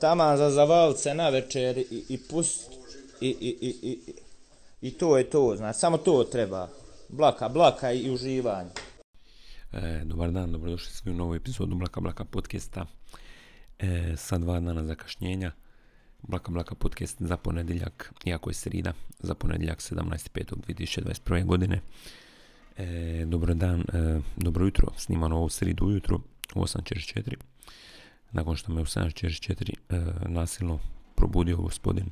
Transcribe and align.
taman 0.00 0.36
za 0.36 0.50
zavalce 0.50 1.14
na 1.14 1.28
večer 1.28 1.78
i, 1.78 2.04
i 2.08 2.18
pust 2.30 2.70
i, 3.20 3.28
i, 3.28 3.76
i, 3.82 3.98
i, 4.80 4.90
to 4.90 5.18
je 5.18 5.30
to, 5.30 5.54
znači, 5.56 5.78
samo 5.78 5.98
to 5.98 6.24
treba. 6.24 6.68
Blaka, 7.08 7.48
blaka 7.48 7.92
i 7.92 8.10
uživanje. 8.10 8.70
E, 9.72 10.02
dobar 10.04 10.30
dan, 10.30 10.52
dobrodošli 10.52 10.92
svi 10.92 11.10
u 11.10 11.14
novu 11.14 11.34
epizodu 11.34 11.74
Blaka 11.74 12.00
Blaka 12.00 12.24
podcasta. 12.24 12.86
E, 13.78 14.16
sa 14.16 14.38
dva 14.38 14.60
dana 14.60 14.84
zakašnjenja. 14.84 15.52
Blaka 16.22 16.50
Blaka 16.50 16.74
podcast 16.74 17.16
za 17.20 17.36
ponedjeljak, 17.36 18.12
iako 18.24 18.50
je 18.50 18.54
srida, 18.54 18.92
za 19.18 19.34
ponedjeljak 19.34 19.78
17.5.2021. 19.78 21.44
godine. 21.44 21.80
E, 22.76 23.24
dobro 23.26 23.54
dan, 23.54 23.80
e, 23.80 24.20
dobro 24.36 24.64
jutro, 24.64 24.88
snimano 24.96 25.36
ovu 25.36 25.48
sridu 25.48 25.86
ujutro 25.86 26.20
u 26.54 26.62
8.44. 26.62 27.34
Nakon 28.32 28.56
što 28.56 28.72
me 28.72 28.80
u 28.80 28.84
7.44 28.84 29.74
e, 29.88 30.28
nasilno 30.28 30.78
probudio 31.14 31.56
gospodin 31.56 32.10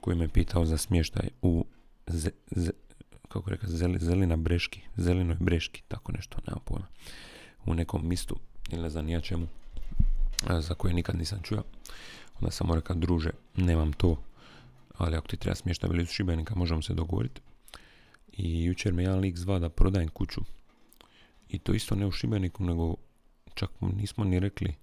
koji 0.00 0.16
me 0.16 0.28
pitao 0.28 0.66
za 0.66 0.76
smještaj 0.78 1.28
u 1.42 1.64
kako 3.28 3.50
reka, 3.50 3.66
zelina 3.98 4.36
breški, 4.36 4.80
zelinoj 4.96 5.36
breški, 5.40 5.82
tako 5.88 6.12
nešto, 6.12 6.38
nema 6.46 6.60
pojma, 6.64 6.86
u 7.64 7.74
nekom 7.74 8.08
mistu 8.08 8.36
ili 8.70 8.82
ne 8.82 8.90
znam 8.90 9.08
ja 9.08 9.20
čemu, 9.20 9.46
za 10.60 10.74
koje 10.74 10.94
nikad 10.94 11.16
nisam 11.16 11.40
čuo. 11.42 11.62
Onda 12.40 12.50
sam 12.50 12.66
mu 12.66 12.74
rekao, 12.74 12.96
druže, 12.96 13.30
nemam 13.56 13.92
to, 13.92 14.16
ali 14.98 15.16
ako 15.16 15.28
ti 15.28 15.36
treba 15.36 15.54
smještaj 15.54 15.90
blizu 15.90 16.12
Šibenika, 16.12 16.54
možemo 16.54 16.82
se 16.82 16.94
dogovoriti. 16.94 17.40
I 18.32 18.64
jučer 18.64 18.92
me 18.92 19.02
jedan 19.02 19.18
lik 19.18 19.36
zva 19.36 19.58
da 19.58 19.68
prodajem 19.68 20.08
kuću. 20.08 20.40
I 21.48 21.58
to 21.58 21.72
isto 21.72 21.94
ne 21.94 22.06
u 22.06 22.10
Šibeniku, 22.10 22.64
nego 22.64 22.94
čak 23.54 23.70
nismo 23.80 24.24
ni 24.24 24.40
rekli, 24.40 24.68
e, 24.70 24.74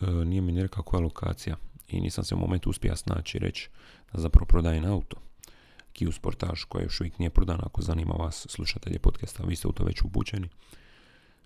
nije 0.00 0.40
mi 0.40 0.52
ni 0.52 0.62
rekao 0.62 0.82
koja 0.82 1.00
lokacija. 1.00 1.56
I 1.88 2.00
nisam 2.00 2.24
se 2.24 2.34
u 2.34 2.38
momentu 2.38 2.70
uspio 2.70 2.96
snaći 2.96 3.38
reći 3.38 3.68
da 4.12 4.20
zapravo 4.20 4.46
prodajem 4.46 4.84
auto. 4.84 5.16
Kia 5.92 6.12
Sportage 6.12 6.60
koja 6.68 6.82
još 6.82 7.00
uvijek 7.00 7.18
nije 7.18 7.30
prodana, 7.30 7.62
ako 7.66 7.82
zanima 7.82 8.14
vas 8.14 8.46
slušatelje 8.48 8.98
podcasta, 8.98 9.44
vi 9.44 9.56
ste 9.56 9.68
u 9.68 9.72
to 9.72 9.84
već 9.84 10.02
upućeni. 10.02 10.48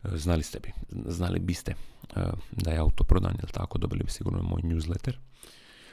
E, 0.04 0.16
znali 0.16 0.42
ste 0.42 0.60
bi, 0.60 0.72
znali 1.06 1.38
biste 1.38 1.74
e, 2.16 2.20
da 2.52 2.70
je 2.70 2.78
auto 2.78 3.04
prodan, 3.04 3.36
jel 3.38 3.48
tako, 3.52 3.78
dobili 3.78 4.04
bi 4.04 4.10
sigurno 4.10 4.42
moj 4.42 4.62
newsletter. 4.62 5.12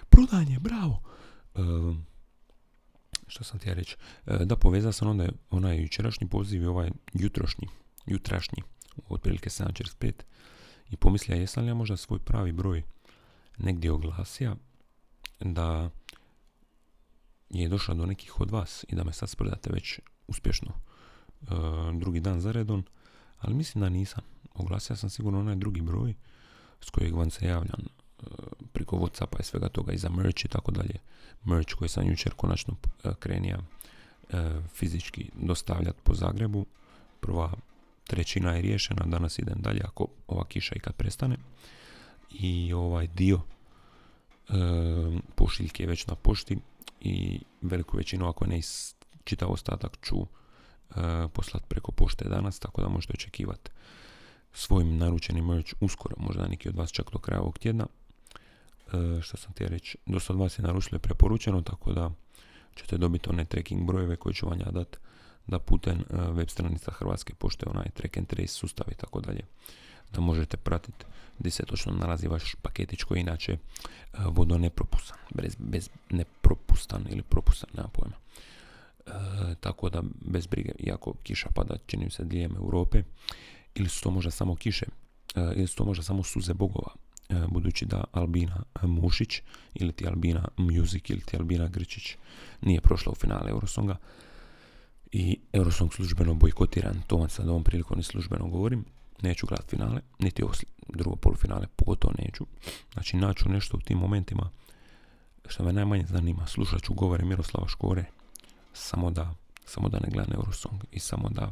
Prodanje, 0.10 0.60
bravo! 0.60 1.02
što 3.28 3.44
sam 3.44 3.60
ti 3.60 3.74
reći? 3.74 3.96
Da, 4.26 4.56
povezao 4.56 4.92
sam 4.92 5.08
onda 5.08 5.30
onaj 5.50 5.82
jučerašnji 5.82 6.30
poziv 6.30 6.64
i 6.64 6.66
ovaj 6.66 6.90
jutrošnji, 7.14 7.68
jutrašnji, 8.06 8.64
otprilike 9.10 9.50
7.45 9.50 10.12
i 10.94 10.98
pomislio 10.98 11.36
jesam 11.36 11.64
li 11.64 11.70
ja 11.70 11.74
možda 11.74 11.98
svoj 11.98 12.20
pravi 12.20 12.52
broj 12.52 12.84
negdje 13.58 13.92
oglasija 13.92 14.56
da 15.40 15.90
je 17.50 17.70
došla 17.70 17.94
do 17.94 18.06
nekih 18.06 18.40
od 18.40 18.52
vas 18.52 18.86
i 18.88 18.96
da 18.96 19.04
me 19.04 19.14
sad 19.14 19.30
spredate 19.30 19.70
već 19.74 20.00
uspješno 20.28 20.72
e, 20.72 21.46
drugi 21.94 22.20
dan 22.20 22.42
za 22.42 22.52
redom, 22.52 22.86
ali 23.40 23.56
mislim 23.56 23.82
da 23.82 23.90
nisam. 23.90 24.24
Oglasio 24.54 24.96
sam 24.96 25.10
sigurno 25.10 25.40
onaj 25.40 25.56
drugi 25.56 25.82
broj 25.82 26.14
s 26.82 26.90
kojeg 26.90 27.16
vam 27.16 27.30
se 27.30 27.48
javljam 27.48 27.82
e, 27.82 28.24
preko 28.74 28.96
Whatsappa 28.96 29.40
i 29.40 29.44
svega 29.44 29.70
toga 29.70 29.94
i 29.94 29.98
za 29.98 30.10
merch 30.10 30.46
i 30.46 30.48
tako 30.48 30.72
dalje. 30.72 31.00
Merch 31.44 31.74
koji 31.76 31.90
sam 31.90 32.08
jučer 32.08 32.34
konačno 32.34 32.76
e, 33.04 33.12
krenija 33.20 33.60
e, 34.30 34.62
fizički 34.74 35.32
dostavljati 35.36 36.00
po 36.04 36.14
Zagrebu. 36.14 36.66
Prva 37.20 37.54
trećina 38.14 38.52
je 38.52 38.62
riješena, 38.62 39.06
danas 39.06 39.40
idem 39.40 39.62
dalje 39.62 39.82
ako 39.84 40.08
ova 40.28 40.46
kiša 40.46 40.76
i 40.76 40.80
kad 40.80 40.94
prestane. 40.94 41.38
I 42.32 42.74
ovaj 42.74 43.08
dio 43.08 43.40
e, 44.50 44.54
pošiljke 45.36 45.84
je 45.84 45.88
već 45.88 46.08
na 46.08 46.16
pošti 46.16 46.58
i 47.02 47.40
veliku 47.62 47.98
većinu, 47.98 48.28
ako 48.28 48.46
ne 48.46 48.62
čitav 49.24 49.52
ostatak 49.52 49.98
ću 50.02 50.16
uh, 50.16 50.28
poslat 51.34 51.64
preko 51.68 51.92
pošte 51.92 52.30
danas, 52.30 52.60
tako 52.60 52.82
da 52.82 52.88
možete 52.88 53.14
očekivati 53.14 53.72
svojim 54.54 54.98
naručenim 54.98 55.46
merch 55.46 55.74
uskoro, 55.80 56.16
možda 56.18 56.48
neki 56.48 56.70
od 56.70 56.76
vas 56.76 56.92
čak 56.92 57.12
do 57.12 57.20
kraja 57.20 57.42
ovog 57.42 57.60
tjedna. 57.60 57.86
Uh, 57.86 59.22
što 59.22 59.38
sam 59.38 59.54
ti 59.54 59.68
reći, 59.68 59.98
dosta 60.06 60.34
od 60.34 60.40
vas 60.40 60.60
je 60.60 60.64
naručilo 60.64 61.00
preporučeno, 61.00 61.62
tako 61.62 61.94
da 61.94 62.12
ćete 62.76 62.98
dobiti 62.98 63.30
one 63.30 63.46
tracking 63.46 63.88
brojeve 63.88 64.16
koje 64.16 64.34
ću 64.34 64.50
vam 64.50 64.60
ja 64.60 64.72
dati 64.72 64.98
da 65.48 65.60
putem 65.60 66.00
uh, 66.00 66.36
web 66.36 66.50
stranica 66.50 66.92
Hrvatske 66.92 67.34
pošte, 67.34 67.66
onaj 67.70 67.90
track 67.94 68.18
and 68.18 68.28
trace 68.28 68.54
sustav 68.54 68.88
i 68.92 68.96
tako 68.96 69.22
dalje, 69.22 69.42
da 70.14 70.22
možete 70.22 70.58
pratiti 70.58 71.06
gdje 71.40 71.52
se 71.52 71.66
točno 71.66 71.94
nalazi 71.94 72.28
vaš 72.28 72.56
paketić 72.62 73.04
koji 73.04 73.20
inače 73.20 73.58
uh, 73.58 74.20
vodo 74.26 74.58
nepropusan, 74.58 75.18
bez, 75.34 75.56
bez 75.60 75.90
nepropustan 76.10 77.06
ili 77.10 77.22
propustan, 77.22 77.70
nema 77.74 77.88
pojma. 77.88 78.16
E, 79.08 79.56
tako 79.60 79.90
da 79.90 80.04
bez 80.22 80.48
brige, 80.48 80.72
iako 80.80 81.14
kiša 81.24 81.50
pada, 81.54 81.76
čini 81.86 82.10
se 82.10 82.24
diljem 82.24 82.56
Europe, 82.56 83.04
ili 83.76 83.90
su 83.90 84.04
to 84.04 84.12
možda 84.12 84.32
samo 84.32 84.56
kiše, 84.56 84.86
ili 85.56 85.68
su 85.68 85.76
to 85.76 85.86
možda 85.86 86.04
samo 86.04 86.24
suze 86.24 86.54
bogova, 86.54 86.92
budući 87.48 87.86
da 87.86 88.04
Albina 88.12 88.64
Mušić, 88.82 89.42
ili 89.74 89.92
ti 89.92 90.08
Albina 90.08 90.48
Music, 90.58 91.10
ili 91.10 91.22
ti 91.22 91.38
Albina 91.38 91.68
Grčić 91.68 92.16
nije 92.62 92.82
prošla 92.82 93.12
u 93.12 93.16
finale 93.16 93.50
Eurosonga, 93.50 93.98
i 95.14 95.40
Eurosong 95.54 95.94
službeno 95.94 96.34
bojkotiran, 96.34 97.02
to 97.08 97.18
vam 97.18 97.30
sad 97.30 97.50
ovom 97.50 97.64
prilikom 97.64 98.00
i 98.00 98.04
službeno 98.04 98.48
govorim, 98.48 98.86
neću 99.22 99.48
gledati 99.48 99.70
finale, 99.70 100.02
niti 100.20 100.44
ovo 100.44 100.54
drugo 100.90 101.16
polufinale, 101.16 101.68
pogotovo 101.76 102.14
neću. 102.18 102.46
Znači, 102.94 103.18
naću 103.18 103.50
nešto 103.50 103.78
u 103.78 103.80
tim 103.80 103.98
momentima 103.98 104.50
što 105.48 105.64
me 105.64 105.74
najmanje 105.74 106.06
zanima. 106.06 106.48
Slušat 106.48 106.82
ću 106.82 106.94
govore 106.94 107.26
Miroslava 107.26 107.68
Škore, 107.68 108.06
samo 108.74 109.12
da, 109.12 109.36
samo 109.66 109.90
da 109.90 110.00
ne 110.00 110.10
gledam 110.12 110.34
Eurosong 110.34 110.84
i 110.92 111.00
samo 111.00 111.30
da 111.30 111.52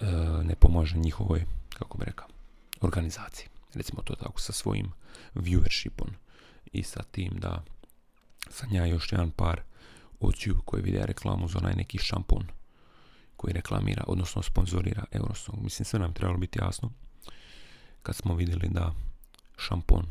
e, 0.00 0.06
ne 0.44 0.54
pomaže 0.54 0.96
njihovoj, 0.96 1.44
kako 1.78 1.98
bi 1.98 2.04
rekao, 2.04 2.28
organizaciji. 2.80 3.46
Recimo 3.74 4.02
to 4.02 4.14
tako, 4.14 4.40
sa 4.40 4.52
svojim 4.52 4.92
viewershipom 5.34 6.08
i 6.72 6.82
sa 6.82 7.02
tim 7.02 7.32
da 7.38 7.62
sam 8.50 8.72
ja 8.72 8.86
još 8.86 9.12
jedan 9.12 9.30
par 9.30 9.60
očiju 10.20 10.60
koji 10.64 10.82
vide 10.82 11.06
reklamu 11.06 11.48
za 11.48 11.58
onaj 11.58 11.74
neki 11.74 11.98
šampon 11.98 12.44
koji 13.36 13.52
reklamira, 13.52 14.04
odnosno 14.06 14.42
sponzorira 14.42 15.04
Eurosong. 15.12 15.62
Mislim, 15.62 15.84
sve 15.84 15.98
nam 15.98 16.12
trebalo 16.12 16.38
biti 16.38 16.58
jasno 16.62 16.90
kad 18.02 18.16
smo 18.16 18.34
vidjeli 18.34 18.68
da 18.68 18.94
šampon, 19.56 20.06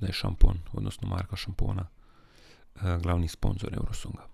da 0.00 0.06
je 0.06 0.12
šampon, 0.12 0.58
odnosno 0.72 1.08
marka 1.08 1.36
šampona, 1.36 1.86
e, 2.76 2.98
glavni 3.02 3.28
sponsor 3.28 3.74
Eurosonga. 3.74 4.26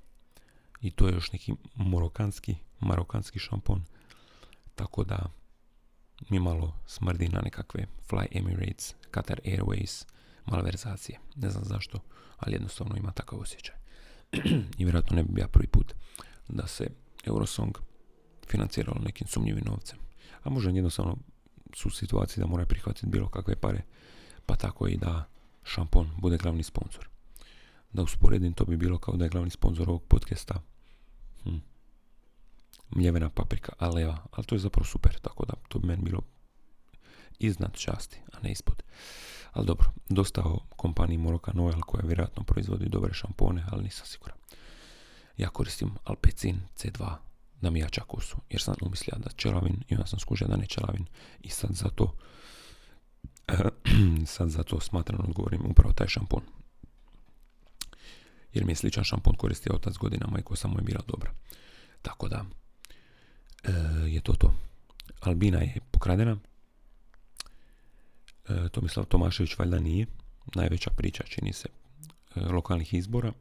I 0.81 0.91
to 0.91 1.09
je 1.09 1.15
još 1.15 1.33
neki 1.33 1.55
morokanski, 1.75 2.57
marokanski 2.81 3.39
šampon, 3.39 3.85
tako 4.75 5.05
da 5.05 5.31
mi 6.29 6.39
malo 6.39 6.77
smrdi 6.87 7.29
na 7.29 7.41
nekakve 7.41 7.87
Fly 8.09 8.27
Emirates, 8.31 8.95
Qatar 9.13 9.39
Airways, 9.45 10.05
malverzacije. 10.47 11.19
Ne 11.37 11.51
znam 11.51 11.65
zašto, 11.65 11.99
ali 12.39 12.55
jednostavno 12.55 12.97
ima 12.97 13.13
takav 13.13 13.39
osjećaj. 13.41 13.77
I 14.79 14.85
vjerojatno 14.85 15.17
ne 15.17 15.23
bi 15.23 15.33
bio 15.33 15.49
prvi 15.49 15.67
put 15.67 15.95
da 16.49 16.67
se 16.67 16.87
Eurosong 17.25 17.79
financiralo 18.49 19.01
nekim 19.05 19.27
sumnjivim 19.27 19.65
novcem. 19.67 19.99
A 20.43 20.51
možda 20.51 20.71
jednostavno 20.71 21.17
su 21.75 21.89
u 21.89 21.91
situaciji 21.91 22.43
da 22.43 22.47
moraju 22.47 22.67
prihvatiti 22.67 23.07
bilo 23.07 23.29
kakve 23.29 23.57
pare, 23.57 23.83
pa 24.47 24.57
tako 24.57 24.89
i 24.89 24.97
da 24.97 25.25
šampon 25.65 26.11
bude 26.19 26.37
glavni 26.37 26.63
sponsor. 26.63 27.09
Da 27.93 28.03
usporedim, 28.03 28.53
to 28.53 28.65
bi 28.65 28.77
bilo 28.77 28.99
kao 28.99 29.17
da 29.17 29.25
je 29.25 29.29
glavni 29.29 29.51
sponsor 29.51 29.89
ovog 29.89 30.03
podcasta 30.09 30.63
hm, 31.45 31.57
mljevena 32.91 33.31
paprika 33.31 33.73
Aleva, 33.79 34.19
ali 34.33 34.47
to 34.47 34.55
je 34.55 34.59
zapravo 34.59 34.85
super, 34.85 35.19
tako 35.23 35.47
da 35.47 35.53
to 35.69 35.79
bi 35.79 35.87
meni 35.87 36.03
bilo 36.03 36.23
iznad 37.39 37.77
časti, 37.77 38.21
a 38.33 38.37
ne 38.43 38.53
ispod. 38.53 38.83
Ali 39.53 39.67
dobro, 39.67 39.91
dosta 40.09 40.43
o 40.45 40.59
kompaniji 40.77 41.19
Moroka 41.19 41.53
Noel 41.55 41.81
koja 41.81 42.07
vjerojatno 42.07 42.43
proizvodi 42.43 42.89
dobre 42.89 43.15
šampone, 43.15 43.65
ali 43.71 43.83
nisam 43.83 44.07
siguran. 44.07 44.39
Ja 45.37 45.49
koristim 45.49 45.91
Alpecin 46.05 46.61
C2 46.77 47.15
da 47.61 47.71
mi 47.71 47.81
jača 47.81 48.01
kosu. 48.01 48.37
Jer 48.51 48.63
sam 48.63 48.75
umislio 48.83 49.19
da 49.19 49.31
čelavin 49.31 49.83
i 49.89 49.95
onda 49.95 50.07
sam 50.07 50.19
skužio 50.19 50.49
da 50.49 50.57
ne 50.57 50.67
čelavin. 50.67 51.07
I 51.41 51.49
sad 51.49 51.71
zato 51.73 52.13
sad 54.27 54.49
zato 54.49 54.81
smatram 54.81 55.21
odgovorim 55.21 55.67
upravo 55.67 55.93
taj 55.93 56.09
šampon. 56.09 56.43
Jer 58.53 58.65
mi 58.65 58.73
je 58.73 58.77
sličan 58.77 59.05
šampon 59.05 59.35
koristio 59.35 59.75
otac 59.75 59.97
godinama 59.97 60.39
i 60.39 60.43
kosa 60.43 60.69
mu 60.69 60.79
je 60.79 60.83
bila 60.83 61.01
dobra. 61.07 61.31
Tako 62.03 62.29
da 62.29 62.45
e, 63.65 63.73
je 64.07 64.21
to 64.21 64.33
to. 64.33 64.55
Albina 65.21 65.59
je 65.59 65.81
pokradena. 65.91 66.37
E, 68.51 68.69
Tomislav 68.69 69.07
Tomašević 69.07 69.59
valjda 69.59 69.79
nije. 69.79 70.07
Najveća 70.55 70.91
priča 70.91 71.25
čini 71.25 71.53
se 71.53 71.69
e, 72.35 72.41
lokalnih 72.41 72.95
izbora. 72.95 73.33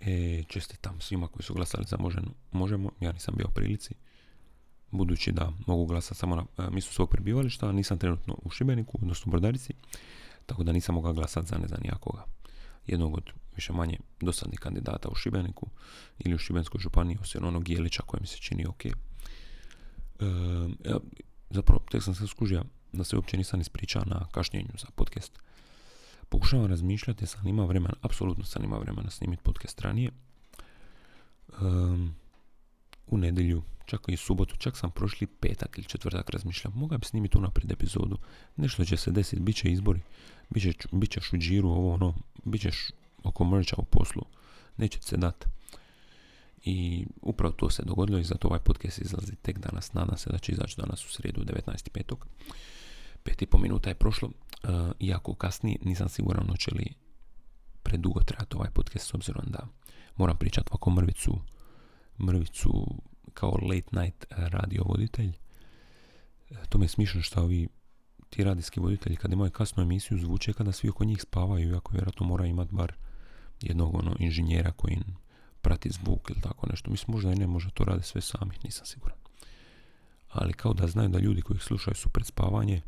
E, 0.00 0.42
čestitam 0.48 1.00
svima 1.00 1.28
koji 1.28 1.42
su 1.42 1.54
glasali 1.54 1.84
za 1.88 1.96
možemo, 1.96 2.30
možemo. 2.52 2.90
Ja 3.00 3.12
nisam 3.12 3.34
bio 3.36 3.48
prilici. 3.48 3.94
Budući 4.90 5.32
da 5.32 5.52
mogu 5.66 5.86
glasati 5.86 6.18
samo 6.18 6.36
na 6.36 6.44
e, 6.58 6.70
mjestu 6.70 6.94
svog 6.94 7.10
prebivališta, 7.10 7.72
nisam 7.72 7.98
trenutno 7.98 8.38
u 8.42 8.50
Šibeniku, 8.50 8.98
odnosno 9.02 9.30
u 9.30 9.30
Brodarici. 9.30 9.72
tako 10.46 10.64
da 10.64 10.72
nisam 10.72 10.94
mogao 10.94 11.12
glasati 11.12 11.46
za 11.46 11.58
ne 11.58 11.68
znam 11.68 11.80
nijakoga. 11.82 12.24
Jednog 12.86 13.14
od 13.16 13.30
više 13.56 13.72
manje 13.72 13.98
dosadnih 14.20 14.60
kandidata 14.60 15.08
u 15.08 15.14
Šibeniku 15.14 15.66
ili 16.18 16.34
u 16.34 16.38
Šibenskoj 16.38 16.80
županiji, 16.80 17.18
osim 17.20 17.44
onog 17.44 17.68
Jelića 17.68 18.02
koji 18.06 18.20
mi 18.20 18.26
se 18.26 18.38
čini 18.38 18.66
ok. 18.66 18.86
E, 18.86 18.92
ja, 20.84 20.98
zapravo, 21.50 21.84
tek 21.90 22.02
sam 22.02 22.14
se 22.14 22.26
skužio 22.26 22.64
da 22.96 23.04
se 23.04 23.16
uopće 23.16 23.36
nisam 23.36 23.60
ispričao 23.60 24.02
na 24.06 24.26
kašnjenju 24.32 24.70
za 24.78 24.86
podcast. 24.94 25.38
Pokušavam 26.28 26.66
razmišljati, 26.66 27.26
sam 27.26 27.48
ima 27.48 27.64
vremena, 27.64 27.94
apsolutno 28.00 28.44
sam 28.44 28.64
ima 28.64 28.76
vremena 28.78 29.10
snimiti 29.10 29.42
podcast 29.42 29.80
ranije. 29.80 30.10
Um, 31.60 32.14
u 33.06 33.18
nedjelju, 33.18 33.62
čak 33.86 34.00
i 34.08 34.16
subotu, 34.16 34.56
čak 34.56 34.76
sam 34.76 34.90
prošli 34.90 35.26
petak 35.26 35.78
ili 35.78 35.86
četvrtak 35.86 36.30
razmišljam, 36.30 36.72
mogao 36.76 36.98
bi 36.98 37.06
snimiti 37.06 37.38
unaprijed 37.38 37.72
epizodu, 37.72 38.18
nešto 38.56 38.84
će 38.84 38.96
se 38.96 39.10
desiti, 39.10 39.42
bit 39.42 39.56
će 39.56 39.72
izbori, 39.72 40.00
bit, 40.50 40.62
će, 40.62 40.88
bit 40.92 41.10
ćeš 41.10 41.32
u 41.32 41.36
džiru, 41.36 41.68
ovo 41.68 41.94
ono, 41.94 42.14
bit 42.44 42.62
ćeš 42.62 42.90
oko 43.22 43.44
mrča 43.44 43.76
u 43.78 43.84
poslu, 43.84 44.22
neće 44.76 45.02
se 45.02 45.16
dati. 45.16 45.46
I 46.64 47.06
upravo 47.22 47.52
to 47.52 47.70
se 47.70 47.82
dogodilo 47.82 48.18
i 48.18 48.24
zato 48.24 48.48
ovaj 48.48 48.60
podcast 48.60 48.98
izlazi 48.98 49.36
tek 49.42 49.58
danas. 49.58 49.92
Nadam 49.92 50.18
se 50.18 50.30
da 50.30 50.38
će 50.38 50.52
izaći 50.52 50.76
danas 50.76 51.06
u 51.06 51.12
srijedu 51.12 51.44
19.5. 51.44 52.16
Pet 53.26 53.42
i 53.42 53.46
po 53.46 53.58
minuta 53.58 53.90
je 53.90 53.94
prošlo. 53.94 54.28
Uh, 54.28 54.70
iako 55.00 55.34
kasnije 55.34 55.78
nisam 55.84 56.08
siguran 56.08 56.48
hoće 56.48 56.70
li 56.74 56.86
predugo 57.82 58.20
trajati 58.20 58.56
ovaj 58.56 58.70
podcast 58.70 59.06
s 59.06 59.14
obzirom 59.14 59.44
da 59.46 59.66
moram 60.16 60.36
pričati 60.36 60.68
ovako 60.70 60.90
mrvicu, 60.90 61.38
mrvicu 62.18 62.86
kao 63.34 63.50
late 63.50 63.88
night 63.92 64.24
radio 64.30 64.82
voditelj. 64.86 65.28
E, 66.50 66.54
to 66.68 66.78
mi 66.78 66.84
je 66.84 66.88
smišno 66.88 67.22
što 67.22 67.42
ovi 67.42 67.68
ti 68.30 68.44
radijski 68.44 68.80
voditelji 68.80 69.16
kad 69.16 69.32
imaju 69.32 69.50
kasnu 69.50 69.82
emisiju 69.82 70.18
zvuče 70.18 70.52
kada 70.52 70.72
svi 70.72 70.88
oko 70.88 71.04
njih 71.04 71.22
spavaju, 71.22 71.72
iako 71.72 71.92
vjerojatno 71.92 72.26
mora 72.26 72.46
imati 72.46 72.74
bar 72.74 72.92
jednog 73.60 73.94
ono 73.94 74.16
inženjera 74.18 74.72
koji 74.72 74.98
prati 75.60 75.90
zvuk 75.90 76.30
ili 76.30 76.40
tako 76.40 76.66
nešto. 76.70 76.90
Mislim, 76.90 77.14
možda 77.14 77.32
i 77.32 77.36
ne 77.36 77.46
može 77.46 77.70
to 77.70 77.84
radi 77.84 78.02
sve 78.02 78.20
sami, 78.20 78.54
nisam 78.64 78.86
siguran. 78.86 79.18
Ali 80.28 80.52
kao 80.52 80.74
da 80.74 80.86
znaju 80.86 81.08
da 81.08 81.18
ljudi 81.18 81.42
koji 81.42 81.56
ih 81.56 81.62
slušaju 81.62 81.94
su 81.94 82.08
pred 82.08 82.26
spavanje, 82.26 82.82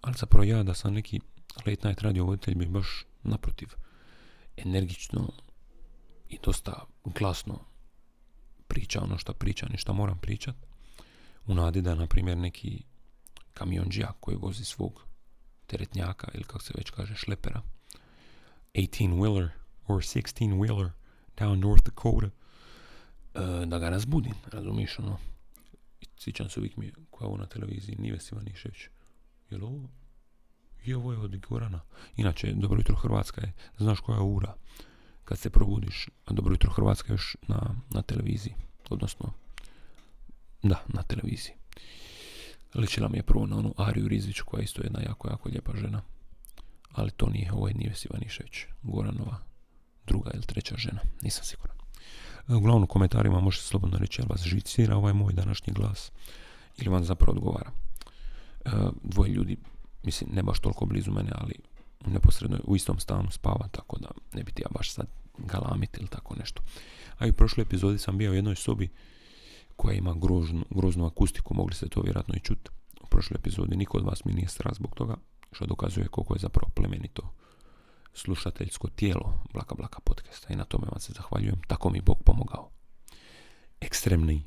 ali 0.00 0.14
zapravo 0.18 0.44
ja 0.44 0.62
da 0.62 0.74
sam 0.74 0.94
neki 0.94 1.20
late 1.66 1.88
night 1.88 2.02
radio 2.02 2.24
voditelj 2.24 2.54
bi 2.54 2.66
baš 2.66 3.04
naprotiv. 3.22 3.68
Energično 4.56 5.28
i 6.28 6.38
dosta 6.44 6.84
glasno 7.04 7.60
priča 8.68 9.00
ono 9.02 9.18
što 9.18 9.32
pričam 9.32 9.74
i 9.74 9.78
što 9.78 9.92
moram 9.92 10.18
pričat. 10.18 10.54
U 11.46 11.54
nadi 11.54 11.82
da, 11.82 11.94
na 11.94 12.06
primjer, 12.06 12.38
neki 12.38 12.82
kamionđija 13.54 14.12
koji 14.20 14.36
vozi 14.36 14.64
svog 14.64 15.06
teretnjaka 15.66 16.28
ili 16.34 16.44
kako 16.44 16.62
se 16.62 16.72
već 16.76 16.90
kaže 16.90 17.14
šlepera 17.14 17.62
18 18.74 19.14
wheeler 19.14 19.48
or 19.86 20.02
16 20.02 20.54
wheeler 20.54 20.90
down 21.36 21.60
North 21.60 21.84
Dakota 21.84 22.26
uh, 22.26 23.68
da 23.68 23.78
ga 23.78 23.88
razbudim, 23.88 24.34
razumiješ 24.52 24.98
ono? 24.98 25.18
Sjećam 26.18 26.50
se 26.50 26.60
uvijek 26.60 26.76
mi 26.76 26.92
koja 27.10 27.28
ovo 27.28 27.36
na 27.36 27.46
televiziji 27.46 27.96
Nives 27.98 28.32
Ivanišević 28.32 28.78
jel 29.50 29.64
ovo 29.64 29.88
je 30.84 30.96
ovo 30.96 31.12
je 31.12 31.18
od 31.18 31.36
Gorana 31.36 31.80
inače 32.16 32.52
Dobro 32.52 32.78
jutro 32.78 32.96
Hrvatska 32.96 33.40
je 33.40 33.52
znaš 33.78 34.00
koja 34.00 34.16
je 34.16 34.22
ura 34.22 34.54
kad 35.24 35.38
se 35.38 35.50
probudiš 35.50 36.08
a 36.24 36.32
Dobro 36.32 36.54
jutro 36.54 36.70
Hrvatska 36.72 37.12
je 37.12 37.14
još 37.14 37.36
na, 37.48 37.74
na 37.90 38.02
televiziji 38.02 38.54
odnosno 38.90 39.32
da, 40.62 40.84
na 40.88 41.02
televiziji 41.02 41.54
ličila 42.74 43.08
mi 43.08 43.18
je 43.18 43.22
prvo 43.22 43.46
na 43.46 43.56
onu 43.56 43.74
Ariju 43.76 44.08
Rizvić 44.08 44.40
koja 44.40 44.60
je 44.60 44.64
isto 44.64 44.82
jedna 44.82 45.00
jako, 45.00 45.28
jako 45.28 45.48
lijepa 45.48 45.76
žena 45.76 46.02
ali 46.92 47.10
to 47.10 47.28
nije, 47.28 47.52
ovo 47.52 47.68
je 47.68 47.74
Nives 47.74 48.04
Ivanišević 48.04 48.64
Goranova 48.82 49.36
druga 50.06 50.30
ili 50.34 50.42
treća 50.42 50.76
žena, 50.76 51.00
nisam 51.22 51.44
siguran. 51.44 51.76
Uglavnom 52.48 52.82
u 52.82 52.86
komentarima 52.86 53.40
možete 53.40 53.64
slobodno 53.64 53.98
reći 53.98 54.20
jel 54.20 54.28
vas 54.30 54.42
žicira 54.42 54.96
ovaj 54.96 55.12
moj 55.12 55.32
današnji 55.32 55.72
glas 55.72 56.12
ili 56.76 56.90
vam 56.90 57.04
zapravo 57.04 57.32
odgovara. 57.32 57.70
E, 58.66 58.70
dvoje 59.02 59.30
ljudi, 59.30 59.56
mislim 60.02 60.30
ne 60.32 60.42
baš 60.42 60.60
toliko 60.60 60.86
blizu 60.86 61.12
mene, 61.12 61.30
ali 61.34 61.54
neposredno 62.06 62.58
u 62.64 62.76
istom 62.76 62.98
stanu 62.98 63.30
spava, 63.30 63.68
tako 63.68 63.98
da 63.98 64.08
ne 64.32 64.42
biti 64.42 64.62
ja 64.62 64.68
baš 64.70 64.92
sad 64.92 65.06
galamit 65.38 65.98
ili 65.98 66.08
tako 66.08 66.34
nešto. 66.34 66.62
A 67.18 67.26
i 67.26 67.30
u 67.30 67.32
prošloj 67.32 67.62
epizodi 67.62 67.98
sam 67.98 68.18
bio 68.18 68.30
u 68.30 68.34
jednoj 68.34 68.56
sobi 68.56 68.88
koja 69.76 69.94
ima 69.94 70.14
groznu, 70.14 70.64
groznu 70.70 71.06
akustiku, 71.06 71.54
mogli 71.54 71.74
ste 71.74 71.88
to 71.88 72.00
vjerojatno 72.00 72.34
i 72.36 72.40
čuti. 72.40 72.70
U 73.00 73.06
prošloj 73.06 73.36
epizodi 73.38 73.76
niko 73.76 73.98
od 73.98 74.04
vas 74.04 74.24
mi 74.24 74.32
nije 74.32 74.48
strah 74.48 74.74
zbog 74.74 74.94
toga, 74.94 75.16
što 75.52 75.66
dokazuje 75.66 76.08
koliko 76.08 76.34
je 76.34 76.38
zapravo 76.38 76.70
plemenito 76.74 77.32
slušateljsko 78.14 78.88
tijelo 78.88 79.44
Blaka 79.52 79.74
Blaka 79.74 80.00
podcasta 80.00 80.52
i 80.52 80.56
na 80.56 80.64
tome 80.64 80.86
vam 80.90 81.00
se 81.00 81.12
zahvaljujem. 81.12 81.60
Tako 81.68 81.90
mi 81.90 82.00
Bog 82.00 82.22
pomogao. 82.24 82.70
Ekstremni, 83.80 84.46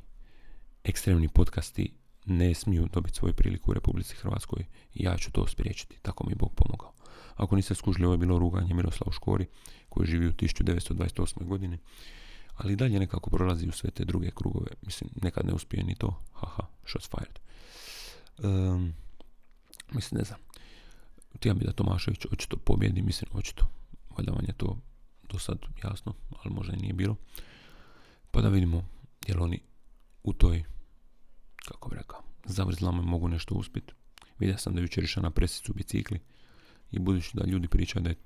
ekstremni 0.84 1.28
podcasti 1.28 1.99
ne 2.24 2.54
smiju 2.54 2.88
dobiti 2.92 3.16
svoju 3.16 3.34
priliku 3.34 3.70
u 3.70 3.74
Republici 3.74 4.16
Hrvatskoj 4.16 4.64
i 4.94 5.04
ja 5.04 5.16
ću 5.16 5.32
to 5.32 5.46
spriječiti. 5.46 5.98
Tako 6.02 6.26
mi 6.28 6.34
Bog 6.34 6.54
pomogao. 6.54 6.92
Ako 7.34 7.56
niste 7.56 7.74
skužili, 7.74 8.04
ovo 8.04 8.14
je 8.14 8.18
bilo 8.18 8.38
ruganje 8.38 8.74
Miroslavu 8.74 9.12
Škori 9.12 9.46
koji 9.88 10.06
živi 10.06 10.26
u 10.26 10.32
1928. 10.32 11.44
godini, 11.44 11.78
ali 12.56 12.76
dalje 12.76 12.98
nekako 12.98 13.30
prolazi 13.30 13.68
u 13.68 13.72
sve 13.72 13.90
te 13.90 14.04
druge 14.04 14.30
krugove. 14.30 14.70
Mislim, 14.82 15.10
nekad 15.22 15.46
ne 15.46 15.52
uspije 15.52 15.84
ni 15.84 15.94
to. 15.94 16.22
Haha, 16.32 16.62
shots 16.86 17.08
fired. 17.10 17.38
Um, 18.38 18.94
mislim, 19.92 20.18
ne 20.18 20.24
znam 20.24 20.38
htio 21.40 21.54
bi 21.54 21.64
da 21.64 21.72
Tomašević 21.72 22.26
očito 22.32 22.56
pobjedi, 22.56 23.02
mislim 23.02 23.30
očito. 23.32 23.66
Valjda 24.16 24.32
vam 24.32 24.44
je 24.48 24.52
to 24.52 24.78
do 25.28 25.38
sad 25.38 25.58
jasno, 25.84 26.14
ali 26.44 26.54
možda 26.54 26.74
i 26.74 26.80
nije 26.80 26.92
bilo. 26.92 27.16
Pa 28.30 28.40
da 28.40 28.48
vidimo 28.48 28.84
jel 29.26 29.42
oni 29.42 29.60
u 30.22 30.32
toj, 30.32 30.64
kako 31.68 31.88
bi 31.88 31.96
rekao, 31.96 32.22
zavrzlama 32.44 33.02
mogu 33.02 33.28
nešto 33.28 33.54
uspjeti. 33.54 33.92
Vidio 34.38 34.58
sam 34.58 34.74
da 34.74 34.80
jučer 34.80 35.04
išao 35.04 35.22
na 35.22 35.30
presicu 35.30 35.72
bicikli 35.74 36.20
i 36.90 36.98
budući 36.98 37.36
da 37.36 37.46
ljudi 37.46 37.68
pričaju 37.68 38.02
da 38.02 38.10
je 38.10 38.16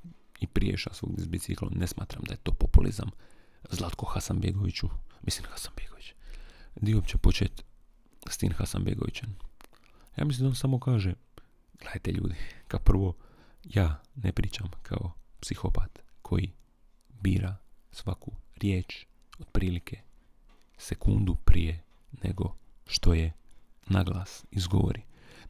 i 0.41 0.47
priješa 0.47 0.91
svog 0.93 1.13
s 1.17 1.27
biciklom, 1.27 1.73
ne 1.77 1.87
smatram 1.87 2.23
da 2.23 2.33
je 2.33 2.39
to 2.43 2.53
populizam. 2.53 3.11
Zlatko 3.71 4.07
Hasanbegoviću, 4.07 4.89
mislim 5.23 5.47
Hasanbegović, 5.51 6.15
di 6.77 6.95
uopće 6.95 7.19
početi 7.19 7.63
s 8.31 8.39
tim 8.39 8.53
Hasanbegovićem? 8.53 9.37
Ja 10.17 10.25
mislim 10.25 10.45
da 10.45 10.49
on 10.49 10.55
samo 10.55 10.79
kaže, 10.81 11.15
Gledajte 11.85 12.13
ljudi, 12.13 12.35
kao 12.69 12.81
prvo, 12.81 13.15
ja 13.65 14.03
ne 14.15 14.33
pričam 14.33 14.71
kao 14.83 15.13
psihopat 15.41 15.99
koji 16.23 16.53
bira 17.09 17.57
svaku 17.93 18.33
riječ 18.57 19.07
otprilike 19.39 20.01
sekundu 20.79 21.35
prije 21.35 21.83
nego 22.23 22.57
što 22.87 23.15
je 23.15 23.33
naglas 23.87 24.45
izgovori. 24.51 25.03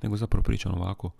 Nego 0.02 0.16
zapravo 0.16 0.42
pričam 0.42 0.74
ovako, 0.74 1.10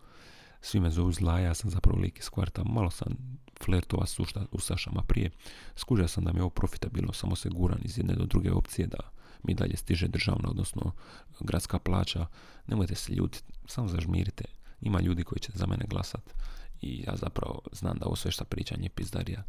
svi 0.60 0.80
me 0.80 0.90
zovu 0.90 1.12
zla, 1.12 1.40
ja 1.40 1.54
sam 1.54 1.70
zapravo 1.70 1.98
lik 1.98 2.18
iz 2.18 2.28
kvarta, 2.28 2.64
malo 2.64 2.90
sam 2.90 3.16
flertova 3.64 4.06
s 4.06 4.18
Sašama 4.58 5.02
prije, 5.02 5.30
skužio 5.76 6.08
sam 6.08 6.24
da 6.24 6.32
mi 6.32 6.38
je 6.38 6.42
ovo 6.42 6.50
profitabilno, 6.50 7.12
samo 7.12 7.36
se 7.36 7.48
guran 7.48 7.78
iz 7.82 7.98
jedne 7.98 8.14
do 8.14 8.26
druge 8.26 8.52
opcije 8.52 8.86
da 8.86 8.98
mi 9.42 9.54
dalje 9.54 9.76
stiže 9.76 10.08
državna, 10.08 10.48
odnosno 10.48 10.92
gradska 11.40 11.78
plaća, 11.78 12.26
nemojte 12.66 12.94
se 12.94 13.12
ljutiti, 13.12 13.52
samo 13.66 13.88
zažmirite, 13.88 14.44
ima 14.80 15.00
ljudi 15.00 15.24
koji 15.24 15.40
će 15.40 15.52
za 15.54 15.66
mene 15.66 15.84
glasat 15.88 16.34
i 16.80 17.04
ja 17.06 17.16
zapravo 17.16 17.60
znam 17.72 17.98
da 17.98 18.06
ovo 18.06 18.16
sve 18.16 18.30
šta 18.30 18.44
pričam 18.44 18.82
je 18.82 18.88
pizdarija 18.88 19.42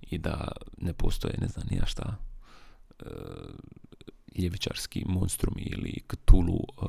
i 0.00 0.18
da 0.18 0.52
ne 0.78 0.92
postoje 0.92 1.34
ne 1.40 1.48
znam 1.48 1.66
nija 1.70 1.86
šta 1.86 2.16
e, 3.00 3.04
ljevičarski 4.36 5.04
monstrumi 5.06 5.62
ili 5.62 6.02
ktulu 6.06 6.58
e, 6.58 6.84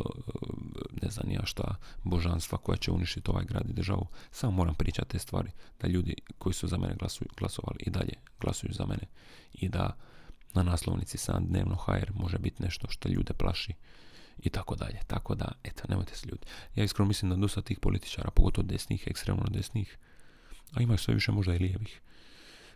ne 1.01 1.09
znam 1.09 1.29
nija 1.29 1.45
šta 1.45 1.75
božanstva 2.03 2.57
koja 2.57 2.77
će 2.77 2.91
uništiti 2.91 3.31
ovaj 3.31 3.45
grad 3.45 3.69
i 3.69 3.73
državu 3.73 4.07
samo 4.31 4.51
moram 4.51 4.75
pričati 4.75 5.09
te 5.09 5.19
stvari 5.19 5.51
da 5.81 5.87
ljudi 5.87 6.15
koji 6.37 6.53
su 6.53 6.67
za 6.67 6.77
mene 6.77 6.95
glasovali 7.37 7.79
i 7.79 7.89
dalje 7.89 8.13
glasuju 8.41 8.73
za 8.73 8.85
mene 8.85 9.03
i 9.53 9.69
da 9.69 9.95
na 10.53 10.63
naslovnici 10.63 11.17
sam 11.17 11.45
dnevno 11.45 11.75
HR 11.75 12.11
može 12.13 12.37
biti 12.37 12.63
nešto 12.63 12.87
što 12.89 13.09
ljude 13.09 13.33
plaši 13.33 13.73
i 14.43 14.49
tako 14.49 14.75
dalje. 14.75 14.99
Tako 15.07 15.35
da, 15.35 15.51
eto, 15.63 15.83
nemojte 15.89 16.15
se 16.15 16.27
ljudi. 16.27 16.41
Ja 16.75 16.83
iskreno 16.83 17.07
mislim 17.07 17.31
da 17.31 17.35
dosta 17.35 17.61
tih 17.61 17.79
političara, 17.79 18.31
pogotovo 18.31 18.67
desnih, 18.67 19.03
ekstremno 19.07 19.45
desnih, 19.49 19.97
a 20.73 20.81
ima 20.81 20.97
sve 20.97 21.13
više 21.13 21.31
možda 21.31 21.55
i 21.55 21.59
lijevih, 21.59 22.01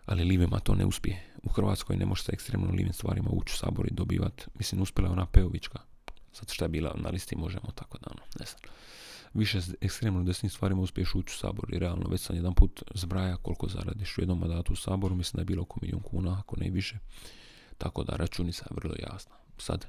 ali 0.05 0.24
lijevima 0.24 0.60
to 0.60 0.75
ne 0.75 0.86
uspije. 0.86 1.24
U 1.43 1.50
Hrvatskoj 1.50 1.98
ne 1.98 2.05
može 2.05 2.24
sa 2.24 2.31
ekstremno 2.33 2.72
lijevim 2.72 2.93
stvarima 2.93 3.29
ući 3.31 3.53
u 3.53 3.57
sabor 3.57 3.88
i 3.88 3.93
dobivati. 3.93 4.45
Mislim, 4.55 4.81
uspjela 4.81 5.10
je 5.10 5.13
ona 5.13 5.25
Peovićka. 5.25 5.79
Sad 6.31 6.51
šta 6.51 6.65
je 6.65 6.69
bila 6.69 6.95
na 6.95 7.10
listi 7.10 7.36
možemo, 7.36 7.72
tako 7.75 7.98
da, 7.98 8.07
ono, 8.12 8.22
ne 8.39 8.45
znam. 8.45 8.74
Više 9.33 9.62
s 9.62 9.74
ekstremno 9.81 10.24
desnim 10.24 10.50
stvarima 10.50 10.81
uspiješ 10.81 11.15
ući 11.15 11.33
u 11.36 11.38
sabor 11.38 11.74
i 11.74 11.79
realno 11.79 12.10
već 12.10 12.22
sam 12.22 12.36
jedan 12.36 12.53
put 12.53 12.83
zbraja 12.93 13.38
koliko 13.38 13.67
zaradiš 13.67 14.17
u 14.17 14.22
jednom 14.22 14.39
mandatu 14.39 14.74
u 14.74 14.75
saboru, 14.75 15.15
mislim 15.15 15.38
da 15.38 15.41
je 15.41 15.45
bilo 15.45 15.62
oko 15.62 15.79
milijun 15.81 16.01
kuna, 16.01 16.39
ako 16.39 16.55
ne 16.60 16.69
više. 16.69 16.98
Tako 17.77 18.03
da 18.03 18.15
računica 18.15 18.65
je 18.69 18.75
vrlo 18.75 18.95
jasna. 19.00 19.36
Sad, 19.57 19.86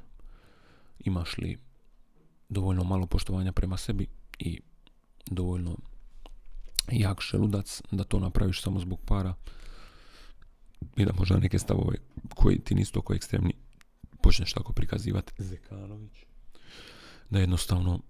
imaš 0.99 1.39
li 1.39 1.59
dovoljno 2.49 2.85
malo 2.85 3.07
poštovanja 3.07 3.53
prema 3.53 3.77
sebi 3.77 4.07
i 4.39 4.61
dovoljno 5.27 5.77
jak 6.93 7.21
šeludac 7.21 7.83
da 7.91 8.05
to 8.05 8.19
napraviš 8.19 8.63
samo 8.63 8.81
zbog 8.81 9.01
para 9.07 9.35
i 10.97 11.05
da 11.05 11.13
možda 11.19 11.39
neke 11.39 11.59
stavove 11.59 11.97
koji 12.35 12.59
ti 12.59 12.75
nisu 12.75 12.93
toliko 12.93 13.15
ekstremni 13.15 13.53
počneš 14.23 14.53
tako 14.53 14.73
prikazivati 14.73 15.33
Zekanović. 15.39 16.13
Da 17.31 17.39
jednostavno 17.39 18.01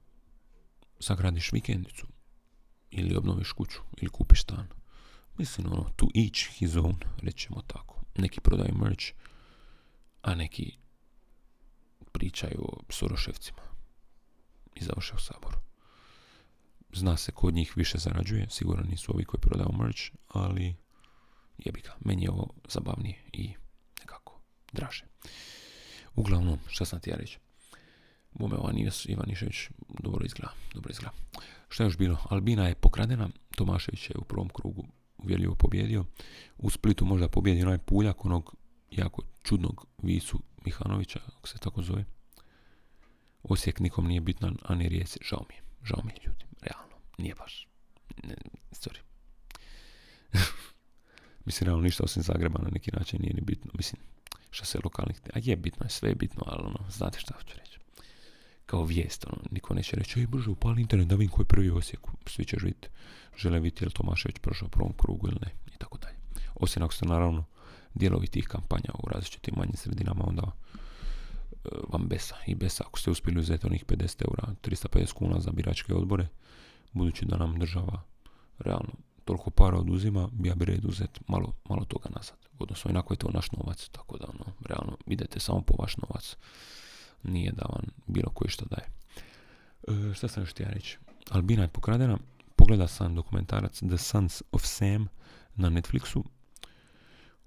sagradiš 1.00 1.52
vikendicu 1.52 2.07
ili 2.90 3.16
obnoviš 3.16 3.52
kuću 3.52 3.78
ili 3.97 4.11
kupiš 4.11 4.43
stan. 4.43 4.66
Mislim 5.38 5.66
ono 5.66 5.90
to 5.97 6.09
each 6.14 6.59
his 6.59 6.71
own 6.71 6.97
rećemo 7.23 7.62
tako. 7.66 8.00
Neki 8.16 8.40
prodaju 8.40 8.75
merch 8.75 9.04
a 10.25 10.35
neki 10.35 10.73
pričaju 12.12 12.59
o 12.59 12.83
Soroševcima 12.88 13.62
i 14.75 14.85
završe 14.85 15.14
u 15.14 15.19
saboru. 15.19 15.59
Zna 16.93 17.16
se 17.16 17.33
kod 17.33 17.54
njih 17.54 17.73
više 17.76 17.99
zarađuje, 17.99 18.47
sigurno 18.50 18.85
nisu 18.85 19.12
ovi 19.14 19.25
koji 19.25 19.40
prodaju 19.40 19.78
merch, 19.78 20.02
ali 20.28 20.75
jebi 21.58 21.80
ga, 21.80 21.96
meni 22.00 22.23
je 22.23 22.30
ovo 22.30 22.54
zabavnije 22.68 23.23
i 23.32 23.54
nekako 24.00 24.40
draže. 24.73 25.04
Uglavnom, 26.14 26.58
šta 26.68 26.84
sam 26.84 27.00
ti 27.00 27.11
ja 27.11 27.16
reći? 27.16 27.38
Bome 28.32 28.56
ova 28.56 28.73
Ivanišević 29.04 29.56
dobro 30.02 30.25
izgleda, 30.25 30.52
dobro 30.75 30.90
izgleda. 30.90 31.12
Šta 31.68 31.82
je 31.82 31.87
još 31.87 31.99
bilo? 31.99 32.18
Albina 32.30 32.68
je 32.68 32.75
pokradena, 32.75 33.28
Tomašević 33.56 34.11
je 34.11 34.16
u 34.18 34.25
prvom 34.25 34.49
krugu 34.49 34.84
uvjerljivo 35.18 35.54
pobjedio. 35.54 36.04
U 36.58 36.70
Splitu 36.70 37.04
možda 37.04 37.28
pobjedio 37.28 37.66
onaj 37.66 37.78
puljak 37.78 38.25
onog 38.25 38.54
jako 38.90 39.23
čudnog 39.42 39.87
Visu 40.02 40.40
Mihanovića, 40.64 41.20
ako 41.38 41.49
se 41.49 41.58
tako 41.58 41.82
zove. 41.82 42.04
Osijek 43.42 43.80
nikom 43.80 44.06
nije 44.06 44.20
bitan, 44.20 44.56
a 44.62 44.75
ni 44.75 44.88
Rijeci. 44.88 45.18
Žao 45.23 45.44
mi 45.49 45.54
je, 45.54 45.62
žao 45.82 46.02
mi 46.04 46.12
je 46.12 46.20
ljudi, 46.26 46.44
realno. 46.62 46.96
Nije 47.18 47.34
baš. 47.34 47.68
Ne, 48.23 48.34
sorry. 48.73 49.03
Mislim, 51.44 51.66
realno 51.66 51.82
ništa 51.82 52.04
osim 52.04 52.22
Zagreba 52.22 52.62
na 52.62 52.68
neki 52.72 52.90
način 52.92 53.20
nije 53.22 53.34
ni 53.34 53.40
bitno. 53.40 53.70
Mislim, 53.74 54.02
što 54.50 54.64
se 54.64 54.78
lokalnih... 54.84 55.20
A 55.34 55.38
je 55.42 55.56
bitno, 55.56 55.86
je 55.86 55.90
sve 55.90 56.08
je 56.08 56.14
bitno, 56.14 56.42
ali 56.46 56.62
ono, 56.66 56.78
znate 56.90 57.20
šta 57.20 57.34
hoću 57.34 57.56
reći. 57.58 57.78
Kao 58.66 58.84
vijest, 58.84 59.26
ono, 59.26 59.42
niko 59.50 59.74
neće 59.74 59.96
reći, 59.96 60.20
ej 60.20 60.26
brže, 60.26 60.50
upali 60.50 60.80
internet 60.80 61.08
da 61.08 61.14
vidim 61.14 61.30
ko 61.30 61.42
je 61.42 61.46
prvi 61.46 61.70
u 61.70 61.76
Osijeku. 61.76 62.10
Svi 62.26 62.44
će 62.44 62.56
vidjeti, 62.56 62.88
žele 63.36 63.60
vidjeti 63.60 63.84
je 63.84 63.86
li 63.86 63.92
Tomašević 63.92 64.38
prošao 64.38 64.68
prvom 64.68 64.92
krugu 64.92 65.28
ili 65.28 65.38
ne, 65.42 65.50
i 65.74 65.78
tako 65.78 65.98
dalje. 65.98 66.16
Osim 66.54 66.82
ako 66.82 66.94
ste 66.94 67.06
naravno 67.06 67.44
dijelovi 67.94 68.26
tih 68.26 68.48
kampanja 68.48 68.90
u 68.94 69.08
različitim 69.08 69.54
manjim 69.56 69.76
sredinama, 69.76 70.24
onda 70.26 70.42
e, 70.44 71.68
vam 71.88 72.08
besa 72.08 72.36
i 72.46 72.54
besa 72.54 72.84
ako 72.86 72.98
ste 72.98 73.10
uspjeli 73.10 73.40
uzeti 73.40 73.66
onih 73.66 73.84
50 73.84 74.24
eura, 74.24 74.54
350 74.62 75.12
kuna 75.12 75.40
za 75.40 75.50
biračke 75.50 75.94
odbore, 75.94 76.26
budući 76.92 77.24
da 77.24 77.36
nam 77.36 77.58
država 77.58 78.02
realno 78.58 78.92
toliko 79.25 79.50
para 79.50 79.78
oduzima, 79.78 80.28
ja 80.45 80.54
bi 80.54 80.64
red 80.64 80.85
uzeti 80.85 81.21
malo, 81.28 81.52
malo 81.69 81.85
toga 81.85 82.09
nazad. 82.16 82.37
Odnosno, 82.59 82.90
inako 82.90 83.12
je 83.12 83.19
to 83.19 83.31
naš 83.31 83.52
novac, 83.52 83.88
tako 83.88 84.19
da, 84.19 84.26
ono, 84.28 84.45
realno, 84.64 84.97
idete 85.07 85.40
samo 85.40 85.61
po 85.61 85.75
vaš 85.78 85.97
novac. 85.97 86.37
Nije 87.23 87.52
da 87.52 87.64
vam 87.69 87.85
bilo 88.07 88.31
koji 88.31 88.50
što 88.50 88.64
daje. 88.64 88.88
E, 89.88 90.14
šta 90.14 90.28
sam 90.28 90.43
još 90.43 90.50
htio 90.50 90.66
reći? 90.71 90.99
Albina 91.31 91.62
je 91.62 91.69
pokradena. 91.69 92.19
Pogleda 92.57 92.88
sam 92.88 93.14
dokumentarac 93.14 93.78
The 93.78 93.99
Sons 93.99 94.43
of 94.52 94.62
Sam 94.64 95.09
na 95.54 95.71
Netflixu 95.71 96.23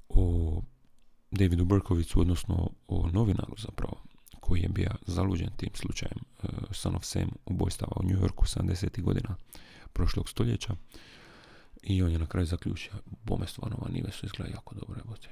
o 0.09 0.61
Davidu 1.31 1.65
Berkovicu, 1.65 2.21
odnosno 2.21 2.69
o 2.87 3.09
novinaru 3.13 3.55
zapravo, 3.57 3.97
koji 4.39 4.61
je 4.61 4.69
bio 4.69 4.91
zaluđen 5.05 5.49
tim 5.57 5.69
slučajem 5.73 6.19
uh, 6.43 6.49
Son 6.71 6.95
of 6.95 7.05
Sam 7.05 7.29
ubojstava 7.45 7.91
u 7.95 8.03
New 8.03 8.19
Yorku 8.21 8.45
70. 8.45 9.01
godina 9.01 9.35
prošlog 9.93 10.29
stoljeća. 10.29 10.75
I 11.83 12.03
on 12.03 12.11
je 12.11 12.19
na 12.19 12.25
kraju 12.25 12.45
zaključio, 12.45 12.93
bome 13.23 13.47
stvarno 13.47 13.87
nive 13.89 14.11
su 14.11 14.25
izgleda 14.25 14.51
jako 14.51 14.75
dobro, 14.75 14.95
jebote. 14.97 15.29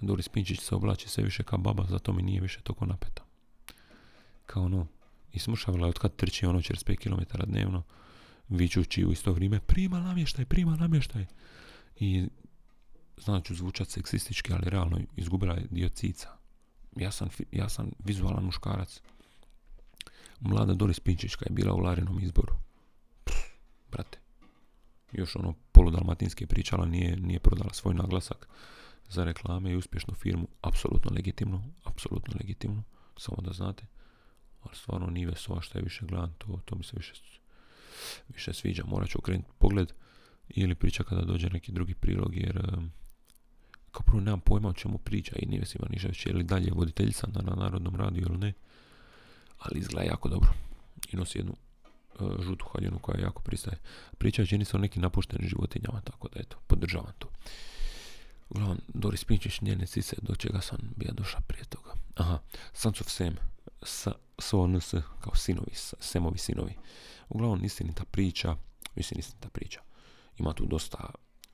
Doris 0.00 0.28
Pinčić 0.28 0.60
se 0.60 0.74
oblači 0.74 1.08
sve 1.08 1.24
više 1.24 1.42
kao 1.42 1.58
baba, 1.58 1.86
zato 1.90 2.12
mi 2.12 2.22
nije 2.22 2.40
više 2.40 2.60
toko 2.60 2.86
napeta. 2.86 3.22
Kao 4.46 4.62
ono, 4.62 4.86
i 5.32 5.38
smušavala 5.38 5.86
je 5.86 5.88
od 5.88 5.98
kad 5.98 6.16
trči 6.16 6.46
ono 6.46 6.58
45 6.58 6.96
km 6.96 7.42
dnevno, 7.50 7.82
vičući 8.48 9.04
u 9.04 9.12
isto 9.12 9.32
vrijeme, 9.32 9.60
prima 9.60 10.00
namještaj, 10.00 10.44
prima 10.44 10.76
namještaj. 10.76 11.26
I 11.96 12.28
znači 13.18 13.54
zvučat 13.54 13.88
seksistički, 13.88 14.52
ali 14.52 14.70
realno 14.70 14.98
izgubila 15.16 15.54
je 15.54 15.66
dio 15.70 15.88
cica. 15.88 16.28
Ja 16.96 17.10
sam, 17.10 17.28
ja 17.52 17.68
sam 17.68 17.90
vizualan 17.98 18.44
muškarac. 18.44 19.00
Mlada 20.40 20.74
Doris 20.74 21.00
Pinčićka 21.00 21.44
je 21.48 21.54
bila 21.54 21.74
u 21.74 21.78
Larinom 21.78 22.20
izboru. 22.20 22.54
brate, 23.92 24.18
još 25.12 25.36
ono 25.36 25.54
poludalmatinski 25.72 26.46
pričala, 26.46 26.86
nije, 26.86 27.16
nije 27.16 27.40
prodala 27.40 27.72
svoj 27.72 27.94
naglasak 27.94 28.48
za 29.08 29.24
reklame 29.24 29.70
i 29.70 29.76
uspješnu 29.76 30.14
firmu, 30.14 30.48
apsolutno 30.60 31.10
legitimno, 31.14 31.62
apsolutno 31.84 32.34
legitimno, 32.40 32.82
samo 33.16 33.42
da 33.42 33.52
znate. 33.52 33.86
Ali 34.62 34.76
stvarno 34.76 35.06
nije 35.06 35.26
vesova 35.26 35.60
što 35.60 35.78
je 35.78 35.82
više 35.82 36.06
gledam, 36.06 36.34
to, 36.38 36.60
to 36.64 36.76
mi 36.76 36.84
se 36.84 36.96
više, 36.96 37.12
više 38.28 38.52
sviđa. 38.52 38.84
Morat 38.86 39.08
ću 39.08 39.18
okrenuti 39.18 39.50
pogled 39.58 39.92
ili 40.48 40.74
priča 40.74 41.04
kada 41.04 41.22
dođe 41.22 41.50
neki 41.50 41.72
drugi 41.72 41.94
prilog, 41.94 42.36
jer 42.36 42.62
kao 43.90 44.02
prvo 44.06 44.20
nemam 44.20 44.40
pojma 44.40 44.68
o 44.68 44.72
čemu 44.72 44.98
priča 44.98 45.36
i 45.38 45.46
nije 45.46 45.60
Niva 45.60 45.88
Nižević 45.90 46.26
ili 46.26 46.44
dalje 46.44 46.72
voditeljica 46.74 47.26
na, 47.26 47.40
na 47.42 47.54
Narodnom 47.54 47.96
radiju 47.96 48.26
ili 48.28 48.38
ne, 48.38 48.52
ali 49.58 49.78
izgleda 49.78 50.10
jako 50.10 50.28
dobro 50.28 50.52
i 51.12 51.16
nosi 51.16 51.38
jednu 51.38 51.56
žutu 52.42 52.66
haljinu 52.72 52.98
koja 52.98 53.20
jako 53.20 53.42
pristaje. 53.42 53.78
Priča 54.18 54.46
čini 54.46 54.64
se 54.64 54.76
o 54.76 54.80
nekim 54.80 55.02
napuštenim 55.02 55.48
životinjama, 55.48 56.00
tako 56.00 56.28
da 56.28 56.40
eto, 56.40 56.56
podržavam 56.66 57.12
to. 57.18 57.28
Uglavnom, 58.48 58.80
Doris 58.88 59.24
Pinčić, 59.24 59.60
njene 59.60 59.86
cice, 59.86 60.16
do 60.22 60.34
čega 60.34 60.60
sam 60.60 60.78
bio 60.96 61.12
došao 61.12 61.40
prije 61.46 61.64
toga. 61.64 61.94
Aha, 62.14 62.38
Sons 62.72 63.00
of 63.00 63.10
Sam, 63.10 63.36
sa, 63.82 64.12
SONS, 64.38 64.94
kao 65.20 65.34
sinovi, 65.34 65.72
Semovi 66.00 66.38
sinovi. 66.38 66.74
Uglavnom, 67.28 67.64
istinita 67.64 68.04
priča, 68.04 68.56
mislim 68.94 69.20
istinita 69.20 69.48
priča. 69.48 69.80
Ima 70.38 70.52
tu 70.52 70.66
dosta 70.66 71.10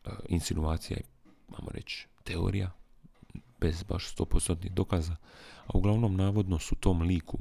uh, 0.07 0.12
insinuacija 0.29 0.99
i, 0.99 1.03
mamo 1.49 1.71
reći, 1.71 2.07
teorija, 2.25 2.71
bez 3.61 3.83
baš 3.83 4.15
100% 4.15 4.69
dokaza, 4.69 5.17
a 5.67 5.71
uglavnom 5.75 6.17
navodno 6.17 6.59
su 6.59 6.75
tom 6.75 7.03
liku, 7.03 7.38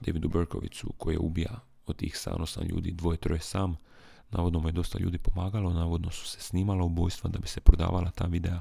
Davidu 0.00 0.28
Berkovicu, 0.28 0.92
koji 0.98 1.14
je 1.14 1.18
ubija 1.18 1.60
od 1.86 1.96
tih 1.96 2.14
7 2.14 2.68
ljudi, 2.68 2.90
dvoje, 2.90 3.16
troje 3.16 3.40
sam. 3.40 3.76
Navodno 4.30 4.60
mu 4.60 4.68
je 4.68 4.72
dosta 4.72 4.98
ljudi 4.98 5.18
pomagalo, 5.18 5.72
navodno 5.72 6.10
su 6.10 6.28
se 6.28 6.40
snimala 6.40 6.84
ubojstva 6.84 7.30
da 7.30 7.38
bi 7.38 7.48
se 7.48 7.60
prodavala 7.60 8.10
ta 8.10 8.24
videa. 8.24 8.60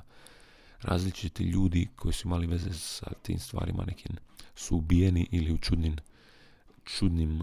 Različiti 0.81 1.43
ljudi 1.43 1.87
koji 1.95 2.13
su 2.13 2.27
imali 2.27 2.47
veze 2.47 2.73
sa 2.73 3.11
tim 3.21 3.39
stvarima 3.39 3.83
nekim 3.87 4.15
su 4.55 4.77
ubijeni 4.77 5.27
ili 5.31 5.53
u 5.53 5.57
čudnim, 5.57 5.95
čudnim 6.83 7.41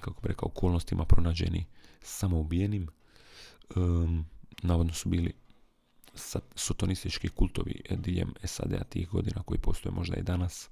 kako 0.00 0.20
bi 0.20 0.28
rekao, 0.28 0.48
okolnostima 0.48 1.04
pronađeni 1.04 1.64
samo 2.02 2.38
ubijenim. 2.38 2.88
navodno 4.62 4.92
su 4.92 5.08
bili 5.08 5.32
sotonistički 6.54 7.28
kultovi 7.28 7.82
diljem 7.90 8.34
SAD-a 8.44 8.84
tih 8.84 9.08
godina 9.08 9.42
koji 9.42 9.58
postoje 9.58 9.92
možda 9.92 10.16
i 10.16 10.22
danas. 10.22 10.68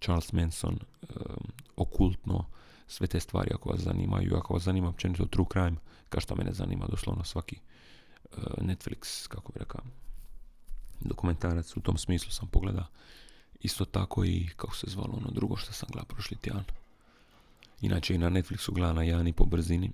Charles 0.00 0.32
Manson, 0.32 0.78
okultno, 1.76 2.44
sve 2.88 3.06
te 3.06 3.20
stvari 3.20 3.50
ako 3.54 3.68
vas 3.68 3.80
zanimaju, 3.80 4.36
ako 4.36 4.54
vas 4.54 4.62
zanima 4.62 4.88
općenito 4.88 5.26
true 5.26 5.46
crime, 5.52 5.76
kao 6.08 6.20
što 6.20 6.34
mene 6.34 6.52
zanima 6.52 6.86
doslovno 6.86 7.24
svaki 7.24 7.56
uh, 7.56 8.38
Netflix, 8.58 9.28
kako 9.28 9.52
bi 9.52 9.58
rekao, 9.58 9.80
dokumentarac 11.00 11.76
u 11.76 11.80
tom 11.80 11.98
smislu 11.98 12.30
sam 12.30 12.48
pogleda. 12.48 12.86
Isto 13.60 13.84
tako 13.84 14.24
i, 14.24 14.48
kako 14.56 14.76
se 14.76 14.86
zvalo 14.90 15.14
ono 15.16 15.30
drugo 15.30 15.56
što 15.56 15.72
sam 15.72 15.88
gledao 15.92 16.06
prošli 16.06 16.36
tjedan. 16.36 16.64
Inače 17.80 18.14
i 18.14 18.18
na 18.18 18.30
Netflixu 18.30 18.72
gleda 18.72 18.92
na 18.92 19.02
jedan 19.02 19.28
i 19.28 19.32
po 19.32 19.44
brzini. 19.44 19.90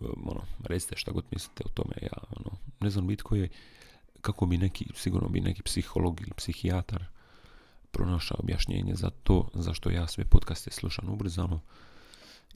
Um, 0.00 0.28
ono, 0.28 0.40
recite 0.64 0.96
šta 0.96 1.10
god 1.10 1.24
mislite 1.30 1.62
o 1.66 1.68
tome. 1.68 1.94
Ja, 2.02 2.18
ono, 2.36 2.50
ne 2.80 2.90
znam 2.90 3.06
bit 3.06 3.22
koji 3.22 3.40
je, 3.40 3.48
kako 4.20 4.46
bi 4.46 4.56
neki, 4.56 4.86
sigurno 4.94 5.28
bi 5.28 5.40
neki 5.40 5.62
psiholog 5.62 6.20
ili 6.20 6.32
psihijatar 6.36 7.04
pronašao 7.90 8.36
objašnjenje 8.40 8.94
za 8.94 9.10
to 9.10 9.48
zašto 9.54 9.90
ja 9.90 10.06
sve 10.06 10.24
podcaste 10.24 10.70
slušam 10.70 11.08
ubrzano 11.08 11.60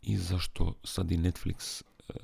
i 0.03 0.17
zašto 0.17 0.75
sad 0.85 1.11
i 1.11 1.17
Netflix 1.17 1.83
e, 2.09 2.15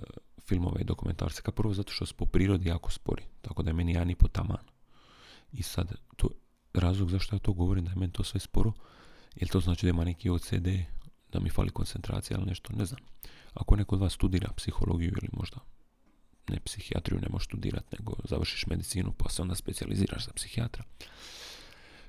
filmove 0.49 0.81
i 0.81 0.85
dokumentarce. 0.85 1.43
Kao 1.43 1.53
prvo 1.53 1.75
zato 1.75 1.93
što 1.93 2.07
su 2.07 2.15
po 2.15 2.27
prirodi 2.27 2.69
jako 2.69 2.91
spori, 2.91 3.23
tako 3.41 3.63
da 3.63 3.71
je 3.71 3.75
meni 3.75 3.93
ja 3.93 4.05
ni 4.05 4.15
po 4.15 4.29
taman. 4.29 4.65
I 5.53 5.63
sad, 5.63 5.93
to, 6.17 6.29
razlog 6.75 7.11
zašto 7.11 7.37
ja 7.37 7.41
to 7.41 7.53
govorim 7.53 7.85
da 7.85 7.91
je 7.91 7.97
meni 7.97 8.13
to 8.13 8.25
sve 8.25 8.41
sporo, 8.41 8.73
jel 9.35 9.49
to 9.49 9.61
znači 9.61 9.87
da 9.87 9.91
ima 9.91 10.05
neki 10.05 10.31
OCD, 10.31 10.69
da 11.33 11.41
mi 11.41 11.51
fali 11.51 11.71
koncentracija 11.71 12.37
ili 12.37 12.47
nešto, 12.47 12.73
ne 12.73 12.85
znam. 12.85 13.01
Ako 13.55 13.77
neko 13.77 13.95
od 13.95 14.01
vas 14.01 14.13
studira 14.13 14.53
psihologiju 14.57 15.09
ili 15.09 15.29
možda 15.33 15.57
ne 16.49 16.61
psihijatriju 16.61 17.21
ne 17.21 17.29
možeš 17.31 17.47
studirati, 17.47 17.97
nego 17.99 18.13
završiš 18.25 18.67
medicinu 18.67 19.13
pa 19.13 19.29
se 19.29 19.43
onda 19.43 19.55
specijaliziraš 19.55 20.27
za 20.27 20.33
psihijatra 20.33 20.85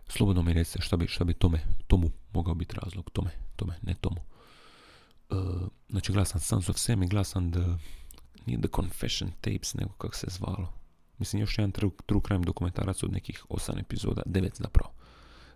slobodno 0.10 0.44
mi 0.44 0.54
recite 0.54 0.82
šta 0.82 0.98
bi, 0.98 1.08
šta 1.08 1.24
bi 1.24 1.34
tome, 1.34 1.60
tomu 1.88 2.12
mogao 2.34 2.54
biti 2.54 2.76
razlog, 2.84 3.10
tome, 3.10 3.32
tome, 3.56 3.74
ne 3.82 3.96
tomu. 4.02 4.22
Uh, 5.30 5.38
znači 5.90 6.12
glasan 6.12 6.42
Sons 6.42 6.70
of 6.70 6.78
Sam 6.78 7.04
i 7.04 7.08
glasan 7.08 7.52
The, 7.52 7.64
nije 8.46 8.60
The 8.60 8.70
Confession 8.76 9.32
Tapes, 9.42 9.74
nego 9.74 9.94
kako 9.94 10.16
se 10.16 10.28
zvalo. 10.30 10.74
Mislim, 11.18 11.40
još 11.42 11.58
jedan 11.58 11.72
true, 11.72 11.92
true 12.06 12.22
crime 12.28 12.46
dokumentarac 12.46 13.04
od 13.04 13.12
nekih 13.12 13.46
osam 13.50 13.78
epizoda, 13.78 14.22
devet 14.26 14.56
zapravo. 14.56 14.94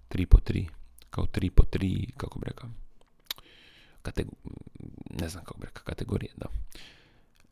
Tri 0.07 0.25
po 0.25 0.39
tri, 0.39 0.67
kao 1.09 1.25
tri 1.25 1.49
po 1.49 1.63
tri, 1.63 2.07
kako 2.17 2.39
bi 2.39 2.45
rekao, 2.45 2.69
ne 5.09 5.29
znam 5.29 5.43
kako 5.43 5.59
bi 5.59 5.65
rekao, 5.65 5.83
kategorije, 5.83 6.31
da. 6.37 6.45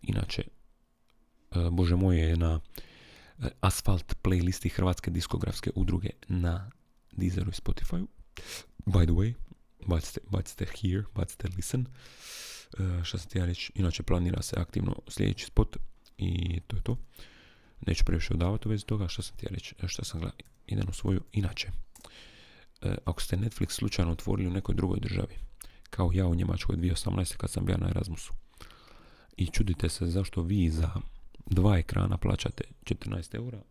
Inače, 0.01 0.43
e, 1.51 1.69
Bože 1.71 1.95
moj 1.95 2.17
je 2.19 2.37
na 2.37 2.59
e, 3.39 3.49
Asfalt 3.61 4.15
playlisti 4.23 4.69
Hrvatske 4.69 5.11
diskografske 5.11 5.71
udruge 5.75 6.09
na 6.27 6.71
Deezeru 7.11 7.49
i 7.49 7.53
Spotify. 7.53 8.05
By 8.85 9.05
the 9.05 9.13
way, 9.13 9.33
bacite, 9.87 10.19
bacite 10.29 10.65
here, 10.65 11.03
bacite 11.15 11.47
listen. 11.55 11.85
Uh, 12.79 13.03
šta 13.03 13.17
sam 13.17 13.29
ti 13.29 13.37
ja 13.37 13.45
reći? 13.45 13.71
Inače 13.75 14.03
planira 14.03 14.41
se 14.41 14.55
aktivno 14.59 14.95
sljedeći 15.07 15.45
spot 15.45 15.77
i 16.17 16.59
to 16.67 16.75
je 16.75 16.83
to. 16.83 16.97
Neću 17.87 18.05
previše 18.05 18.33
odavati 18.33 18.67
u 18.67 18.71
vezi 18.71 18.85
toga. 18.85 19.07
Šta 19.07 19.21
sam 19.21 19.37
ti 19.37 19.45
ja 19.45 19.49
reći? 19.53 19.75
Šta 19.87 20.03
sam 20.03 20.19
gledao? 20.19 20.37
Idem 20.67 20.85
u 20.89 20.93
svoju. 20.93 21.21
Inače, 21.31 21.67
uh, 22.81 22.91
ako 23.05 23.21
ste 23.21 23.37
Netflix 23.37 23.69
slučajno 23.69 24.11
otvorili 24.11 24.47
u 24.47 24.53
nekoj 24.53 24.75
drugoj 24.75 24.99
državi, 24.99 25.35
kao 25.89 26.11
ja 26.13 26.27
u 26.27 26.35
Njemačkoj 26.35 26.75
2018. 26.75 27.37
kad 27.37 27.51
sam 27.51 27.65
bio 27.65 27.77
na 27.77 27.89
Erasmusu, 27.89 28.33
i 29.37 29.47
čudite 29.47 29.89
se 29.89 30.05
zašto 30.05 30.41
vi 30.41 30.69
za 30.69 30.91
dva 31.45 31.77
ekrana 31.77 32.17
plaćate 32.17 32.63
14 32.83 33.35
eura, 33.35 33.61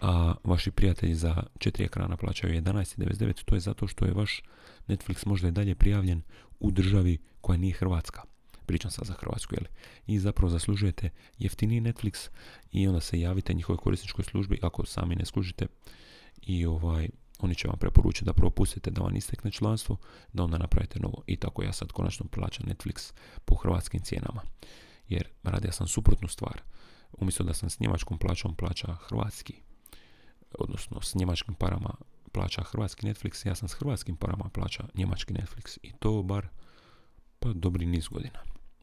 a 0.00 0.34
vaši 0.44 0.70
prijatelji 0.70 1.14
za 1.14 1.42
četiri 1.58 1.84
ekrana 1.84 2.16
plaćaju 2.16 2.62
11,99, 2.62 3.44
to 3.44 3.54
je 3.54 3.60
zato 3.60 3.86
što 3.86 4.04
je 4.04 4.12
vaš 4.12 4.42
Netflix 4.88 5.26
možda 5.26 5.48
i 5.48 5.52
dalje 5.52 5.74
prijavljen 5.74 6.22
u 6.60 6.70
državi 6.70 7.18
koja 7.40 7.56
nije 7.56 7.74
Hrvatska. 7.74 8.22
Pričam 8.66 8.90
sad 8.90 9.06
za 9.06 9.12
Hrvatsku, 9.12 9.54
jel? 9.54 9.64
I 10.06 10.18
zapravo 10.18 10.50
zaslužujete 10.50 11.10
jeftiniji 11.38 11.80
Netflix 11.80 12.28
i 12.72 12.88
onda 12.88 13.00
se 13.00 13.20
javite 13.20 13.54
njihovoj 13.54 13.78
korisničkoj 13.78 14.24
službi 14.24 14.58
ako 14.62 14.86
sami 14.86 15.16
ne 15.16 15.24
služite 15.24 15.66
i 16.42 16.66
ovaj, 16.66 17.08
oni 17.40 17.54
će 17.54 17.68
vam 17.68 17.78
preporučiti 17.78 18.24
da 18.24 18.32
propustite 18.32 18.90
da 18.90 19.02
vam 19.02 19.16
istekne 19.16 19.50
članstvo, 19.50 19.96
da 20.32 20.42
onda 20.44 20.58
napravite 20.58 21.00
novo. 21.00 21.22
I 21.26 21.36
tako 21.36 21.62
ja 21.62 21.72
sad 21.72 21.92
konačno 21.92 22.26
plaćam 22.26 22.66
Netflix 22.66 23.12
po 23.44 23.54
hrvatskim 23.54 24.00
cijenama. 24.00 24.42
Jer 25.08 25.28
radio 25.42 25.72
sam 25.72 25.88
suprotnu 25.88 26.28
stvar. 26.28 26.62
Umjesto 27.12 27.44
da 27.44 27.54
sam 27.54 27.70
s 27.70 27.80
njemačkom 27.80 28.18
plaćom 28.18 28.54
plaća 28.54 28.94
hrvatski 28.94 29.63
odnosno 30.58 31.00
s 31.00 31.14
njemačkim 31.14 31.54
parama 31.54 31.94
plaća 32.32 32.62
hrvatski 32.62 33.06
Netflix, 33.06 33.48
ja 33.48 33.54
sam 33.54 33.68
s 33.68 33.72
hrvatskim 33.72 34.16
parama 34.16 34.48
plaća 34.52 34.84
njemački 34.94 35.34
Netflix 35.34 35.78
i 35.82 35.92
to 35.98 36.22
bar 36.22 36.48
pa 37.38 37.52
dobri 37.52 37.86
niz 37.86 38.08
godina. 38.08 38.38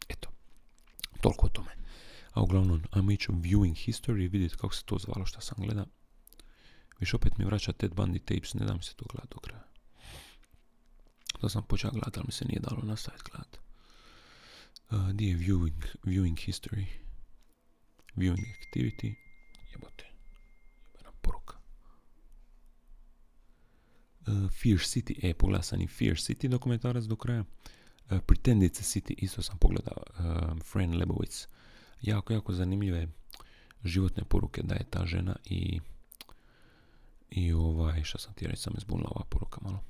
Eto, 0.10 0.30
toliko 1.22 1.46
o 1.46 1.50
tome. 1.50 1.72
A 2.34 2.42
uglavnom, 2.42 2.84
ajmo 2.92 3.12
ići 3.12 3.32
u 3.32 3.36
viewing 3.36 3.88
history, 3.88 4.32
vidjeti 4.32 4.56
kako 4.56 4.76
se 4.76 4.84
to 4.86 4.98
zvalo 4.98 5.26
što 5.26 5.42
sam 5.42 5.58
gleda. 5.66 5.86
Viš 7.00 7.14
opet 7.14 7.38
mi 7.38 7.46
vraća 7.46 7.72
Ted 7.72 7.92
Bundy 7.92 8.20
tapes, 8.20 8.54
ne 8.54 8.66
da 8.66 8.74
mi 8.74 8.84
se 8.84 8.96
to 8.96 9.06
gleda 9.12 9.28
do 9.32 9.40
kraja. 9.40 9.64
To 11.40 11.50
sam 11.50 11.64
počeo 11.64 11.92
gledati, 11.92 12.20
ali 12.20 12.26
mi 12.28 12.32
se 12.32 12.46
nije 12.46 12.60
dalo 12.60 12.82
nastaviti 12.84 13.24
gledati. 13.32 13.58
Uh, 14.92 15.12
di 15.12 15.28
je 15.28 15.38
viewing, 15.38 15.82
viewing 16.04 16.36
history? 16.36 16.86
Viewing 18.16 18.46
activity. 18.62 19.16
Jebote. 19.72 20.06
poruka. 21.22 21.56
Uh, 21.56 21.62
Fear 24.26 24.78
City, 24.78 25.30
e, 25.30 25.34
pogledao 25.34 25.64
sam 25.64 25.82
i 25.82 25.88
Fear 25.88 26.16
City 26.16 26.48
dokumentarac 26.48 27.04
do 27.04 27.16
kraja. 27.16 27.44
Uh, 28.10 28.20
Pretend 28.20 28.64
it's 28.64 28.80
a 28.80 28.84
City, 28.84 29.14
isto 29.18 29.42
sam 29.42 29.58
pogledao. 29.58 30.04
Uh, 30.10 30.64
Fran 30.64 30.94
Lebowitz. 30.94 31.48
Jako, 32.02 32.34
jako 32.34 32.54
zanimljive 32.54 33.08
životne 33.84 34.24
poruke 34.24 34.62
da 34.62 34.76
je 34.76 34.86
ta 34.90 35.06
žena 35.06 35.36
i 35.46 35.80
i 37.32 37.54
ovaj, 37.54 38.04
šta 38.04 38.18
sam 38.18 38.34
ti 38.34 38.48
reći, 38.48 38.62
sam 38.62 38.74
izbunila 38.78 39.12
ova 39.16 39.26
poruka 39.26 39.60
malo. 39.62 39.84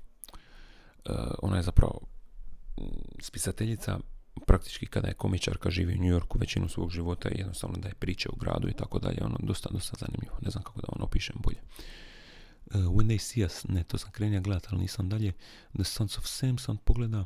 Ona 1.41 1.57
je 1.57 1.63
zapravo 1.63 1.99
mm, 2.77 2.83
spisateljica 3.19 3.99
praktički 4.47 4.85
kada 4.85 5.07
je 5.07 5.13
komičarka 5.13 5.69
živi 5.69 5.93
u 5.93 6.01
New 6.01 6.11
Yorku 6.11 6.37
većinu 6.39 6.69
svog 6.69 6.91
života 6.91 7.29
i 7.29 7.37
jednostavno 7.37 7.77
da 7.77 7.87
je 7.87 7.95
priče 7.95 8.29
u 8.29 8.35
gradu 8.35 8.69
i 8.69 8.73
tako 8.73 8.99
dalje, 8.99 9.17
ono 9.21 9.37
dosta, 9.39 9.69
dosta 9.71 9.97
zanimljivo. 9.99 10.37
Ne 10.41 10.51
znam 10.51 10.63
kako 10.63 10.81
da 10.81 10.87
vam 10.95 11.03
opišem 11.03 11.35
bolje. 11.43 11.57
Uh, 12.73 12.79
when 12.79 13.07
they 13.07 13.19
see 13.19 13.45
us, 13.45 13.67
ne, 13.67 13.83
to 13.83 13.97
sam 13.97 14.11
krenio 14.11 14.41
gledati, 14.41 14.67
ali 14.71 14.81
nisam 14.81 15.09
dalje. 15.09 15.33
The 15.73 15.83
Sons 15.83 16.17
of 16.17 16.25
Sam 16.25 16.57
sam 16.57 16.77
pogleda, 16.77 17.25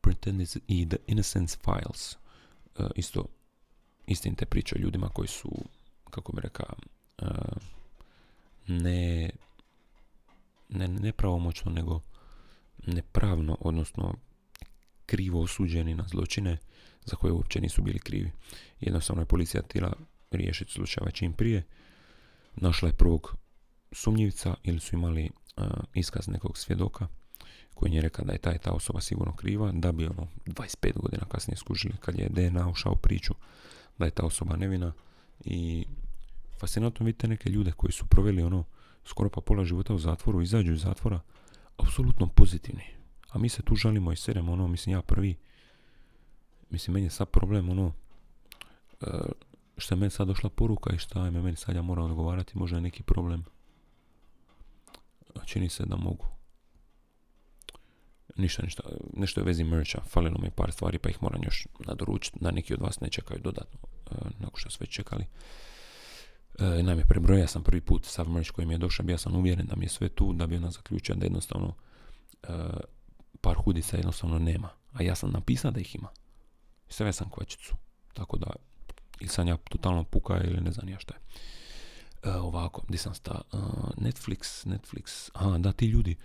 Pretenders 0.00 0.56
i 0.66 0.88
The 0.88 0.96
Innocence 1.06 1.58
Files. 1.64 2.16
Uh, 2.78 2.86
isto, 2.96 3.26
istinite 4.06 4.46
priče 4.46 4.74
o 4.78 4.82
ljudima 4.82 5.08
koji 5.08 5.28
su, 5.28 5.64
kako 6.10 6.32
bi 6.32 6.40
rekao, 6.40 6.74
uh, 7.22 7.28
ne, 8.66 9.30
ne 10.68 10.88
nepravomoćno, 10.88 11.72
nego 11.72 12.00
nepravno, 12.86 13.56
odnosno 13.60 14.14
krivo 15.06 15.42
osuđeni 15.42 15.94
na 15.94 16.04
zločine 16.08 16.58
za 17.04 17.16
koje 17.16 17.32
uopće 17.32 17.60
nisu 17.60 17.82
bili 17.82 17.98
krivi. 17.98 18.32
Jednostavno 18.80 19.22
je 19.22 19.26
policija 19.26 19.62
htjela 19.62 19.92
riješiti 20.30 20.72
slučaj 20.72 21.10
čim 21.12 21.32
prije. 21.32 21.62
Našla 22.56 22.88
je 22.88 22.96
prvog 22.96 23.36
sumnjivca 23.92 24.54
ili 24.62 24.80
su 24.80 24.96
imali 24.96 25.30
iskaz 25.94 26.28
nekog 26.28 26.58
svjedoka 26.58 27.06
koji 27.74 27.92
je 27.92 28.02
rekao 28.02 28.24
da 28.24 28.32
je 28.32 28.38
ta 28.38 28.58
ta 28.58 28.72
osoba 28.72 29.00
sigurno 29.00 29.36
kriva, 29.36 29.72
da 29.72 29.92
bi 29.92 30.06
ono 30.06 30.26
25 30.46 30.92
godina 30.98 31.24
kasnije 31.28 31.56
skužili 31.56 31.94
kad 32.00 32.18
je 32.18 32.28
DNA 32.28 32.68
ušao 32.68 32.94
priču 32.94 33.34
da 33.98 34.04
je 34.04 34.10
ta 34.10 34.22
osoba 34.22 34.56
nevina 34.56 34.92
i 35.44 35.86
fascinantno 36.60 37.06
vidite 37.06 37.28
neke 37.28 37.50
ljude 37.50 37.72
koji 37.72 37.92
su 37.92 38.06
proveli 38.06 38.42
ono 38.42 38.64
skoro 39.04 39.30
pa 39.30 39.40
pola 39.40 39.64
života 39.64 39.94
u 39.94 39.98
zatvoru, 39.98 40.42
izađu 40.42 40.72
iz 40.72 40.80
zatvora, 40.80 41.20
apsolutno 41.76 42.26
pozitivni. 42.26 42.84
A 43.28 43.38
mi 43.38 43.48
se 43.48 43.62
tu 43.62 43.76
žalimo 43.76 44.12
i 44.12 44.16
seremo, 44.16 44.52
ono, 44.52 44.68
mislim, 44.68 44.96
ja 44.96 45.02
prvi, 45.02 45.36
mislim, 46.70 46.94
meni 46.94 47.06
je 47.06 47.10
sad 47.10 47.28
problem, 47.28 47.68
ono, 47.68 47.92
e, 49.00 49.06
što 49.76 49.94
je 49.94 49.98
meni 49.98 50.10
sad 50.10 50.26
došla 50.26 50.50
poruka 50.50 50.94
i 50.94 50.98
šta 50.98 51.24
je 51.24 51.30
meni 51.30 51.56
sad 51.56 51.76
ja 51.76 51.82
moram 51.82 52.04
odgovarati, 52.04 52.58
možda 52.58 52.76
je 52.76 52.80
neki 52.80 53.02
problem. 53.02 53.44
Čini 55.44 55.68
se 55.68 55.84
da 55.86 55.96
mogu. 55.96 56.26
Ništa, 58.36 58.62
ništa, 58.62 58.82
nešto 59.12 59.40
je 59.40 59.44
vezi 59.44 59.64
mercha, 59.64 60.00
falilo 60.00 60.38
mi 60.42 60.50
par 60.50 60.72
stvari 60.72 60.98
pa 60.98 61.08
ih 61.10 61.22
moram 61.22 61.40
još 61.44 61.66
nadoručiti, 61.86 62.38
da 62.40 62.50
neki 62.50 62.74
od 62.74 62.80
vas 62.80 63.00
ne 63.00 63.08
čekaju 63.08 63.40
dodatno, 63.40 63.80
e, 64.10 64.14
nakon 64.38 64.56
što 64.56 64.70
su 64.70 64.78
već 64.80 64.90
čekali. 64.90 65.26
E, 66.58 66.82
nam 66.82 66.98
je 66.98 67.04
prebrojao 67.04 67.46
sam 67.46 67.62
prvi 67.62 67.80
put 67.80 68.04
sav 68.04 68.28
merch 68.28 68.50
koji 68.50 68.66
mi 68.66 68.74
je 68.74 68.78
došao, 68.78 69.06
bio 69.06 69.18
sam 69.18 69.36
uvjeren 69.36 69.66
da 69.66 69.76
mi 69.76 69.84
je 69.84 69.88
sve 69.88 70.08
tu, 70.08 70.32
da 70.32 70.46
bi 70.46 70.56
ona 70.56 70.70
zaključio 70.70 71.14
da 71.14 71.26
jednostavno 71.26 71.74
e, 72.42 72.48
par 73.40 73.56
hudica 73.56 73.96
jednostavno 73.96 74.38
nema. 74.38 74.68
A 74.92 75.02
ja 75.02 75.14
sam 75.14 75.30
napisao 75.30 75.70
da 75.70 75.80
ih 75.80 75.94
ima. 75.94 76.08
Sve 76.88 77.12
sam 77.12 77.30
kvačicu. 77.30 77.74
Tako 78.14 78.36
da, 78.36 78.46
ili 79.20 79.28
sam 79.28 79.48
ja 79.48 79.56
totalno 79.56 80.04
puka 80.04 80.40
ili 80.44 80.60
ne 80.60 80.72
znam 80.72 80.88
ja 80.88 80.98
šta 80.98 81.14
je. 81.14 81.20
E, 82.22 82.30
ovako, 82.30 82.82
gdje 82.88 82.98
sam 82.98 83.14
sta? 83.14 83.40
Uh, 83.52 83.60
Netflix, 83.96 84.66
Netflix, 84.66 85.30
aha, 85.32 85.58
da, 85.58 85.72
ti 85.72 85.86
ljudi 85.86 86.16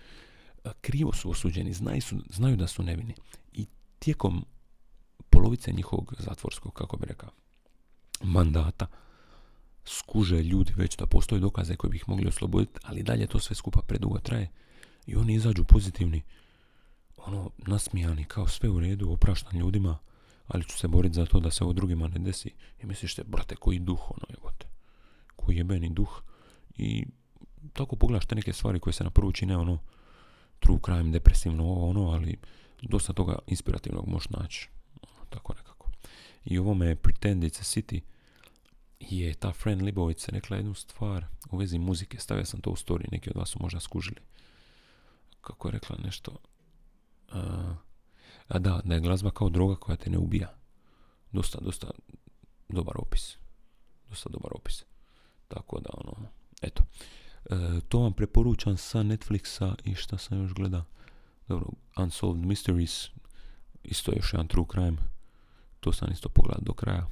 uh, 0.64 0.72
krivo 0.82 1.14
su 1.14 1.32
osuđeni, 1.32 1.74
znaju, 1.74 2.02
su, 2.02 2.22
znaju 2.30 2.56
da 2.56 2.68
su 2.68 2.84
nevini. 2.84 3.14
I 3.54 3.66
tijekom 4.00 4.46
polovice 5.30 5.72
njihovog 5.72 6.14
zatvorskog, 6.20 6.74
kako 6.74 6.98
bi 6.98 7.06
rekao, 7.06 7.30
mandata, 8.24 8.88
skuže 9.86 10.44
ljudi 10.44 10.74
već 10.76 10.98
da 10.98 11.06
postoje 11.06 11.40
dokaze 11.40 11.76
koji 11.76 11.92
bi 11.92 11.98
ih 11.98 12.10
mogli 12.10 12.28
osloboditi, 12.28 12.80
ali 12.84 13.04
dalje 13.04 13.28
to 13.28 13.40
sve 13.40 13.56
skupa 13.56 13.82
predugo 13.82 14.20
traje 14.20 14.52
i 15.06 15.16
oni 15.16 15.34
izađu 15.34 15.64
pozitivni, 15.64 16.22
ono, 17.18 17.52
nasmijani, 17.58 18.26
kao 18.26 18.48
sve 18.48 18.70
u 18.70 18.80
redu, 18.80 19.12
opraštan 19.12 19.60
ljudima, 19.60 19.98
ali 20.48 20.64
ću 20.64 20.78
se 20.78 20.88
boriti 20.88 21.16
za 21.16 21.26
to 21.26 21.40
da 21.40 21.52
se 21.52 21.64
ovo 21.64 21.74
drugima 21.74 22.08
ne 22.08 22.20
desi. 22.20 22.54
I 22.84 22.86
misliš 22.86 23.16
te, 23.16 23.24
brate, 23.24 23.56
koji 23.56 23.80
duh, 23.80 24.12
ono, 24.12 24.26
jebote. 24.30 24.67
Koji 25.48 25.58
jebeni 25.58 25.90
duh. 25.90 26.22
I 26.78 27.06
tako 27.74 27.96
pogledaš 27.96 28.26
te 28.26 28.36
neke 28.36 28.54
stvari 28.54 28.80
koje 28.80 28.94
se 28.94 29.04
na 29.04 29.10
prvu 29.10 29.32
čine, 29.32 29.58
ono, 29.58 29.80
true 30.60 30.80
crime, 30.86 31.12
depresivno, 31.12 31.64
ovo, 31.64 31.90
ono, 31.90 32.10
ali 32.10 32.38
dosta 32.82 33.14
toga 33.14 33.40
inspirativnog 33.48 34.08
možeš 34.08 34.30
naći. 34.30 34.70
Ono, 35.02 35.26
tako 35.30 35.54
nekako. 35.54 35.90
I 36.46 36.60
ovo 36.60 36.74
me 36.74 36.96
Pretend 36.96 37.44
It's 37.44 37.60
a 37.60 37.64
City, 37.64 38.02
je 39.00 39.34
ta 39.34 39.52
Fran 39.52 39.82
Libović 39.82 40.28
rekla 40.28 40.58
jednu 40.58 40.74
stvar 40.74 41.26
u 41.52 41.58
vezi 41.58 41.80
muzike. 41.80 42.20
Stavio 42.20 42.46
sam 42.46 42.62
to 42.62 42.70
u 42.70 42.76
story, 42.76 43.12
neki 43.12 43.30
od 43.30 43.36
vas 43.36 43.50
su 43.50 43.60
možda 43.62 43.80
skužili. 43.80 44.22
Kako 45.42 45.68
je 45.68 45.72
rekla 45.72 45.98
nešto... 46.04 46.38
a 48.48 48.60
da, 48.60 48.82
da 48.84 48.94
je 48.94 49.00
glazba 49.00 49.32
kao 49.32 49.50
droga 49.50 49.76
koja 49.76 49.96
te 49.96 50.10
ne 50.10 50.18
ubija. 50.18 50.56
Dosta, 51.32 51.60
dosta 51.62 51.88
dobar 52.70 52.96
opis. 52.98 53.38
Dosta 54.10 54.30
dobar 54.30 54.52
opis. 54.56 54.86
Tako 55.48 55.80
da, 55.80 55.90
ono, 55.94 56.28
eto. 56.62 56.84
E, 57.46 57.56
to 57.88 58.00
vam 58.00 58.14
preporučam 58.14 58.78
sa 58.78 59.00
Netflixa 59.00 59.76
i 59.84 59.96
šta 59.96 60.18
sam 60.18 60.42
još 60.42 60.54
gleda. 60.54 60.86
Dobro, 61.48 61.68
Unsolved 61.98 62.46
Mysteries. 62.46 63.10
Isto 63.84 64.12
još 64.16 64.34
jedan 64.34 64.48
true 64.48 64.66
crime. 64.72 64.98
To 65.80 65.94
sam 65.94 66.12
isto 66.12 66.30
pogledao 66.30 66.62
do 66.62 66.74
kraja 66.74 67.08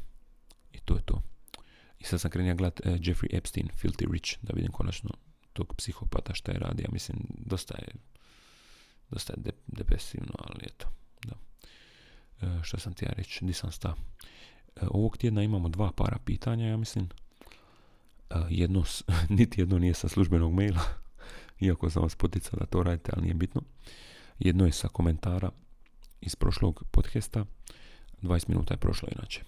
I 0.74 0.80
to 0.80 0.96
je 0.96 1.02
to. 1.02 1.22
I 2.00 2.04
sad 2.04 2.22
sam 2.22 2.32
krenio 2.32 2.56
gledat 2.56 2.80
uh, 2.80 2.94
Jeffrey 2.94 3.38
Epstein, 3.38 3.70
Filthy 3.82 4.12
Rich, 4.12 4.38
da 4.42 4.54
vidim 4.54 4.72
konačno 4.72 5.10
tog 5.54 5.76
psihopata 5.78 6.34
šta 6.34 6.52
je 6.52 6.60
radio. 6.60 6.88
Mislim, 6.92 7.18
dosta 7.30 7.76
je, 7.78 7.88
dosta 9.10 9.34
je 9.34 9.54
depresivno, 9.68 10.34
ali 10.38 10.60
eto, 10.64 10.88
da. 11.26 11.34
Uh, 12.42 12.64
šta 12.64 12.80
sam 12.80 12.94
ti 12.94 13.06
ja 13.06 13.12
reći, 13.12 13.46
di 13.46 13.54
sam 13.54 13.72
sta. 13.72 13.90
Uh, 13.90 14.88
ovog 14.92 15.18
tjedna 15.18 15.44
imamo 15.44 15.70
dva 15.70 15.92
para 15.92 16.18
pitanja, 16.26 16.68
ja 16.68 16.78
mislim. 16.78 17.10
Jedno, 18.50 18.84
niti 19.38 19.62
jedno 19.62 19.80
nije 19.80 19.94
sa 19.94 20.08
službenog 20.08 20.54
maila, 20.54 20.82
iako 21.66 21.90
sam 21.90 22.04
vas 22.04 22.16
poticao 22.16 22.60
da 22.60 22.66
to 22.66 22.84
radite, 22.84 23.12
ali 23.14 23.24
nije 23.24 23.34
bitno. 23.34 23.62
Jedno 24.40 24.66
je 24.66 24.72
sa 24.72 24.88
komentara 24.88 25.52
iz 26.22 26.36
prošlog 26.36 26.84
podcasta, 26.92 27.46
20 28.22 28.50
minuta 28.50 28.74
je 28.74 28.78
prošlo 28.78 29.10
inače. 29.16 29.42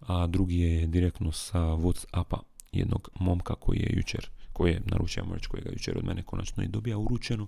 A 0.00 0.26
drugi 0.26 0.58
je 0.58 0.86
direktno 0.86 1.32
sa 1.32 1.58
Whatsappa 1.58 2.38
jednog 2.72 3.08
momka 3.20 3.54
koji 3.54 3.78
je 3.78 3.96
jučer, 3.96 4.30
koji 4.52 4.72
je 4.72 4.82
naručio, 4.84 5.22
ajmo 5.22 5.34
reći, 5.34 5.48
kojega 5.48 5.70
jučer 5.72 5.98
od 5.98 6.04
mene 6.04 6.22
konačno 6.22 6.62
i 6.62 6.68
dobija 6.68 6.98
uručeno. 6.98 7.46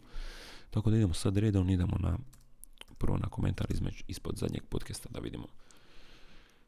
Tako 0.70 0.90
da 0.90 0.96
idemo 0.96 1.14
sad 1.14 1.36
redom, 1.36 1.70
idemo 1.70 1.96
na 2.00 2.18
prvo 2.98 3.18
na 3.18 3.28
komentar 3.28 3.66
između, 3.70 4.04
ispod 4.08 4.36
zadnjeg 4.36 4.62
podcasta 4.68 5.08
da 5.12 5.20
vidimo 5.20 5.46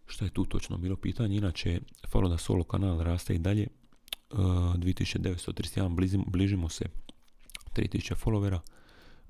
što 0.07 0.25
je 0.25 0.31
tu 0.31 0.45
točno 0.45 0.79
bilo 0.79 0.97
pitanje. 0.97 1.37
Inače, 1.37 1.81
Falo 2.09 2.29
da 2.29 2.39
solo 2.39 2.65
kanal 2.65 3.01
raste 3.01 3.35
i 3.35 3.39
dalje. 3.39 3.67
Uh, 4.31 4.39
2931, 4.39 6.25
bližimo 6.27 6.69
se 6.69 6.85
3000 7.77 8.15
followera. 8.25 8.61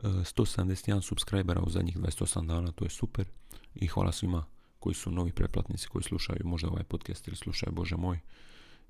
171 0.03 1.01
subscribera 1.01 1.61
u 1.61 1.71
zadnjih 1.71 1.97
28 1.97 2.47
dana, 2.47 2.73
to 2.73 2.85
je 2.85 2.91
super. 2.91 3.29
I 3.75 3.87
hvala 3.87 4.13
svima 4.13 4.45
koji 4.79 4.95
su 4.95 5.11
novi 5.11 5.33
pretplatnici, 5.33 5.89
koji 5.89 6.03
slušaju 6.03 6.41
možda 6.45 6.69
ovaj 6.69 6.85
podcast 6.85 7.29
ili 7.29 7.37
slušaju 7.37 7.73
Bože 7.73 7.97
moj. 7.97 8.19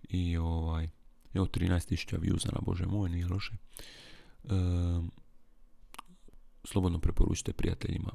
I 0.08 0.36
ovaj, 0.36 0.88
evo 1.34 1.46
13.000 1.46 2.18
viewsa 2.18 2.52
na 2.52 2.60
Bože 2.62 2.86
moj, 2.86 3.10
nije 3.10 3.26
loše. 3.26 3.52
E, 3.52 4.48
slobodno 6.64 6.98
preporučite 6.98 7.52
prijateljima 7.52 8.12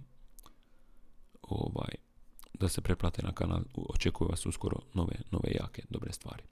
ovaj, 1.42 1.96
da 2.54 2.70
se 2.70 2.82
pretplate 2.82 3.22
na 3.24 3.32
kanal. 3.32 3.62
Očekuju 3.76 4.28
vas 4.30 4.46
uskoro 4.46 4.80
nove, 4.94 5.16
nove 5.32 5.52
jake, 5.52 5.82
dobre 5.90 6.14
stvari. 6.14 6.44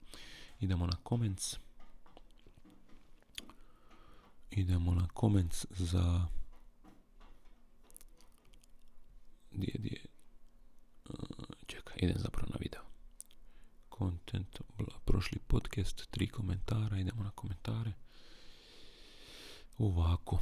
Idemo 0.64 0.86
na 0.86 0.96
comments. 1.08 1.58
Idemo 4.50 4.94
na 4.94 5.08
comments 5.20 5.66
za... 5.70 6.26
Gdje, 9.50 9.72
gdje? 9.74 10.04
Čekaj, 11.66 11.96
idem 12.02 12.18
zapravo 12.18 12.48
na 12.52 12.58
video. 12.60 12.80
Content, 13.98 14.60
prošli 15.04 15.38
podcast, 15.46 16.10
tri 16.10 16.28
komentara, 16.28 16.98
idemo 16.98 17.22
na 17.22 17.30
komentare. 17.30 17.92
Ovako. 19.78 20.38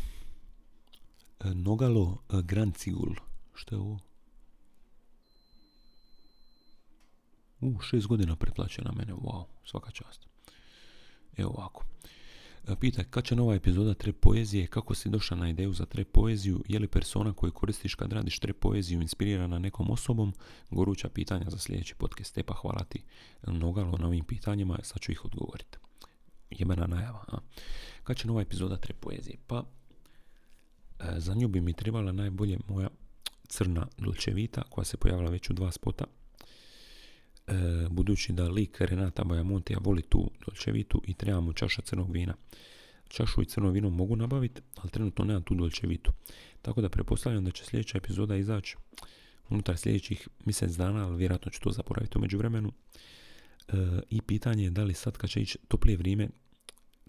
E, 1.40 1.54
Nogalo 1.54 2.18
e, 2.28 2.42
Grancigul. 2.42 3.14
Što 3.54 3.74
je 3.74 3.78
ovo? 3.78 3.98
U, 7.62 7.80
šest 7.80 8.06
godina 8.06 8.36
pretplaće 8.36 8.82
na 8.82 8.92
mene. 8.92 9.12
Wow, 9.12 9.44
svaka 9.64 9.90
čast. 9.90 10.26
Evo 11.36 11.50
ovako. 11.50 11.84
E, 12.68 12.76
pita 12.80 13.04
kad 13.04 13.24
će 13.24 13.36
nova 13.36 13.54
epizoda 13.54 13.94
Trep 13.94 14.20
poezije, 14.20 14.66
kako 14.66 14.94
si 14.94 15.08
došla 15.08 15.36
na 15.36 15.48
ideju 15.48 15.72
za 15.72 15.86
Trep 15.86 16.12
poeziju, 16.12 16.62
je 16.68 16.78
li 16.78 16.88
persona 16.88 17.32
koju 17.32 17.52
koristiš 17.52 17.94
kad 17.94 18.12
radiš 18.12 18.38
Trep 18.38 18.60
poeziju 18.60 19.00
inspirirana 19.00 19.58
nekom 19.58 19.90
osobom, 19.90 20.32
goruća 20.70 21.08
pitanja 21.08 21.50
za 21.50 21.58
sljedeći 21.58 21.94
podcast. 21.94 22.38
Epa, 22.38 22.54
hvala 22.54 22.84
ti 22.84 23.02
nogalo 23.46 23.98
na 23.98 24.06
ovim 24.06 24.24
pitanjima, 24.24 24.78
sad 24.82 25.00
ću 25.00 25.12
ih 25.12 25.24
odgovoriti. 25.24 25.78
Jebena 26.50 26.86
najava. 26.86 27.24
A? 27.28 27.38
Kad 28.04 28.16
će 28.16 28.26
nova 28.26 28.42
epizoda 28.42 28.76
Trep 28.76 29.00
poezije? 29.00 29.36
Pa, 29.46 29.64
e, 31.00 31.20
za 31.20 31.34
nju 31.34 31.48
bi 31.48 31.60
mi 31.60 31.72
trebala 31.72 32.12
najbolje 32.12 32.58
moja 32.68 32.88
crna 33.48 33.86
Dolčevita 33.98 34.62
koja 34.70 34.84
se 34.84 34.96
pojavila 34.96 35.30
već 35.30 35.50
u 35.50 35.52
dva 35.52 35.70
spota 35.70 36.04
e, 36.04 36.21
budući 37.90 38.32
da 38.32 38.48
lik 38.48 38.80
Renata 38.80 39.24
Bajamontija 39.24 39.78
voli 39.82 40.02
tu 40.02 40.30
dolčevitu 40.46 41.02
i 41.04 41.14
treba 41.14 41.40
mu 41.40 41.52
čaša 41.52 41.82
crnog 41.82 42.12
vina. 42.12 42.34
Čašu 43.08 43.42
i 43.42 43.46
crno 43.46 43.70
vino 43.70 43.90
mogu 43.90 44.16
nabaviti, 44.16 44.62
ali 44.76 44.90
trenutno 44.90 45.24
nemam 45.24 45.42
tu 45.42 45.54
dolčevitu. 45.54 46.12
Tako 46.62 46.80
da 46.80 46.88
prepostavljam 46.88 47.44
da 47.44 47.50
će 47.50 47.64
sljedeća 47.64 47.98
epizoda 47.98 48.36
izaći 48.36 48.76
unutar 49.48 49.76
sljedećih 49.76 50.28
mjesec 50.44 50.72
dana, 50.72 51.06
ali 51.06 51.16
vjerojatno 51.16 51.50
ću 51.50 51.60
to 51.60 51.70
zaboraviti 51.70 52.18
u 52.18 52.20
međuvremenu. 52.20 52.72
E, 53.68 53.74
I 54.10 54.22
pitanje 54.22 54.64
je 54.64 54.70
da 54.70 54.84
li 54.84 54.94
sad 54.94 55.16
kad 55.16 55.30
će 55.30 55.42
ići 55.42 55.58
toplije 55.68 55.96
vrijeme, 55.96 56.28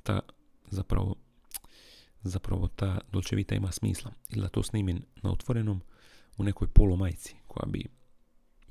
ta 0.04 0.20
zapravo 0.70 1.16
zapravo 2.24 2.68
ta 2.68 3.00
dolčevita 3.12 3.56
ima 3.56 3.72
smisla. 3.72 4.12
Ili 4.30 4.42
da 4.42 4.50
to 4.50 4.64
snimim 4.64 5.02
na 5.22 5.32
otvorenom 5.32 5.82
u 6.38 6.44
nekoj 6.44 6.68
polomajci 6.68 7.36
koja 7.48 7.72
bi 7.72 7.86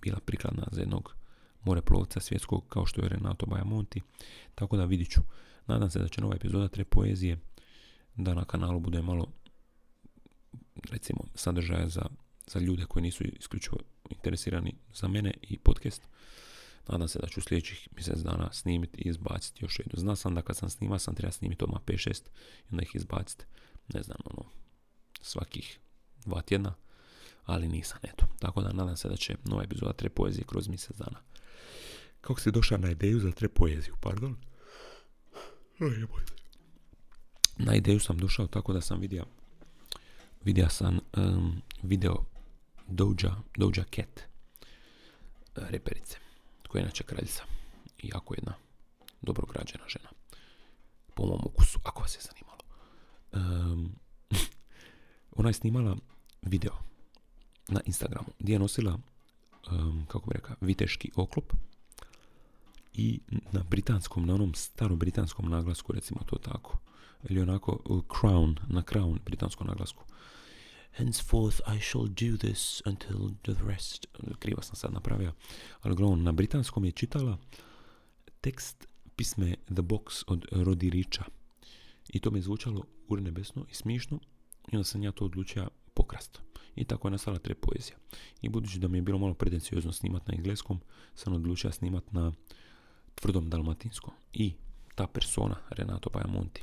bila 0.00 0.18
prikladna 0.26 0.66
za 0.70 0.80
jednog 0.80 1.21
moreplovca 1.64 2.20
svjetskog 2.20 2.68
kao 2.68 2.86
što 2.86 3.02
je 3.02 3.08
Renato 3.08 3.46
Bajamonti. 3.46 4.00
Tako 4.54 4.76
da 4.76 4.84
vidit 4.84 5.10
ću. 5.10 5.20
Nadam 5.66 5.90
se 5.90 5.98
da 5.98 6.08
će 6.08 6.20
nova 6.20 6.34
epizoda 6.34 6.68
Tre 6.68 6.84
poezije 6.84 7.38
da 8.16 8.34
na 8.34 8.44
kanalu 8.44 8.80
bude 8.80 9.02
malo 9.02 9.26
recimo 10.90 11.20
sadržaja 11.34 11.88
za, 11.88 12.02
za 12.46 12.58
ljude 12.58 12.84
koji 12.84 13.02
nisu 13.02 13.24
isključivo 13.24 13.78
interesirani 14.10 14.74
za 14.94 15.08
mene 15.08 15.34
i 15.42 15.58
podcast. 15.58 16.02
Nadam 16.88 17.08
se 17.08 17.18
da 17.18 17.26
ću 17.26 17.40
sljedećih 17.40 17.88
mjesec 17.94 18.18
dana 18.18 18.52
snimiti 18.52 19.02
i 19.02 19.08
izbaciti 19.08 19.64
još 19.64 19.78
jednu. 19.78 20.00
Zna 20.00 20.16
sam 20.16 20.34
da 20.34 20.42
kad 20.42 20.56
sam 20.56 20.70
snima 20.70 20.98
sam 20.98 21.14
treba 21.14 21.32
snimiti 21.32 21.64
odmah 21.64 21.80
5-6 21.86 22.10
i 22.10 22.68
onda 22.70 22.82
ih 22.82 22.90
izbaciti. 22.94 23.44
Ne 23.94 24.02
znam, 24.02 24.18
ono, 24.24 24.44
svakih 25.20 25.78
dva 26.24 26.42
tjedna, 26.42 26.74
ali 27.44 27.68
nisam, 27.68 27.98
eto. 28.02 28.26
Tako 28.38 28.62
da 28.62 28.72
nadam 28.72 28.96
se 28.96 29.08
da 29.08 29.16
će 29.16 29.36
nova 29.44 29.62
epizoda 29.62 29.92
Tre 29.92 30.08
poezije 30.08 30.44
kroz 30.44 30.68
mjesec 30.68 30.96
dana 30.96 31.18
kako 32.22 32.40
si 32.40 32.50
došao 32.50 32.78
na 32.78 32.90
ideju 32.90 33.20
za 33.20 33.30
tre 33.30 33.48
poeziju, 33.48 33.96
pardon? 34.00 34.36
Na 37.58 37.74
ideju 37.74 38.00
sam 38.00 38.18
došao 38.18 38.46
tako 38.46 38.72
da 38.72 38.80
sam 38.80 39.00
vidio 39.00 39.24
vidio 40.44 40.68
sam 40.68 40.98
um, 41.16 41.62
video 41.82 42.24
Doja, 42.88 43.42
Doja 43.56 43.84
Cat 43.94 44.20
reperice 45.54 46.16
koja 46.68 46.80
je 46.80 46.82
inače 46.82 47.04
kraljica 47.04 47.42
i 47.98 48.08
jako 48.08 48.34
jedna 48.34 48.54
dobro 49.22 49.46
građena 49.46 49.84
žena 49.88 50.08
po 51.14 51.26
mom 51.26 51.40
ukusu, 51.44 51.78
ako 51.84 52.02
vas 52.02 52.14
je 52.14 52.20
zanimalo. 52.20 52.62
Um, 53.32 53.92
ona 55.38 55.48
je 55.48 55.52
snimala 55.52 55.96
video 56.42 56.72
na 57.68 57.80
Instagramu 57.84 58.28
gdje 58.38 58.52
je 58.52 58.58
nosila 58.58 58.98
um, 59.70 60.06
kako 60.08 60.30
bi 60.30 60.34
rekao, 60.34 60.56
viteški 60.60 61.10
oklop 61.16 61.52
i 62.92 63.20
na 63.52 63.62
britanskom, 63.70 64.26
na 64.26 64.34
onom 64.34 64.54
starom 64.54 64.98
britanskom 64.98 65.50
naglasku, 65.50 65.92
recimo 65.92 66.20
to 66.26 66.36
tako, 66.36 66.78
ili 67.28 67.40
onako 67.40 67.82
uh, 67.84 68.02
crown, 68.20 68.56
na 68.68 68.82
crown 68.82 69.18
britanskom 69.24 69.66
naglasku. 69.66 70.04
Henceforth 70.92 71.60
I 71.76 71.80
shall 71.80 72.06
do 72.06 72.36
this 72.36 72.82
until 72.86 73.30
the 73.42 73.54
rest. 73.66 74.06
Krivo 74.38 74.62
sam 74.62 74.76
sad 74.76 74.92
napravio. 74.92 75.32
Ali 75.80 75.92
uglavnom, 75.92 76.22
na 76.22 76.32
britanskom 76.32 76.84
je 76.84 76.92
čitala 76.92 77.38
tekst 78.40 78.86
pisme 79.16 79.54
The 79.66 79.82
Box 79.82 80.24
od 80.26 80.46
Rodi 80.50 80.90
Richa. 80.90 81.24
I 82.08 82.20
to 82.20 82.30
mi 82.30 82.38
je 82.38 82.42
zvučalo 82.42 82.84
urnebesno 83.08 83.66
i 83.70 83.74
smišno. 83.74 84.20
I 84.72 84.76
onda 84.76 84.84
sam 84.84 85.02
ja 85.02 85.12
to 85.12 85.24
odlučio 85.24 85.68
pokrast. 85.94 86.40
I 86.74 86.84
tako 86.84 87.08
je 87.08 87.12
nastala 87.12 87.38
tre 87.38 87.54
poezija. 87.54 87.96
I 88.42 88.48
budući 88.48 88.78
da 88.78 88.88
mi 88.88 88.98
je 88.98 89.02
bilo 89.02 89.18
malo 89.18 89.34
pretenciozno 89.34 89.92
snimat 89.92 90.28
na 90.28 90.34
engleskom, 90.34 90.80
sam 91.14 91.32
odlučio 91.32 91.72
snimat 91.72 92.12
na 92.12 92.32
tvrdom 93.14 93.50
dalmatinskom. 93.50 94.14
I 94.32 94.54
ta 94.94 95.06
persona, 95.06 95.56
Renato 95.70 96.10
Pajamonti, 96.10 96.62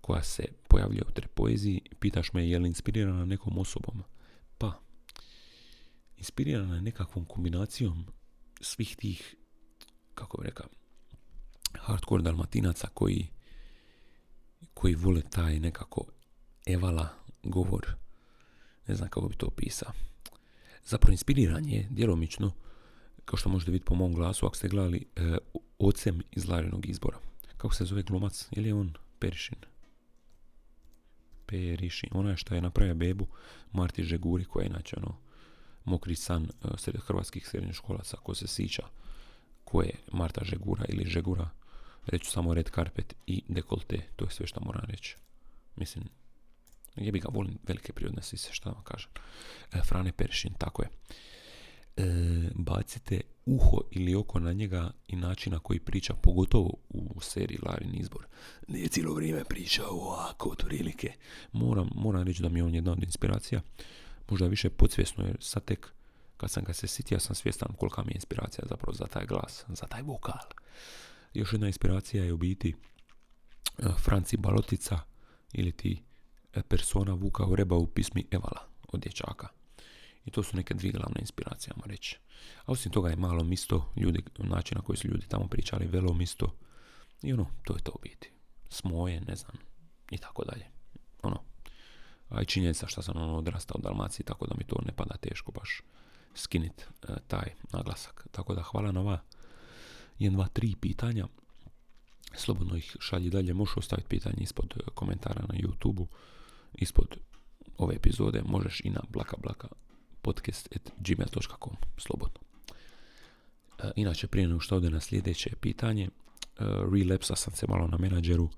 koja 0.00 0.22
se 0.22 0.44
pojavljuje 0.68 1.02
u 1.08 1.12
tre 1.12 1.26
poeziji, 1.26 1.80
pitaš 2.00 2.32
me 2.32 2.48
je 2.48 2.58
li 2.58 2.68
inspirirana 2.68 3.24
nekom 3.24 3.58
osobom? 3.58 4.02
Pa, 4.58 4.80
inspirirana 6.16 6.74
je 6.74 6.82
nekakvom 6.82 7.24
kombinacijom 7.24 8.06
svih 8.60 8.96
tih, 8.96 9.34
kako 10.14 10.38
bi 10.40 10.46
rekao, 10.46 10.66
hardcore 11.78 12.22
dalmatinaca 12.22 12.88
koji 12.94 13.28
koji 14.76 14.94
vole 14.94 15.22
taj 15.22 15.60
nekako 15.60 16.04
evala 16.66 17.08
govor. 17.42 17.86
Ne 18.86 18.94
znam 18.94 19.08
kako 19.08 19.28
bi 19.28 19.36
to 19.36 19.46
opisao. 19.46 19.92
Zapravo 20.84 21.12
inspiriran 21.12 21.64
je 21.64 21.86
djelomično 21.90 22.52
kao 23.26 23.36
što 23.36 23.48
možete 23.48 23.70
vidjeti 23.70 23.88
po 23.88 23.94
mom 23.94 24.14
glasu, 24.14 24.46
ako 24.46 24.56
ste 24.56 24.68
gledali 24.68 25.06
e, 25.16 25.36
ocem 25.78 26.22
iz 26.32 26.48
Larinog 26.48 26.86
izbora. 26.86 27.18
Kako 27.56 27.74
se 27.74 27.84
zove 27.84 28.02
glumac? 28.02 28.48
Ili 28.50 28.68
je 28.68 28.74
on 28.74 28.94
Perišin? 29.18 29.58
Perišin. 31.46 32.10
Ona 32.12 32.30
je 32.30 32.36
što 32.36 32.54
je 32.54 32.62
napravio 32.62 32.94
bebu 32.94 33.26
Marti 33.72 34.02
Žeguri, 34.02 34.44
koja 34.44 34.64
je 34.64 34.70
inače 34.70 34.96
ono 34.96 35.16
mokri 35.84 36.14
san 36.14 36.44
e, 36.44 36.98
hrvatskih 37.06 37.48
srednjih 37.48 37.74
školaca, 37.74 38.16
ko 38.16 38.34
se 38.34 38.46
sića 38.46 38.82
ko 39.66 39.82
je 39.82 39.94
Marta 40.12 40.44
Žegura 40.44 40.84
ili 40.88 41.10
Žegura, 41.10 41.48
reću 42.06 42.30
samo 42.30 42.54
red 42.54 42.70
carpet 42.74 43.14
i 43.26 43.42
dekolte, 43.48 44.02
to 44.16 44.24
je 44.24 44.30
sve 44.30 44.46
što 44.46 44.60
moram 44.60 44.84
reći. 44.88 45.16
Mislim, 45.76 46.04
jebi 46.96 47.20
ga, 47.20 47.28
volim 47.32 47.58
velike 47.66 47.92
prirodne 47.92 48.22
sise, 48.22 48.52
šta 48.52 48.70
vam 48.70 48.82
kažem. 48.84 49.10
E, 49.72 49.80
Frane 49.84 50.12
Perišin, 50.12 50.54
tako 50.58 50.82
je. 50.82 50.88
E, 51.96 52.02
bacite 52.54 53.20
uho 53.46 53.80
ili 53.90 54.14
oko 54.14 54.40
na 54.40 54.52
njega 54.52 54.90
i 55.08 55.16
način 55.16 55.52
na 55.52 55.58
koji 55.58 55.80
priča, 55.80 56.14
pogotovo 56.14 56.70
u 56.88 57.20
seriji 57.20 57.58
Larin 57.62 57.94
izbor. 57.94 58.26
Nije 58.68 58.88
cijelo 58.88 59.14
vrijeme 59.14 59.44
pričao 59.44 59.90
ovako, 59.90 60.48
otprilike. 60.48 61.12
Moram, 61.52 61.90
moram 61.94 62.22
reći 62.22 62.42
da 62.42 62.48
mi 62.48 62.58
je 62.58 62.64
on 62.64 62.74
jedna 62.74 62.92
od 62.92 63.02
inspiracija. 63.02 63.60
Možda 64.30 64.46
više 64.46 64.70
podsvjesno, 64.70 65.24
jer 65.24 65.36
sad 65.40 65.64
tek 65.64 65.92
kad 66.36 66.50
sam 66.50 66.64
ga 66.64 66.72
se 66.72 66.86
sitio, 66.86 67.20
sam 67.20 67.34
svjestan 67.34 67.68
kolika 67.78 68.02
mi 68.02 68.12
je 68.12 68.14
inspiracija 68.14 68.64
zapravo 68.68 68.94
za 68.94 69.06
taj 69.06 69.26
glas, 69.26 69.64
za 69.68 69.86
taj 69.86 70.02
vokal. 70.02 70.40
Još 71.34 71.52
jedna 71.52 71.66
inspiracija 71.66 72.24
je 72.24 72.32
u 72.32 72.36
biti 72.36 72.74
e, 73.78 73.82
Franci 73.98 74.36
Balotica 74.36 74.98
ili 75.52 75.72
ti 75.72 76.02
e, 76.54 76.62
persona 76.62 77.12
Vuka 77.12 77.44
Ureba 77.44 77.76
u 77.76 77.86
pismi 77.86 78.26
Evala 78.30 78.60
od 78.88 79.00
dječaka. 79.00 79.55
I 80.26 80.30
to 80.30 80.42
su 80.42 80.56
neke 80.56 80.74
dvije 80.74 80.92
glavne 80.92 81.20
inspiracije, 81.20 81.72
ajmo 81.74 81.86
reći. 81.86 82.18
A 82.64 82.72
osim 82.72 82.92
toga 82.92 83.10
je 83.10 83.16
malo 83.16 83.44
misto, 83.44 83.92
ljudi, 83.96 84.22
način 84.38 84.76
na 84.76 84.82
koji 84.82 84.96
su 84.96 85.08
ljudi 85.08 85.26
tamo 85.28 85.48
pričali, 85.48 85.86
velo 85.86 86.14
misto. 86.14 86.54
I 87.22 87.32
ono, 87.32 87.46
to 87.64 87.74
je 87.74 87.82
to 87.82 87.92
u 87.94 87.98
biti. 88.02 88.30
Smoje, 88.68 89.20
ne 89.20 89.36
znam, 89.36 89.56
i 90.10 90.18
tako 90.18 90.44
dalje. 90.44 90.66
Ono, 91.22 91.42
a 92.28 92.42
i 92.42 92.46
činjenica 92.46 92.86
što 92.86 93.02
sam 93.02 93.16
ono 93.16 93.36
odrastao 93.36 93.76
u 93.78 93.82
Dalmaciji, 93.82 94.26
tako 94.26 94.46
da 94.46 94.54
mi 94.58 94.64
to 94.64 94.76
ne 94.86 94.92
pada 94.92 95.16
teško 95.16 95.52
baš 95.52 95.82
skinit 96.34 96.80
e, 96.80 97.12
taj 97.28 97.54
naglasak. 97.72 98.26
Tako 98.30 98.54
da 98.54 98.62
hvala 98.62 98.92
na 98.92 99.00
ova 99.00 99.20
1, 100.18 100.36
2, 100.36 100.46
3 100.48 100.76
pitanja. 100.80 101.26
Slobodno 102.34 102.76
ih 102.76 102.96
šalji 103.00 103.30
dalje. 103.30 103.54
Možeš 103.54 103.76
ostaviti 103.76 104.08
pitanje 104.08 104.36
ispod 104.40 104.74
e, 104.76 104.90
komentara 104.94 105.42
na 105.48 105.54
youtube 105.54 106.06
ispod 106.74 107.16
ove 107.78 107.94
epizode. 107.94 108.42
Možeš 108.46 108.80
i 108.84 108.90
na 108.90 109.00
blaka 109.08 109.36
blaka 109.42 109.68
podcast.gmail.com 110.26 111.76
slobodno. 111.98 112.40
E, 113.78 113.90
inače, 113.96 114.26
prije 114.26 114.48
nego 114.48 114.60
što 114.60 114.76
ode 114.76 114.90
na 114.90 115.00
sljedeće 115.00 115.50
pitanje, 115.60 116.08
relapsa 116.92 117.36
sam 117.36 117.52
se 117.52 117.66
malo 117.68 117.86
na 117.86 117.98
menadžeru, 117.98 118.48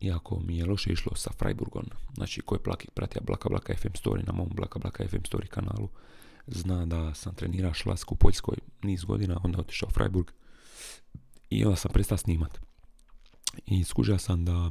iako 0.00 0.40
mi 0.40 0.58
je 0.58 0.66
loše 0.66 0.92
išlo 0.92 1.16
sa 1.16 1.30
Freiburgom, 1.38 1.84
znači 2.14 2.40
ko 2.40 2.54
je 2.54 2.62
pratio 2.94 3.22
Blaka 3.26 3.48
Blaka 3.48 3.74
FM 3.76 3.88
Story 3.88 4.26
na 4.26 4.32
mom 4.32 4.48
Blaka 4.54 4.78
Blaka 4.78 5.08
FM 5.08 5.16
Story 5.16 5.46
kanalu, 5.46 5.88
zna 6.46 6.86
da 6.86 7.14
sam 7.14 7.34
trenirao 7.34 7.74
šlask 7.74 8.12
u 8.12 8.14
Poljskoj 8.14 8.56
niz 8.82 9.04
godina, 9.04 9.40
onda 9.44 9.58
otišao 9.58 9.88
u 9.88 9.92
Freiburg 9.92 10.30
i 11.50 11.64
onda 11.64 11.76
sam 11.76 11.92
prestao 11.92 12.18
snimat. 12.18 12.60
I 13.66 13.84
skužio 13.84 14.18
sam 14.18 14.44
da, 14.44 14.70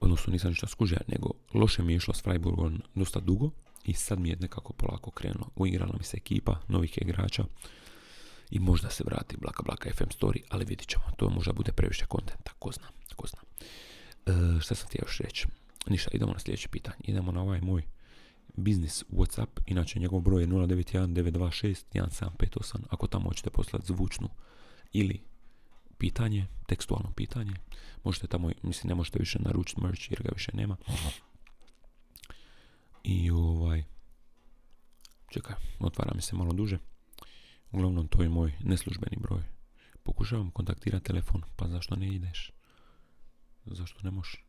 odnosno 0.00 0.32
nisam 0.32 0.50
ništa 0.50 0.66
skužio, 0.66 0.98
nego 1.08 1.30
loše 1.54 1.82
mi 1.82 1.92
je 1.92 1.96
išlo 1.96 2.14
s 2.14 2.22
Freiburgom 2.22 2.82
dosta 2.94 3.20
dugo 3.20 3.50
i 3.86 3.92
sad 3.92 4.20
mi 4.20 4.28
je 4.28 4.36
nekako 4.40 4.72
polako 4.72 5.10
krenulo. 5.10 5.48
Uigrala 5.56 5.94
mi 5.98 6.04
se 6.04 6.16
ekipa 6.16 6.60
novih 6.68 6.98
igrača 7.02 7.44
i 8.50 8.58
možda 8.58 8.90
se 8.90 9.04
vrati 9.06 9.36
Blaka 9.36 9.62
Blaka 9.62 9.90
FM 9.94 10.10
Story, 10.20 10.40
ali 10.48 10.64
vidit 10.64 10.88
ćemo. 10.88 11.04
To 11.16 11.30
možda 11.30 11.52
bude 11.52 11.72
previše 11.72 12.06
kontenta, 12.06 12.52
ko 12.58 12.72
zna, 12.72 12.88
ko 13.16 13.26
zna. 13.26 13.38
E, 14.26 14.60
šta 14.60 14.74
sam 14.74 14.88
ti 14.88 14.98
još 15.02 15.18
reći? 15.18 15.46
Ništa, 15.86 16.10
idemo 16.12 16.32
na 16.32 16.38
sljedeće 16.38 16.68
pitanje. 16.68 16.96
Idemo 17.04 17.32
na 17.32 17.42
ovaj 17.42 17.60
moj 17.60 17.82
biznis 18.56 19.04
Whatsapp, 19.12 19.60
inače 19.66 19.98
njegov 19.98 20.20
broj 20.20 20.42
je 20.42 20.46
091 20.46 21.06
926 21.06 21.84
1758, 21.92 22.78
ako 22.90 23.06
tamo 23.06 23.28
hoćete 23.28 23.50
poslati 23.50 23.86
zvučnu 23.86 24.28
ili 24.92 25.20
pitanje, 25.98 26.46
tekstualno 26.66 27.12
pitanje, 27.16 27.52
možete 28.04 28.26
tamo, 28.26 28.50
mislim 28.62 28.88
ne 28.88 28.94
možete 28.94 29.18
više 29.18 29.38
naručiti 29.38 29.80
merch 29.80 30.10
jer 30.10 30.22
ga 30.22 30.28
više 30.34 30.50
nema. 30.54 30.76
I 33.08 33.30
ovaj, 33.30 33.84
čekaj, 35.28 35.54
otvara 35.80 36.12
mi 36.14 36.22
se 36.22 36.36
malo 36.36 36.52
duže. 36.52 36.78
Uglavnom 37.72 38.08
to 38.08 38.22
je 38.22 38.28
moj 38.28 38.52
neslužbeni 38.60 39.16
broj. 39.20 39.42
Pokušavam 40.02 40.50
kontaktirati 40.50 41.04
telefon, 41.04 41.42
pa 41.56 41.68
zašto 41.68 41.96
ne 41.96 42.08
ideš? 42.08 42.52
Zašto 43.66 44.00
ne 44.02 44.10
možeš? 44.10 44.44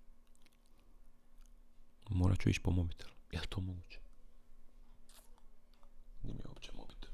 Morat 2.10 2.40
ću 2.40 2.50
ići 2.50 2.62
po 2.62 2.72
mobitel. 2.72 3.10
Je 3.32 3.42
li 3.42 3.48
to 3.48 3.62
moguće? 3.62 4.00
Gdje 6.22 6.34
mi 6.34 6.40
je 6.40 6.50
uopće 6.50 6.72
mobitel? 6.74 7.10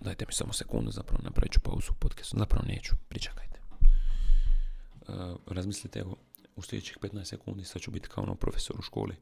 Dajte 0.00 0.24
mi 0.26 0.32
samo 0.32 0.52
sekundu, 0.52 0.90
zapravo 0.90 1.22
napravit 1.24 1.52
ću 1.52 1.60
pauzu 1.60 1.92
u 1.92 1.94
podcastu. 1.94 2.38
Zapravo 2.38 2.64
neću, 2.66 2.94
pričakajte. 3.08 3.60
Uh, 3.80 5.36
razmislite, 5.46 5.98
evo, 5.98 6.16
u 6.56 6.62
sljedećih 6.62 6.98
15 7.02 7.24
sekundi 7.24 7.64
sad 7.64 7.82
ću 7.82 7.90
biti 7.90 8.08
kao 8.08 8.24
ono 8.24 8.34
profesor 8.34 8.76
u 8.78 8.82
školi. 8.82 9.16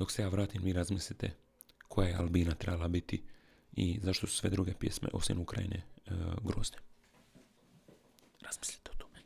Dok 0.00 0.10
se 0.10 0.22
ja 0.22 0.28
vratim, 0.28 0.62
vi 0.62 0.72
razmislite 0.72 1.30
koja 1.88 2.08
je 2.08 2.14
Albina 2.14 2.54
trebala 2.54 2.88
biti 2.88 3.22
i 3.72 4.00
zašto 4.02 4.26
su 4.26 4.36
sve 4.36 4.50
druge 4.50 4.74
pjesme, 4.74 5.08
osim 5.12 5.40
Ukrajine, 5.40 5.82
uh, 6.06 6.12
grozne. 6.44 6.78
Razmislite 8.42 8.90
o 8.90 8.94
tome. 8.94 9.18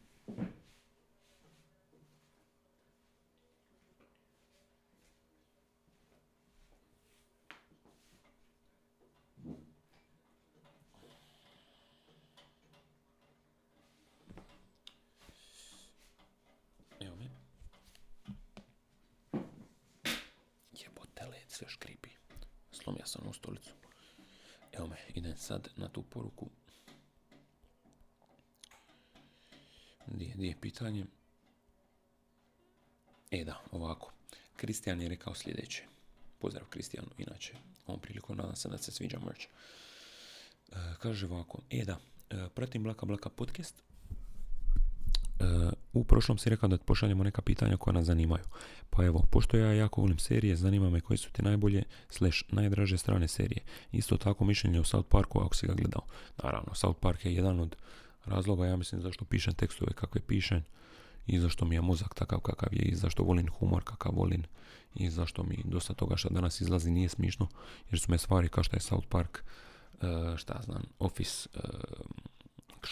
Evo 17.00 17.16
me. 17.16 17.44
Sve 21.64 21.70
škripi. 21.70 22.08
Slomio 22.72 23.06
sam 23.06 23.28
u 23.28 23.32
stolicu. 23.32 23.70
Evo 24.72 24.86
me, 24.86 24.96
idem 25.14 25.36
sad 25.36 25.68
na 25.76 25.88
tu 25.88 26.02
poruku. 26.02 26.50
Gdje, 30.06 30.32
gdje 30.34 30.46
je 30.48 30.60
pitanje? 30.60 31.06
E 33.30 33.44
da, 33.44 33.60
ovako. 33.72 34.12
Kristijan 34.56 35.00
je 35.00 35.08
rekao 35.08 35.34
sljedeće. 35.34 35.82
Pozdrav 36.38 36.66
Kristijanu, 36.68 37.08
inače. 37.18 37.52
Ovom 37.86 38.00
prilikom 38.00 38.36
nadam 38.36 38.56
se 38.56 38.68
da 38.68 38.78
se 38.78 38.92
sviđa 38.92 39.18
merch. 39.18 39.44
E, 39.44 40.76
kaže 40.98 41.26
ovako. 41.26 41.58
E 41.70 41.84
da, 41.84 41.98
e, 42.30 42.48
pratim 42.54 42.82
Blaka 42.82 43.06
Blaka 43.06 43.28
podcast. 43.28 43.82
U 45.92 46.04
prošlom 46.04 46.38
si 46.38 46.50
rekao 46.50 46.68
da 46.68 46.76
ti 46.76 46.84
pošaljemo 46.86 47.24
neka 47.24 47.42
pitanja 47.42 47.76
koja 47.76 47.94
nas 47.94 48.06
zanimaju. 48.06 48.44
Pa 48.90 49.04
evo, 49.04 49.22
pošto 49.30 49.56
ja 49.56 49.72
jako 49.72 50.00
volim 50.00 50.18
serije, 50.18 50.56
zanima 50.56 50.90
me 50.90 51.00
koje 51.00 51.18
su 51.18 51.30
ti 51.32 51.42
najbolje 51.42 51.82
slash 52.08 52.42
najdraže 52.48 52.98
strane 52.98 53.28
serije. 53.28 53.62
Isto 53.92 54.16
tako 54.16 54.44
mišljenje 54.44 54.80
o 54.80 54.84
South 54.84 55.08
Parku 55.08 55.40
ako 55.40 55.54
si 55.54 55.66
ga 55.66 55.74
gledao. 55.74 56.02
Naravno, 56.42 56.74
South 56.74 57.00
Park 57.00 57.24
je 57.24 57.34
jedan 57.34 57.60
od 57.60 57.76
razloga, 58.24 58.66
ja 58.66 58.76
mislim, 58.76 59.00
zašto 59.00 59.24
pišem 59.24 59.54
tekstove 59.54 59.92
kakve 59.92 60.20
pišem 60.20 60.64
i 61.26 61.38
zašto 61.38 61.64
mi 61.64 61.74
je 61.74 61.80
mozak 61.80 62.14
takav 62.14 62.40
kakav 62.40 62.68
je 62.72 62.82
i 62.82 62.94
zašto 62.94 63.22
volim 63.22 63.48
humor 63.48 63.84
kakav 63.84 64.12
volim 64.14 64.42
i 64.94 65.10
zašto 65.10 65.42
mi 65.42 65.62
dosta 65.64 65.94
toga 65.94 66.16
što 66.16 66.28
danas 66.28 66.60
izlazi 66.60 66.90
nije 66.90 67.08
smišno 67.08 67.48
jer 67.90 68.00
su 68.00 68.10
me 68.10 68.18
stvari 68.18 68.48
kao 68.48 68.64
što 68.64 68.76
je 68.76 68.80
South 68.80 69.06
Park, 69.08 69.44
uh, 69.92 70.36
šta 70.36 70.60
znam, 70.64 70.82
Office, 70.98 71.48
uh, 71.54 71.60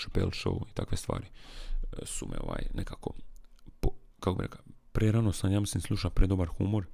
Chappelle 0.00 0.30
Show 0.30 0.62
i 0.70 0.74
takve 0.74 0.96
stvari 0.96 1.26
su 2.04 2.26
me 2.28 2.36
ovaj 2.40 2.62
nekako, 2.74 3.14
po, 3.80 3.90
kako 4.20 4.36
bi 4.36 4.42
rekao, 4.42 4.60
prerano 4.92 5.32
sam, 5.32 5.52
ja 5.52 5.60
mislim, 5.60 5.80
sluša 5.80 6.10
predobar 6.10 6.48
humor 6.48 6.86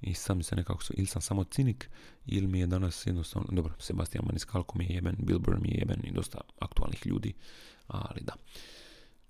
i 0.00 0.14
sam 0.14 0.42
se 0.42 0.56
nekako, 0.56 0.82
ili 0.94 1.06
sam 1.06 1.22
samo 1.22 1.44
cinik, 1.44 1.90
ili 2.26 2.46
mi 2.46 2.60
je 2.60 2.66
danas 2.66 3.06
jednostavno, 3.06 3.48
dobro, 3.52 3.74
Sebastian 3.78 4.24
Maniscalco 4.26 4.72
mi 4.74 4.84
je 4.84 4.94
jeben, 4.94 5.16
Bill 5.18 5.38
Burr 5.38 5.60
mi 5.60 5.68
je 5.68 5.78
jeben 5.78 6.00
i 6.04 6.12
dosta 6.12 6.40
aktualnih 6.58 7.06
ljudi, 7.06 7.34
ali 7.86 8.20
da. 8.20 8.32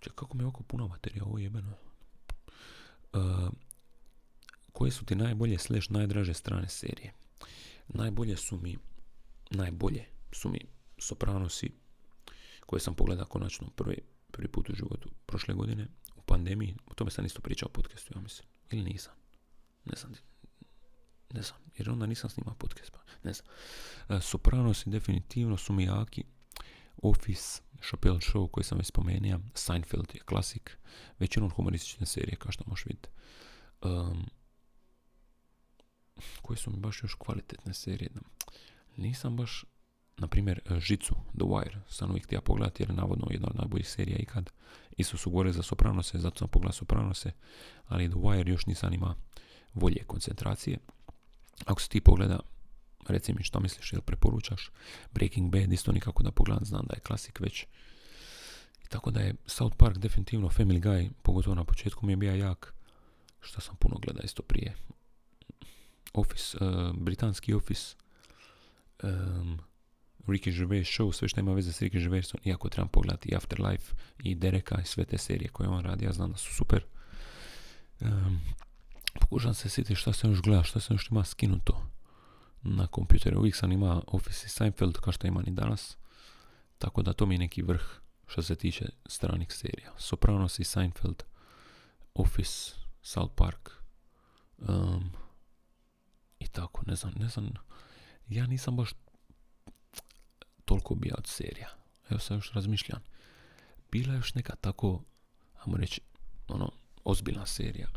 Čekaj, 0.01 0.17
kako 0.17 0.37
mi 0.37 0.43
je 0.43 0.47
oko 0.47 0.63
puno 0.63 0.89
materija, 0.89 1.25
ovo 1.25 1.39
je 1.39 1.45
jebeno. 1.45 1.73
Uh, 3.13 3.21
koje 4.73 4.91
su 4.91 5.05
ti 5.05 5.15
najbolje 5.15 5.59
slash 5.59 5.91
najdraže 5.91 6.35
strane 6.35 6.69
serije? 6.69 7.13
Najbolje 7.89 8.37
su 8.37 8.59
mi, 8.59 8.79
najbolje 9.51 10.05
su 10.33 10.49
mi 10.49 10.61
Sopranosi, 10.99 11.71
koje 12.67 12.81
sam 12.81 12.95
pogledao 12.95 13.27
konačno 13.27 13.71
prvi, 13.71 13.99
prvi 14.33 14.49
put 14.49 14.71
u 14.71 14.75
životu 14.75 15.11
prošle 15.27 15.55
godine 15.55 15.87
u 16.16 16.23
pandemiji, 16.23 16.77
o 16.87 16.95
tome 16.95 17.11
sam 17.11 17.27
isto 17.27 17.40
pričao 17.40 17.66
u 17.68 17.73
podcastu, 17.73 18.12
ja 18.16 18.21
mislim. 18.21 18.49
Ili 18.71 18.83
nisam. 18.83 19.12
Ne 19.85 19.97
znam. 19.97 20.12
Ne 21.33 21.42
znam, 21.42 21.59
jer 21.79 21.90
onda 21.90 22.07
nisam 22.07 22.31
snimao 22.31 22.55
podcast, 22.55 22.90
pa 22.92 22.99
ne 23.25 23.33
znam. 23.33 23.47
Uh, 24.09 24.23
Sopranos 24.23 24.83
definitivno 24.87 25.57
su 25.57 25.73
mi 25.73 25.85
jaki. 25.85 26.25
Office, 27.03 27.62
Chappelle 27.88 28.18
Show 28.18 28.51
koji 28.51 28.64
sam 28.64 28.79
već 28.79 28.87
spomenuo, 28.87 29.40
Seinfeld 29.55 30.14
je 30.14 30.21
klasik, 30.21 30.79
većinom 31.18 31.51
humoristične 31.51 32.07
serije 32.07 32.37
kao 32.37 32.53
što 32.53 32.64
možeš 32.66 32.87
vidjeti. 32.87 33.09
Koje 36.42 36.57
su 36.57 36.71
mi 36.71 36.77
baš 36.77 37.03
još 37.03 37.14
kvalitetne 37.14 37.75
serije. 37.75 38.11
Nisam 38.97 39.37
baš 39.37 39.64
na 40.16 40.27
primjer, 40.27 40.61
e, 40.70 40.81
Žicu, 40.81 41.14
The 41.14 41.44
Wire, 41.44 41.77
sam 41.88 42.11
uvijek 42.11 42.25
htio 42.25 42.40
pogledati 42.40 42.83
jer 42.83 42.90
je 42.90 42.96
navodno 42.96 43.27
jedna 43.31 43.48
od 43.51 43.57
najboljih 43.57 43.88
serija 43.88 44.18
ikad. 44.18 44.51
Isto 44.96 45.16
su 45.16 45.31
govorili 45.31 45.55
za 45.55 45.62
Sopranose, 45.62 46.18
zato 46.18 46.38
sam 46.38 46.48
pogledao 46.48 46.72
Sopranose, 46.72 47.33
ali 47.88 48.11
The 48.11 48.18
Wire 48.18 48.48
još 48.48 48.66
nisam 48.66 48.94
ima 48.94 49.14
volje 49.75 50.05
koncentracije. 50.07 50.79
Ako 51.64 51.81
se 51.81 51.88
ti 51.88 52.01
pogleda, 52.01 52.40
reci 53.09 53.35
mi 53.35 53.42
što 53.42 53.61
misliš 53.61 53.92
ili 53.92 54.03
preporučaš. 54.03 54.70
Breaking 55.12 55.51
Bad 55.51 55.72
isto 55.72 55.92
nikako 55.92 56.22
da 56.22 56.31
pogledam, 56.31 56.64
znam 56.64 56.87
da 56.87 56.94
je 56.94 57.01
klasik 57.01 57.40
već. 57.40 57.66
Tako 58.88 59.11
da 59.11 59.20
je 59.20 59.35
South 59.46 59.77
Park 59.77 59.98
definitivno 59.98 60.48
Family 60.48 60.81
Guy, 60.81 61.11
pogotovo 61.22 61.55
na 61.55 61.64
početku 61.64 62.07
mi 62.07 62.12
je 62.12 62.16
bio 62.16 62.35
jak. 62.35 62.75
Što 63.40 63.61
sam 63.61 63.77
puno 63.77 63.98
gleda 63.98 64.20
isto 64.22 64.42
prije. 64.42 64.75
Office, 66.14 66.59
uh, 66.61 66.96
britanski 66.96 67.55
Office, 67.55 67.96
um, 69.03 69.59
Ricky 70.27 70.59
Gervais 70.59 70.89
show, 70.89 71.13
sve 71.13 71.29
što 71.29 71.41
ima 71.41 71.53
veze 71.53 71.73
s 71.73 71.83
Ricky 71.83 71.99
Gervaisom, 71.99 72.41
iako 72.45 72.69
trebam 72.69 72.89
pogledati 72.89 73.29
i 73.29 73.37
Afterlife 73.37 73.95
i 74.23 74.35
Dereka 74.35 74.81
i 74.81 74.85
sve 74.85 75.05
te 75.05 75.19
serije 75.19 75.49
koje 75.49 75.69
on 75.69 75.85
radi, 75.85 76.05
ja 76.05 76.13
znam 76.13 76.33
da 76.33 76.39
su 76.39 76.55
super. 76.55 76.85
Um, 78.01 78.41
pokušam 79.21 79.55
se 79.55 79.69
sjetiti 79.69 79.95
šta 79.95 80.13
sam 80.13 80.31
još 80.31 80.43
gleda, 80.43 80.63
šta 80.63 80.81
sam 80.81 80.95
još 80.95 81.11
ima 81.11 81.25
skinuto 81.25 81.87
na 82.63 82.87
kompjuteru. 82.87 83.39
Uvijek 83.39 83.57
sam 83.57 83.73
ima 83.73 84.03
Office 84.07 84.47
i 84.47 84.49
Seinfeld 84.49 85.01
kao 85.01 85.13
što 85.13 85.27
imam 85.27 85.45
i 85.47 85.51
danas. 85.51 85.97
Tako 86.79 87.03
da 87.03 87.13
to 87.13 87.27
mi 87.27 87.35
je 87.35 87.39
neki 87.39 87.63
vrh 87.63 87.83
što 88.27 88.43
se 88.43 88.55
tiče 88.55 88.89
stranih 89.07 89.53
serija. 89.53 89.93
Sopranos 89.99 90.59
i 90.59 90.65
Seinfeld, 90.65 91.23
Office, 92.15 92.73
South 93.03 93.35
Park 93.35 93.71
um, 94.59 95.11
i 96.39 96.47
tako, 96.49 96.83
ne 96.87 96.97
znam, 96.97 97.13
ne 97.17 97.29
znam. 97.29 97.53
Ja 98.29 98.47
nisam 98.47 98.77
baš 98.77 98.95
toliko 100.73 100.95
bija 100.95 101.15
od 101.19 101.27
serija. 101.27 101.69
Evo 102.11 102.21
sad 102.21 102.37
još 102.37 102.53
razmišljam. 102.53 103.01
Bila 103.91 104.13
je 104.13 104.17
još 104.17 104.35
neka 104.35 104.57
tako, 104.57 105.03
ajmo 105.65 105.77
reći, 105.77 106.01
ono, 106.49 106.71
ozbiljna 107.05 107.47
serija. 107.47 107.89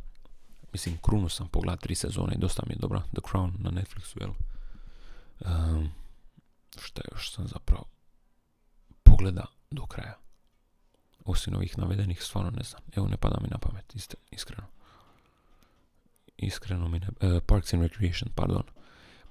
Mislim, 0.73 0.97
Krunu 0.97 1.29
sam 1.29 1.47
pogledao 1.47 1.77
tri 1.77 1.95
sezone 1.95 2.35
i 2.35 2.39
dosta 2.39 2.63
mi 2.67 2.73
je 2.73 2.79
dobra. 2.79 2.99
The 2.99 3.21
Crown 3.21 3.51
na 3.59 3.71
Netflixu, 3.71 4.21
jel? 4.21 4.31
Um, 5.39 5.89
šta 6.81 7.01
još 7.11 7.31
sam 7.31 7.47
zapravo 7.47 7.85
pogleda 9.03 9.45
do 9.71 9.85
kraja. 9.85 10.17
Osim 11.25 11.55
ovih 11.55 11.77
navedenih, 11.77 12.23
stvarno 12.23 12.51
ne 12.51 12.63
znam. 12.63 12.81
Evo, 12.95 13.07
ne 13.07 13.17
pada 13.17 13.37
mi 13.41 13.47
na 13.47 13.57
pamet, 13.57 13.95
iskreno. 14.31 14.67
Iskreno 16.37 16.87
mi 16.87 16.99
ne... 16.99 17.07
Uh, 17.07 17.43
Parks 17.47 17.73
and 17.73 17.83
Recreation, 17.83 18.31
pardon. 18.35 18.63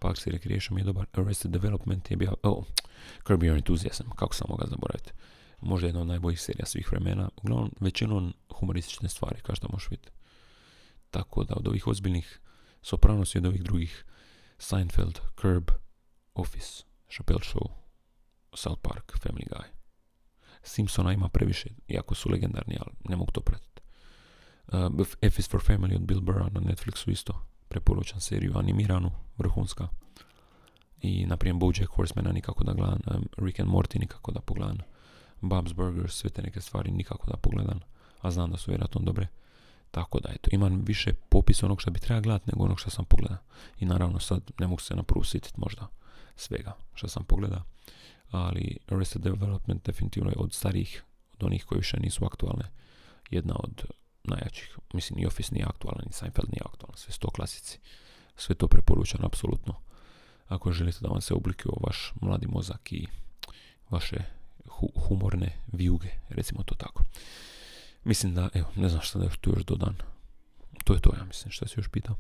Parks 0.05 0.27
and 0.27 0.35
Recreation 0.35 0.79
je 0.79 0.85
dobar. 0.85 1.07
Arrested 1.13 1.51
Development 1.51 2.11
je 2.11 2.17
bio... 2.17 2.35
Oh, 2.43 2.65
Curb 3.27 3.43
Your 3.43 3.57
Enthusiasm, 3.57 4.11
kako 4.17 4.35
sam 4.35 4.47
mogao 4.51 4.69
zaboraviti. 4.69 5.13
Možda 5.61 5.87
jedna 5.87 6.01
od 6.01 6.07
najboljih 6.07 6.41
serija 6.41 6.67
svih 6.67 6.93
vremena. 6.93 7.29
Uglavnom, 7.37 7.71
većinom 7.81 8.35
humoristične 8.55 9.09
stvari, 9.09 9.41
kao 9.43 9.55
što 9.55 9.69
možeš 9.73 9.91
vidjeti. 9.91 10.11
Tako 11.11 11.45
da 11.45 11.55
od 11.57 11.69
ovih 11.69 11.87
ozbiljnih 11.87 12.41
Sopranos 12.83 13.35
i 13.35 13.39
od 13.39 13.47
ovih 13.47 13.63
drugih 13.63 14.05
Seinfeld, 14.59 15.19
Curb, 15.41 15.71
Office, 16.35 16.85
Chappelle 17.11 17.45
Show, 17.55 17.69
South 18.55 18.83
Park, 18.83 19.13
Family 19.23 19.49
Guy. 19.51 19.65
Simpsona 20.63 21.13
ima 21.13 21.29
previše, 21.29 21.69
iako 21.89 22.15
su 22.15 22.31
legendarni, 22.31 22.77
ali 22.81 22.97
ne 23.09 23.17
mogu 23.17 23.33
to 23.33 23.41
pratiti. 23.41 23.83
Uh, 24.67 25.07
F 25.23 25.39
is 25.39 25.49
for 25.49 25.61
Family 25.61 25.95
od 25.95 26.03
Bill 26.03 26.21
Burra 26.21 26.49
na 26.53 26.61
Netflixu 26.61 27.11
isto. 27.11 27.47
Preporučam 27.75 28.21
seriju 28.21 28.53
animiranu, 28.59 29.11
vrhunska. 29.39 29.89
I, 31.03 31.27
na 31.27 31.37
primjer, 31.37 31.61
Bojack 31.61 31.91
Horsemana 31.91 32.33
nikako 32.33 32.65
da 32.65 32.73
gledam, 32.73 33.25
Rick 33.37 33.61
and 33.61 33.71
Morty 33.71 34.01
nikako 34.01 34.33
da 34.33 34.41
pogledam, 34.41 34.79
Bob's 35.41 35.75
Burgers, 35.75 36.15
sve 36.15 36.31
te 36.31 36.43
neke 36.43 36.61
stvari 36.61 36.91
nikako 36.91 37.31
da 37.31 37.37
pogledam, 37.37 37.81
a 38.21 38.31
znam 38.31 38.51
da 38.51 38.57
su 38.57 38.71
vjerojatno 38.71 39.01
dobre. 39.01 39.27
Tako 39.91 40.21
da, 40.21 40.29
eto, 40.35 40.51
imam 40.53 40.83
više 40.87 41.13
popis 41.29 41.63
onog 41.63 41.81
što 41.81 41.91
bi 41.91 42.01
trebao 42.01 42.23
gledati 42.23 42.51
nego 42.51 42.65
onog 42.65 42.81
što 42.81 42.91
sam 42.91 43.05
pogledao. 43.05 43.39
I 43.81 43.85
naravno 43.85 44.21
sad 44.21 44.51
ne 44.59 44.67
mogu 44.67 44.81
se 44.81 44.95
na 44.95 45.03
prvu 45.03 45.25
sjetiti 45.25 45.61
možda 45.61 45.87
svega 46.37 46.73
što 46.95 47.09
sam 47.09 47.25
pogledao. 47.25 47.63
Ali 48.31 48.77
Arrested 48.89 49.23
Development 49.23 49.87
definitivno 49.87 50.31
je 50.31 50.37
od 50.39 50.53
starijih, 50.53 51.05
od 51.33 51.43
onih 51.45 51.65
koji 51.65 51.79
više 51.79 52.01
nisu 52.01 52.25
aktualne, 52.25 52.71
jedna 53.31 53.55
od 53.59 53.85
najjačih. 54.25 54.79
Mislim, 54.93 55.19
ni 55.19 55.27
Office 55.27 55.55
nije 55.55 55.67
aktualan, 55.67 56.05
ni 56.07 56.13
Seinfeld 56.13 56.49
nije 56.53 56.63
aktualan, 56.65 56.97
sve 56.97 57.13
sto 57.13 57.31
klasici. 57.31 57.79
Sve 58.37 58.55
to 58.55 58.67
preporučam, 58.67 59.25
apsolutno. 59.25 59.75
Ako 60.49 60.73
želite 60.73 60.99
da 61.01 61.09
vam 61.09 61.21
se 61.21 61.35
oblikuje 61.35 61.73
vaš 61.87 62.13
mladi 62.21 62.47
mozak 62.47 62.93
i 62.93 63.07
vaše 63.91 64.17
humorne 65.09 65.59
vijuge, 65.73 66.09
recimo 66.29 66.63
to 66.63 66.75
tako. 66.75 67.05
Mislim 68.05 68.35
da, 68.35 68.49
evo, 68.55 68.67
ne 68.77 68.89
znam 68.89 69.03
šta 69.03 69.19
da 69.19 69.25
još 69.25 69.39
tu 69.39 69.51
još 69.51 69.65
dodan. 69.65 69.97
To 70.85 70.95
je 70.95 71.01
to, 71.01 71.11
ja 71.19 71.25
mislim, 71.25 71.53
što 71.53 71.69
si 71.69 71.75
još 71.81 71.89
pitao. 71.89 72.17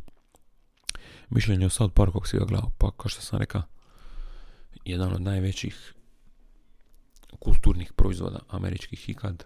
Mišljenje 1.31 1.67
o 1.67 1.71
South 1.71 1.95
Parku, 1.95 2.19
ako 2.19 2.27
si 2.27 2.38
ga 2.38 2.45
gledao, 2.45 2.71
pa 2.79 2.90
kao 2.90 3.09
što 3.09 3.21
sam 3.21 3.38
rekao, 3.38 3.62
jedan 4.85 5.12
od 5.12 5.23
najvećih 5.23 5.95
kulturnih 7.38 7.93
proizvoda 7.93 8.38
američkih 8.49 9.09
ikad. 9.09 9.45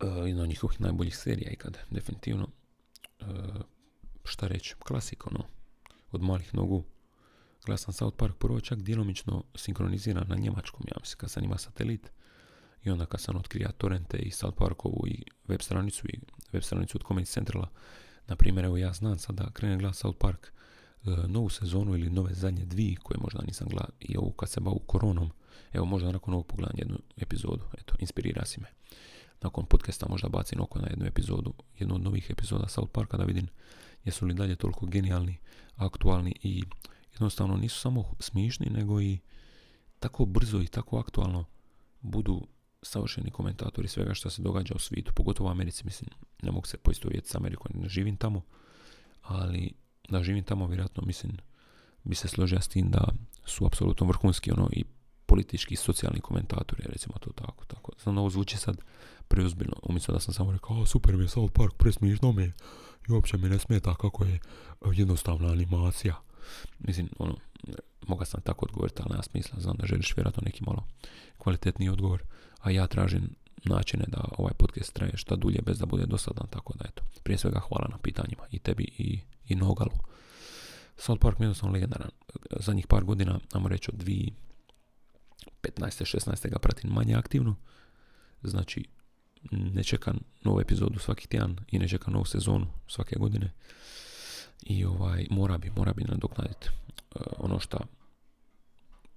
Uh, 0.00 0.26
jedna 0.26 0.42
od 0.42 0.48
njihovih 0.48 0.80
najboljih 0.80 1.16
serija 1.16 1.50
ikad, 1.50 1.78
definitivno. 1.90 2.48
Uh, 3.20 3.26
šta 4.24 4.46
reći, 4.46 4.74
klasik, 4.78 5.26
ono, 5.26 5.44
od 6.12 6.22
malih 6.22 6.54
nogu. 6.54 6.84
Gledao 7.66 7.78
sam 7.78 7.94
South 7.94 8.16
Park 8.16 8.34
prvo 8.38 8.60
čak 8.60 8.78
djelomično 8.78 9.44
sinkroniziran 9.54 10.28
na 10.28 10.36
njemačkom, 10.36 10.82
ja 10.90 10.96
mislim, 11.00 11.18
kad 11.18 11.30
sam 11.30 11.44
ima 11.44 11.58
satelit. 11.58 12.12
I 12.84 12.90
onda 12.90 13.06
kad 13.06 13.20
sam 13.20 13.36
otkrija 13.36 13.72
torrente 13.72 14.16
i 14.16 14.30
South 14.30 14.58
Parkovu 14.58 15.06
i 15.06 15.24
web 15.48 15.60
stranicu 15.60 16.08
i 16.08 16.18
web 16.52 16.62
stranicu 16.62 16.98
od 16.98 17.04
Comedy 17.04 17.32
Centrala, 17.32 17.70
na 18.26 18.36
primjer, 18.36 18.64
evo 18.64 18.76
ja 18.76 18.92
znam 18.92 19.18
sad 19.18 19.36
da 19.36 19.50
krenem 19.52 19.78
gledati 19.78 19.98
South 19.98 20.18
Park 20.18 20.46
e, 20.46 21.10
novu 21.28 21.48
sezonu 21.48 21.94
ili 21.94 22.10
nove 22.10 22.34
zadnje 22.34 22.64
dvije 22.64 22.96
koje 22.96 23.18
možda 23.18 23.42
nisam 23.42 23.68
gledao 23.68 23.90
i 24.00 24.16
ovu 24.16 24.32
kad 24.32 24.48
se 24.50 24.60
bavu 24.60 24.78
koronom, 24.78 25.30
evo 25.72 25.84
možda 25.86 26.12
nakon 26.12 26.34
ovog 26.34 26.46
pogledam 26.46 26.78
jednu 26.78 26.98
epizodu, 27.16 27.64
eto, 27.78 27.94
inspirira 27.98 28.44
si 28.44 28.60
me. 28.60 28.66
Nakon 29.44 29.66
podcasta 29.66 30.06
možda 30.08 30.28
bacim 30.28 30.60
oko 30.60 30.78
na 30.78 30.86
jednu 30.90 31.06
epizodu, 31.06 31.52
jednu 31.78 31.94
od 31.94 32.02
novih 32.02 32.30
epizoda 32.30 32.68
South 32.68 32.92
Parka 32.92 33.16
da 33.16 33.24
vidim 33.24 33.48
jesu 34.04 34.26
li 34.26 34.34
dalje 34.34 34.56
toliko 34.56 34.86
genijalni, 34.86 35.38
aktualni 35.76 36.34
i 36.42 36.62
jednostavno 37.12 37.56
nisu 37.56 37.80
samo 37.80 38.04
smišni, 38.20 38.66
nego 38.70 39.00
i 39.00 39.18
tako 39.98 40.24
brzo 40.24 40.60
i 40.60 40.66
tako 40.66 40.98
aktualno 40.98 41.44
budu 42.00 42.46
savršeni 42.82 43.30
komentatori 43.30 43.88
svega 43.88 44.14
što 44.14 44.30
se 44.30 44.42
događa 44.42 44.74
u 44.74 44.78
svijetu, 44.78 45.12
pogotovo 45.14 45.48
u 45.48 45.52
Americi, 45.52 45.84
mislim, 45.84 46.10
ne 46.42 46.50
mogu 46.50 46.66
se 46.66 46.76
poistovjeti 46.76 47.28
s 47.28 47.34
Amerikom, 47.34 47.72
ne 47.74 47.88
živim 47.88 48.16
tamo, 48.16 48.42
ali 49.22 49.72
da 50.08 50.22
živim 50.22 50.44
tamo, 50.44 50.66
vjerojatno, 50.66 51.02
mislim, 51.06 51.36
bi 52.04 52.14
se 52.14 52.28
složio 52.28 52.60
s 52.60 52.68
tim 52.68 52.90
da 52.90 53.08
su 53.44 53.66
apsolutno 53.66 54.06
vrhunski, 54.06 54.52
ono, 54.52 54.68
i 54.72 54.84
politički 55.26 55.74
i 55.74 55.76
socijalni 55.76 56.20
komentatori, 56.20 56.82
recimo 56.86 57.14
to 57.20 57.30
tako, 57.30 57.64
tako. 57.64 57.92
Znam 58.02 58.18
ovo 58.18 58.30
zvuči 58.30 58.56
sad 58.56 58.76
preozbiljno, 59.28 59.74
umjesto 59.82 60.12
da 60.12 60.20
sam 60.20 60.34
samo 60.34 60.52
rekao, 60.52 60.86
super 60.86 61.16
mi 61.16 61.24
je 61.24 61.28
South 61.28 61.54
Park, 61.54 61.72
presmišno 61.78 62.32
mi 62.32 62.42
je, 62.42 62.52
i 63.08 63.12
uopće 63.12 63.36
mi 63.36 63.48
ne 63.48 63.58
smeta 63.58 63.94
kako 63.94 64.24
je 64.24 64.38
jednostavna 64.92 65.48
animacija. 65.48 66.14
Mislim, 66.78 67.08
ono, 67.18 67.36
moga 68.08 68.24
sam 68.24 68.40
tako 68.40 68.64
odgovoriti, 68.64 69.02
ali 69.02 69.10
nema 69.10 69.22
smisla, 69.22 69.60
znam 69.60 69.76
da 69.76 69.86
želiš 69.86 70.16
vjerojatno 70.16 70.42
neki 70.44 70.64
malo 70.64 70.86
kvalitetniji 71.38 71.88
odgovor, 71.88 72.22
a 72.60 72.70
ja 72.70 72.86
tražim 72.86 73.34
načine 73.64 74.04
da 74.08 74.24
ovaj 74.38 74.52
podcast 74.58 74.92
traje 74.92 75.16
šta 75.16 75.36
dulje 75.36 75.62
bez 75.62 75.78
da 75.78 75.86
bude 75.86 76.06
dosadan, 76.06 76.46
tako 76.50 76.72
da 76.78 76.84
eto, 76.88 77.02
prije 77.22 77.38
svega 77.38 77.60
hvala 77.60 77.88
na 77.90 77.98
pitanjima 77.98 78.42
i 78.50 78.58
tebi 78.58 78.84
i, 78.98 79.20
i 79.48 79.54
Nogalu. 79.54 79.98
South 80.96 81.22
Park 81.22 81.38
mi 81.38 81.44
je 81.44 81.46
jednostavno 81.46 81.72
legendaran. 81.72 82.10
Zadnjih 82.60 82.86
par 82.86 83.04
godina, 83.04 83.40
namo 83.54 83.68
reći 83.68 83.90
od 83.90 84.04
2015. 84.04 84.32
16. 85.62 86.50
ga 86.50 86.58
pratim 86.58 86.90
manje 86.90 87.14
aktivno, 87.14 87.56
znači 88.42 88.84
ne 89.50 89.84
čekam 89.84 90.18
novu 90.44 90.60
epizodu 90.60 90.98
svaki 90.98 91.28
tjedan 91.28 91.56
i 91.68 91.78
ne 91.78 91.88
čekam 91.88 92.12
novu 92.12 92.24
sezonu 92.24 92.66
svake 92.88 93.16
godine 93.18 93.52
i 94.62 94.84
ovaj, 94.84 95.26
mora 95.30 95.58
bi, 95.58 95.70
mora 95.76 95.92
bi 95.92 96.04
nadoknaditi 96.04 96.68
uh, 97.14 97.22
ono 97.38 97.60
što 97.60 97.78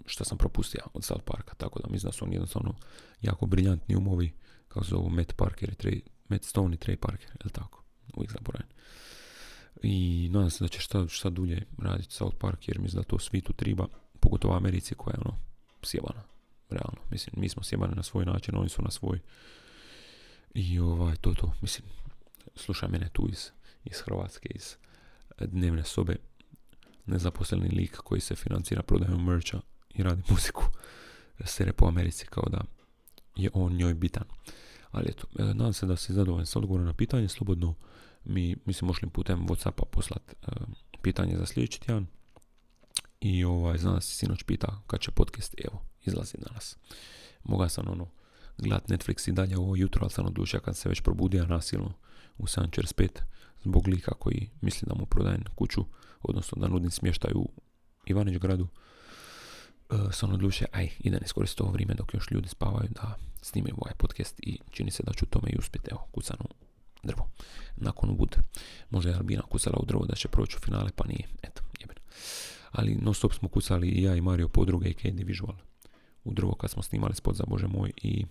što 0.07 0.23
sam 0.23 0.37
propustio 0.37 0.81
od 0.93 1.03
South 1.03 1.23
Parka, 1.25 1.55
tako 1.55 1.79
da 1.79 1.89
mislim 1.89 2.09
da 2.09 2.13
su 2.13 2.25
oni 2.25 2.35
jednostavno 2.35 2.73
jako 3.21 3.45
briljantni 3.45 3.95
umovi, 3.95 4.33
kao 4.67 4.83
se 4.83 4.89
zovu 4.89 5.09
Matt 5.09 5.33
Parker 5.35 5.69
i 5.69 5.75
Trey, 5.75 6.01
Matt 6.29 6.43
Stone 6.43 6.75
i 6.75 6.77
Trey 6.77 6.95
Parker, 6.95 7.29
je 7.45 7.49
tako? 7.51 7.83
Uvijek 8.15 8.31
zaboravim. 8.31 8.67
I 9.83 10.29
nadam 10.31 10.49
se 10.49 10.63
da 10.63 10.67
će 10.67 10.79
šta, 10.79 11.07
šta 11.07 11.29
dulje 11.29 11.65
raditi 11.77 12.13
South 12.13 12.37
Park, 12.37 12.67
jer 12.67 12.79
mislim 12.79 13.01
da 13.01 13.07
to 13.07 13.19
svi 13.19 13.41
tu 13.41 13.53
triba, 13.53 13.87
pogotovo 14.19 14.55
Americi 14.55 14.95
koja 14.95 15.13
je 15.13 15.21
ono 15.25 15.37
sjebana, 15.83 16.23
realno. 16.69 17.01
Mislim, 17.11 17.33
mi 17.37 17.49
smo 17.49 17.63
sjebani 17.63 17.95
na 17.95 18.03
svoj 18.03 18.25
način, 18.25 18.57
oni 18.57 18.69
su 18.69 18.81
na 18.81 18.91
svoj. 18.91 19.19
I 20.57 20.79
ovaj, 20.79 21.15
to 21.15 21.33
to, 21.33 21.51
mislim, 21.61 21.87
slušaj 22.55 22.89
mene 22.89 23.09
tu 23.13 23.27
iz, 23.31 23.49
iz 23.83 23.97
Hrvatske, 24.05 24.49
iz 24.55 24.75
dnevne 25.39 25.83
sobe, 25.83 26.15
nezaposleni 27.05 27.69
lik 27.69 27.97
koji 27.97 28.21
se 28.21 28.35
financira 28.35 28.81
prodajom 28.81 29.25
mercha 29.25 29.59
i 29.89 30.03
radi 30.03 30.21
muziku 30.31 30.63
sere 31.45 31.73
po 31.73 31.87
Americi 31.87 32.25
kao 32.25 32.43
da 32.49 32.61
je 33.35 33.49
on 33.53 33.73
njoj 33.73 33.93
bitan. 33.93 34.23
Ali 34.91 35.09
eto, 35.09 35.27
e, 35.39 35.43
nadam 35.43 35.73
se 35.73 35.85
da 35.85 35.95
si 35.95 36.13
zadovoljan 36.13 36.45
sa 36.45 36.59
odgovorom 36.59 36.85
na 36.85 36.93
pitanje, 36.93 37.27
slobodno 37.27 37.75
mi, 38.23 38.55
mislim, 38.65 38.87
možemo 38.87 39.11
putem 39.11 39.47
Whatsappa 39.47 39.85
poslat 39.91 40.23
e, 40.31 40.51
pitanje 41.01 41.37
za 41.37 41.45
sljedeći 41.45 41.81
tjedan. 41.81 42.07
I 43.21 43.43
ovaj, 43.43 43.77
znam 43.77 43.95
da 43.95 44.01
si 44.01 44.15
sinoć 44.15 44.43
pita 44.43 44.81
kad 44.87 44.99
će 44.99 45.11
podcast, 45.11 45.55
evo, 45.65 45.81
izlazi 46.05 46.37
danas. 46.37 46.77
Moga 47.43 47.69
sam 47.69 47.87
ono, 47.87 48.07
gledat 48.57 48.89
Netflix 48.89 49.29
i 49.29 49.31
dalje 49.31 49.57
ovo 49.57 49.75
jutro, 49.75 50.01
ali 50.01 50.11
sam 50.11 50.25
odlučio 50.25 50.59
kad 50.59 50.77
se 50.77 50.89
već 50.89 51.01
probudio 51.01 51.45
nasilno 51.45 51.93
u 52.37 52.43
7.45 52.43 53.07
zbog 53.63 53.87
lika 53.87 54.11
koji 54.19 54.49
misli 54.61 54.85
da 54.87 54.95
mu 54.95 55.05
prodajem 55.05 55.43
kuću, 55.55 55.85
odnosno 56.21 56.61
da 56.61 56.67
nudim 56.67 56.91
smještaj 56.91 57.31
u 57.35 57.49
Ivanić 58.05 58.37
gradu. 58.37 58.67
E, 59.89 59.95
sam 60.11 60.33
odlučio, 60.33 60.67
aj, 60.71 60.89
idem 60.99 61.19
iskoristiti 61.25 61.63
ovo 61.63 61.71
vrijeme 61.71 61.93
dok 61.93 62.13
još 62.13 62.31
ljudi 62.31 62.47
spavaju 62.47 62.89
da 62.89 63.17
snimim 63.41 63.75
ovaj 63.77 63.93
podcast 63.97 64.39
i 64.39 64.59
čini 64.71 64.91
se 64.91 65.03
da 65.03 65.13
ću 65.13 65.25
tome 65.25 65.49
i 65.49 65.57
uspjeti. 65.59 65.89
Evo, 65.91 66.07
kucano 66.11 66.45
drvo. 67.03 67.29
Nakon 67.75 68.17
Wood. 68.17 68.37
Možda 68.89 69.09
je 69.09 69.17
Albina 69.17 69.41
kucala 69.41 69.77
u 69.79 69.85
drvo 69.85 70.05
da 70.05 70.15
će 70.15 70.27
proći 70.27 70.57
u 70.57 70.65
finale, 70.65 70.89
pa 70.95 71.07
nije. 71.07 71.27
Eto, 71.43 71.61
jeben. 71.79 71.97
Ali 72.71 72.95
non 72.95 73.13
stop 73.13 73.33
smo 73.33 73.49
kucali 73.49 73.87
i 73.87 74.03
ja 74.03 74.15
i 74.15 74.21
Mario 74.21 74.47
podruge 74.47 74.89
i 74.89 74.93
Candy 74.93 75.25
Visual 75.25 75.55
u 76.23 76.33
drvo 76.33 76.55
kad 76.55 76.71
smo 76.71 76.83
snimali 76.83 77.15
spot 77.15 77.35
za 77.35 77.43
Bože 77.47 77.67
moj 77.67 77.91
i 77.97 78.25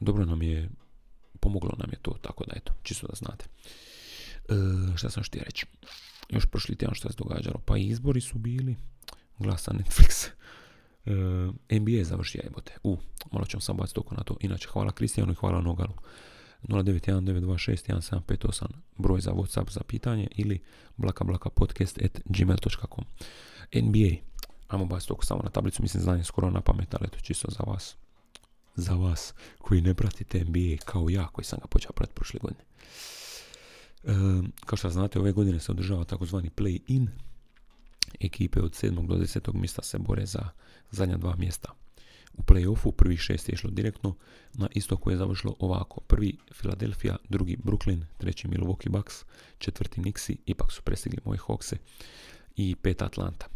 dobro 0.00 0.24
nam 0.24 0.42
je, 0.42 0.70
pomoglo 1.40 1.72
nam 1.78 1.90
je 1.90 1.98
to, 2.02 2.16
tako 2.22 2.44
da 2.44 2.52
eto, 2.56 2.72
čisto 2.82 3.06
da 3.06 3.14
znate. 3.14 3.44
E, 4.48 4.54
šta 4.96 5.10
sam 5.10 5.22
štio 5.22 5.42
reći? 5.44 5.66
Još 6.28 6.46
prošli 6.46 6.76
tjedan 6.76 6.94
što 6.94 7.08
se 7.08 7.14
događalo, 7.18 7.60
pa 7.64 7.76
izbori 7.76 8.20
su 8.20 8.38
bili, 8.38 8.76
glasa 9.38 9.72
Netflix. 9.72 10.28
E, 11.06 11.12
NBA 11.78 12.04
završio 12.04 12.40
jebote. 12.44 12.72
U, 12.82 12.98
malo 13.32 13.46
ćemo 13.46 13.60
sam 13.60 13.76
baciti 13.76 14.00
oko 14.00 14.14
na 14.14 14.22
to. 14.22 14.36
Inače, 14.40 14.68
hvala 14.68 14.92
Kristijanu 14.92 15.32
i 15.32 15.34
hvala 15.34 15.60
Nogalu. 15.60 15.94
0919261758 16.62 18.66
broj 18.98 19.20
za 19.20 19.32
Whatsapp 19.32 19.70
za 19.70 19.80
pitanje 19.80 20.28
ili 20.36 20.60
blakablakapodcast 20.96 21.98
at 22.02 22.20
gmail.com 22.24 23.04
NBA 23.74 24.30
Ajmo 24.70 24.84
baciti 24.84 25.12
oko 25.12 25.24
samo 25.24 25.40
na 25.44 25.50
tablicu, 25.50 25.82
mislim 25.82 26.02
znanje 26.02 26.24
skoro 26.24 26.50
na 26.50 26.60
pamet, 26.60 26.94
ali 26.94 27.08
to 27.08 27.20
čisto 27.20 27.50
za 27.50 27.64
vas. 27.66 27.96
Za 28.80 28.94
vas 28.94 29.34
koji 29.58 29.80
ne 29.80 29.94
pratite 29.94 30.44
NBA 30.44 30.84
kao 30.84 31.10
ja 31.10 31.26
koji 31.26 31.44
sam 31.44 31.58
ga 31.62 31.66
počeo 31.66 31.92
pratiti 31.92 32.14
prošle 32.14 32.40
godine. 32.40 32.64
E, 34.04 34.12
kao 34.66 34.76
što 34.76 34.90
znate, 34.90 35.18
ove 35.18 35.32
godine 35.32 35.60
se 35.60 35.72
održava 35.72 36.04
takozvani 36.04 36.50
play-in. 36.56 37.06
Ekipe 38.20 38.60
od 38.60 38.72
7. 38.72 39.06
do 39.06 39.14
10. 39.14 39.54
mjesta 39.54 39.82
se 39.82 39.98
bore 39.98 40.26
za 40.26 40.48
zadnja 40.90 41.16
dva 41.16 41.36
mjesta. 41.36 41.72
U 42.32 42.42
play-offu 42.42 42.92
prvi 42.92 43.16
šest 43.16 43.48
je 43.48 43.52
išlo 43.52 43.70
direktno, 43.70 44.14
na 44.54 44.68
istoku 44.74 45.10
je 45.10 45.16
završilo 45.16 45.56
ovako. 45.58 46.00
Prvi 46.00 46.36
Philadelphia, 46.58 47.16
drugi 47.28 47.56
Brooklyn, 47.56 48.04
treći 48.18 48.48
Milwaukee 48.48 48.88
Bucks, 48.88 49.24
četvrti 49.58 50.00
Nixi, 50.00 50.36
ipak 50.46 50.72
su 50.72 50.82
prestigli 50.82 51.20
moje 51.24 51.38
Hawkse 51.38 51.76
i 52.56 52.76
pet 52.76 53.02
Atlanta 53.02 53.46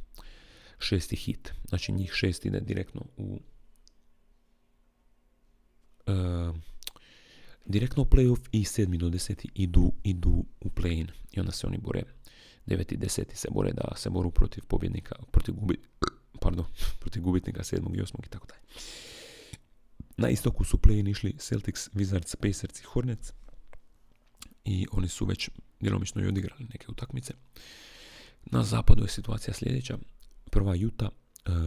šesti 0.78 1.16
hit. 1.16 1.52
Znači 1.68 1.92
njih 1.92 2.12
šest 2.12 2.46
ide 2.46 2.60
direktno 2.60 3.02
u 3.16 3.40
uh, 6.06 6.56
direktno 7.64 8.02
u 8.02 8.06
playoff 8.06 8.48
i 8.52 8.64
sedmi 8.64 8.98
do 8.98 9.10
deseti 9.10 9.48
idu, 9.54 9.92
idu 10.04 10.44
u 10.60 10.68
play-in. 10.68 11.08
I 11.32 11.40
onda 11.40 11.52
se 11.52 11.66
oni 11.66 11.78
bore. 11.78 12.02
Deveti 12.66 12.94
i 12.94 12.98
deseti 12.98 13.36
se 13.36 13.48
bore 13.50 13.72
da 13.72 13.96
se 13.96 14.10
boru 14.10 14.30
protiv 14.30 14.64
pobjednika, 14.68 15.16
protiv, 15.30 15.54
gubi, 15.54 15.76
pardon, 16.40 16.66
protiv 17.00 17.22
gubitnika 17.22 17.64
sedmog 17.64 17.96
i 17.96 18.00
osmog 18.00 18.26
i 18.26 18.30
tako 18.30 18.46
dalje. 18.46 18.60
Na 20.16 20.28
istoku 20.28 20.64
su 20.64 20.78
play-in 20.78 21.08
išli 21.08 21.36
Celtics, 21.38 21.90
Wizards, 21.90 22.36
Pacers 22.36 22.80
i 22.80 22.84
Hornets. 22.84 23.32
I 24.64 24.86
oni 24.92 25.08
su 25.08 25.24
već 25.24 25.50
djelomično 25.80 26.22
i 26.22 26.26
odigrali 26.28 26.66
neke 26.72 26.86
utakmice. 26.88 27.34
Na 28.46 28.62
zapadu 28.62 29.02
je 29.02 29.08
situacija 29.08 29.54
sljedeća. 29.54 29.98
Prva 30.50 30.74
Utah, 30.86 31.08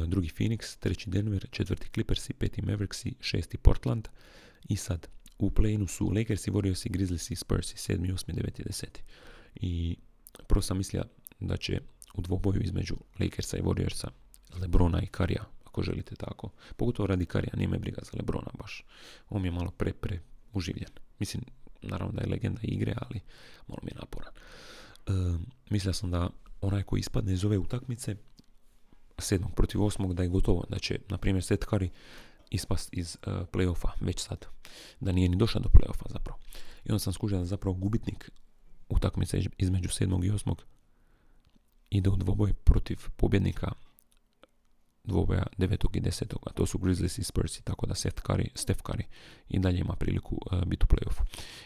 drugi 0.07 0.30
Phoenix, 0.30 0.78
treći 0.80 1.09
Denver, 1.09 1.47
četvrti 1.51 1.89
Clippers, 1.93 2.32
peti 2.39 2.61
Mavericks, 2.61 3.05
šesti 3.19 3.57
Portland. 3.57 4.07
I 4.69 4.75
sad 4.75 5.07
u 5.39 5.49
play 5.49 5.88
su 5.88 6.11
Lakersi, 6.15 6.51
Warriorsi, 6.51 6.89
Grizzliesi, 6.89 7.36
Spursi, 7.36 7.78
sedmi, 7.78 8.11
osmi, 8.11 8.34
deveti, 8.34 8.63
deseti. 8.63 9.01
I 9.55 9.97
prvo 10.47 10.61
sam 10.61 10.78
mislio 10.78 11.03
da 11.39 11.57
će 11.57 11.82
u 12.13 12.21
dvoboju 12.21 12.61
između 12.61 12.95
Lakersa 13.19 13.57
i 13.57 13.61
Warriorsa, 13.61 14.07
Lebrona 14.61 15.01
i 15.01 15.07
Karija, 15.07 15.45
ako 15.65 15.84
želite 15.84 16.15
tako. 16.15 16.49
Pogotovo 16.75 17.07
radi 17.07 17.25
Karija, 17.25 17.53
nije 17.55 17.67
me 17.67 17.78
briga 17.78 18.01
za 18.03 18.11
Lebrona 18.13 18.51
baš. 18.59 18.86
On 19.30 19.45
je 19.45 19.51
malo 19.51 19.71
pre, 19.71 19.93
pre 19.93 20.19
uživljen. 20.53 20.89
Mislim, 21.19 21.43
naravno 21.82 22.13
da 22.13 22.21
je 22.21 22.30
legenda 22.30 22.61
igre, 22.63 22.93
ali 22.97 23.19
malo 23.67 23.80
mi 23.84 23.91
je 23.91 23.95
naporan. 23.95 24.34
E, 24.34 25.11
mislio 25.69 25.93
sam 25.93 26.11
da 26.11 26.30
onaj 26.61 26.84
koji 26.84 26.99
ispadne 26.99 27.34
iz 27.34 27.45
ove 27.45 27.57
utakmice 27.57 28.15
sedmog 29.18 29.55
protiv 29.55 29.84
osmog 29.84 30.13
da 30.13 30.24
je 30.24 30.30
gotovo, 30.30 30.63
da 30.70 30.80
će, 30.80 30.99
na 31.09 31.18
primjer, 31.18 31.43
Curry 31.43 31.89
ispast 32.49 32.89
iz 32.91 33.18
uh, 33.28 33.34
playoffa 33.34 33.89
već 34.01 34.20
sad. 34.20 34.45
Da 34.99 35.11
nije 35.11 35.30
ni 35.30 35.36
došao 35.36 35.61
do 35.61 35.70
playoffa 35.70 36.11
zapravo. 36.11 36.39
I 36.86 36.91
onda 36.91 36.99
sam 36.99 37.13
skužio 37.13 37.38
da 37.38 37.45
zapravo 37.45 37.76
gubitnik 37.76 38.32
utakmice 38.89 39.41
između 39.57 39.89
sedmog 39.89 40.26
i 40.26 40.32
osmog 40.32 40.63
ide 41.89 42.09
u 42.09 42.15
dvoboj 42.15 42.53
protiv 42.53 42.97
pobjednika 43.18 43.72
dvoboja 45.03 45.45
devetog 45.57 45.95
i 45.95 45.99
desetog, 45.99 46.39
a 46.45 46.53
to 46.53 46.65
su 46.65 46.78
Grizzlies 46.78 47.18
i 47.18 47.24
Spurs, 47.24 47.61
tako 47.61 47.86
da 47.86 47.95
Steph 47.95 48.22
Curry 48.24 49.03
i 49.49 49.59
dalje 49.59 49.80
ima 49.80 49.95
priliku 49.95 50.39
uh, 50.51 50.63
biti 50.63 50.86
u 50.89 50.95
playoffu. 50.95 51.22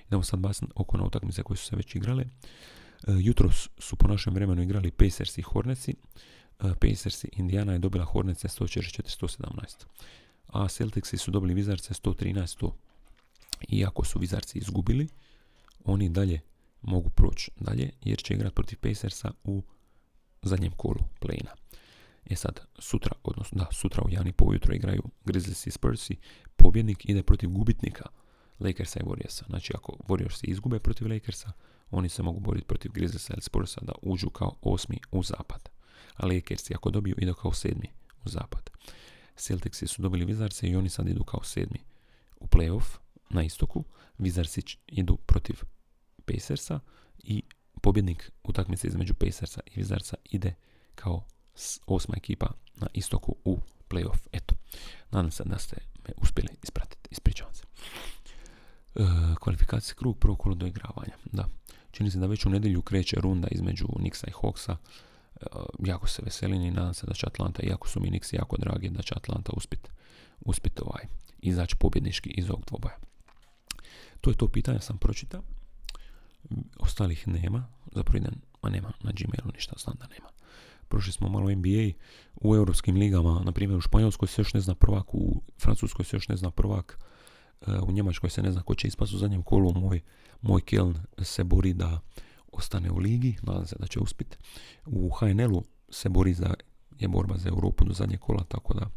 Idemo 0.07 0.23
sad 0.23 0.39
baciti 0.39 0.71
oko 0.75 0.97
na 0.97 1.03
utakmice 1.03 1.43
koje 1.43 1.57
su 1.57 1.65
se 1.65 1.75
već 1.75 1.95
igrale. 1.95 2.25
Uh, 3.07 3.15
jutros 3.19 3.69
su 3.77 3.95
po 3.95 4.07
našem 4.07 4.33
vremenu 4.33 4.61
igrali 4.61 4.91
Pacers 4.91 5.37
i 5.37 5.41
Hornetsi. 5.41 5.95
E, 6.61 6.73
Pacers 6.75 7.25
Indiana 7.31 7.73
je 7.73 7.79
dobila 7.79 8.05
Hornets 8.05 8.43
144-117. 8.43 9.85
A 10.47 10.67
Celticsi 10.67 11.17
su 11.17 11.31
dobili 11.31 11.53
Vizarce 11.53 11.93
113-100. 11.93 12.71
Iako 13.69 14.05
su 14.05 14.19
Vizarci 14.19 14.57
izgubili, 14.57 15.07
oni 15.85 16.09
dalje 16.09 16.39
mogu 16.81 17.09
proći 17.09 17.51
dalje 17.59 17.89
jer 18.01 18.17
će 18.23 18.33
igrati 18.33 18.55
protiv 18.55 18.77
Pacersa 18.79 19.31
u 19.43 19.63
zadnjem 20.41 20.71
kolu 20.71 20.99
play 21.21 21.45
E 22.25 22.35
sad, 22.35 22.59
sutra, 22.79 23.11
odnosno 23.23 23.57
da, 23.57 23.67
sutra 23.71 24.03
u 24.05 24.09
Jani 24.09 24.33
ujutro 24.41 24.75
igraju 24.75 25.03
Grizzlies 25.25 25.67
i 25.67 25.71
Spursi, 25.71 26.17
pobjednik 26.55 27.09
ide 27.09 27.23
protiv 27.23 27.49
gubitnika 27.49 28.05
Lakersa 28.59 28.99
i 28.99 29.03
Warriorsa. 29.03 29.45
Znači, 29.45 29.73
ako 29.75 29.91
Warriorsi 30.07 30.49
izgube 30.49 30.79
protiv 30.79 31.07
Lakersa, 31.07 31.51
oni 31.91 32.09
se 32.09 32.23
mogu 32.23 32.39
boriti 32.39 32.67
protiv 32.67 32.91
Grizzliesa 32.91 33.33
ili 33.33 33.41
Spursa 33.41 33.81
da 33.81 33.93
uđu 34.01 34.29
kao 34.29 34.55
osmi 34.61 34.99
u 35.11 35.23
zapad 35.23 35.80
a 36.15 36.25
Lakersi 36.25 36.75
ako 36.75 36.89
dobiju 36.89 37.15
idu 37.17 37.33
kao 37.33 37.53
sedmi 37.53 37.87
u 38.25 38.29
zapad. 38.29 38.69
Celticsi 39.35 39.87
su 39.87 40.01
dobili 40.01 40.25
Vizarce 40.25 40.67
i 40.67 40.75
oni 40.75 40.89
sad 40.89 41.07
idu 41.07 41.23
kao 41.23 41.43
sedmi 41.43 41.79
u 42.39 42.47
playoff 42.47 42.97
na 43.29 43.43
istoku. 43.43 43.83
Vizarci 44.17 44.61
idu 44.87 45.17
protiv 45.17 45.55
Pacersa 46.25 46.79
i 47.17 47.43
pobjednik 47.81 48.31
utakmice 48.43 48.87
između 48.87 49.13
Pacersa 49.13 49.61
i 49.65 49.79
Vizarca 49.79 50.15
ide 50.25 50.53
kao 50.95 51.23
osma 51.85 52.15
ekipa 52.17 52.47
na 52.75 52.87
istoku 52.93 53.35
u 53.45 53.59
playoff. 53.89 54.27
Eto, 54.31 54.55
nadam 55.11 55.31
se 55.31 55.43
da 55.43 55.57
ste 55.57 55.75
me 56.07 56.13
uspjeli 56.17 56.49
ispratiti. 56.63 57.09
Ispričavam 57.11 57.53
se. 57.53 57.63
E, 58.95 59.03
kvalifikacijski 59.39 59.99
krug, 59.99 60.17
prvo 60.17 60.35
kolo 60.35 60.55
doigravanja. 60.55 61.13
Da, 61.31 61.47
čini 61.91 62.11
se 62.11 62.19
da 62.19 62.27
već 62.27 62.45
u 62.45 62.49
nedjelju 62.49 62.81
kreće 62.81 63.15
runda 63.19 63.47
između 63.51 63.85
Nixa 63.85 64.27
i 64.27 64.31
Hawksa. 64.31 64.75
Eh, 65.41 65.59
jako 65.79 66.07
se 66.07 66.21
veselim 66.25 66.61
i 66.61 66.71
nadam 66.71 66.93
se 66.93 67.07
da 67.07 67.13
će 67.13 67.27
Atlanta, 67.27 67.63
iako 67.63 67.87
su 67.87 67.99
mi 67.99 68.11
Nixi 68.11 68.35
jako 68.35 68.57
dragi, 68.57 68.89
da 68.89 69.01
će 69.01 69.13
Atlanta 69.17 69.51
uspjeti 69.55 69.89
uspjet 70.45 70.81
ovaj, 70.81 71.03
izaći 71.39 71.75
pobjednički 71.75 72.29
iz 72.29 72.49
ovog 72.49 72.65
dvoboja. 72.67 72.97
To 74.21 74.29
je 74.29 74.37
to 74.37 74.47
pitanje, 74.47 74.79
sam 74.79 74.97
pročitao. 74.97 75.41
Ostalih 76.79 77.27
nema, 77.27 77.67
zapravo 77.95 78.17
idem, 78.17 78.41
ma 78.63 78.69
nema 78.69 78.91
na 79.03 79.11
Gmailu 79.11 79.51
ništa, 79.53 79.75
znam 79.77 79.95
da 79.99 80.07
nema. 80.07 80.29
Prošli 80.87 81.11
smo 81.11 81.29
malo 81.29 81.51
NBA 81.51 81.97
u 82.35 82.55
europskim 82.55 82.95
ligama, 82.95 83.41
na 83.45 83.51
primjer 83.51 83.77
u 83.77 83.81
Španjolskoj 83.81 84.27
se 84.27 84.41
još 84.41 84.53
ne 84.53 84.61
zna 84.61 84.75
prvak, 84.75 85.13
u 85.13 85.41
Francuskoj 85.59 86.05
se 86.05 86.15
još 86.15 86.27
ne 86.27 86.37
zna 86.37 86.51
prvak, 86.51 86.99
eh, 87.61 87.79
u 87.79 87.91
Njemačkoj 87.91 88.29
se 88.29 88.41
ne 88.41 88.51
zna 88.51 88.63
ko 88.63 88.75
će 88.75 88.87
ispast 88.87 89.13
u 89.13 89.17
zadnjem 89.17 89.43
kolu, 89.43 89.73
moj, 89.73 90.01
moj 90.41 90.61
Keln 90.61 90.95
se 91.21 91.43
bori 91.43 91.73
da 91.73 91.99
ostane 92.51 92.91
u 92.91 92.97
ligi, 92.97 93.37
nadam 93.41 93.67
se 93.67 93.75
da 93.79 93.87
će 93.87 93.99
uspjeti. 93.99 94.37
U 94.85 95.09
HNL-u 95.09 95.63
se 95.89 96.09
bori 96.09 96.33
za, 96.33 96.53
je 96.99 97.07
borba 97.07 97.37
za 97.37 97.49
Europu 97.49 97.85
do 97.85 97.93
zadnje 97.93 98.17
kola, 98.17 98.43
tako 98.43 98.73
da 98.73 98.89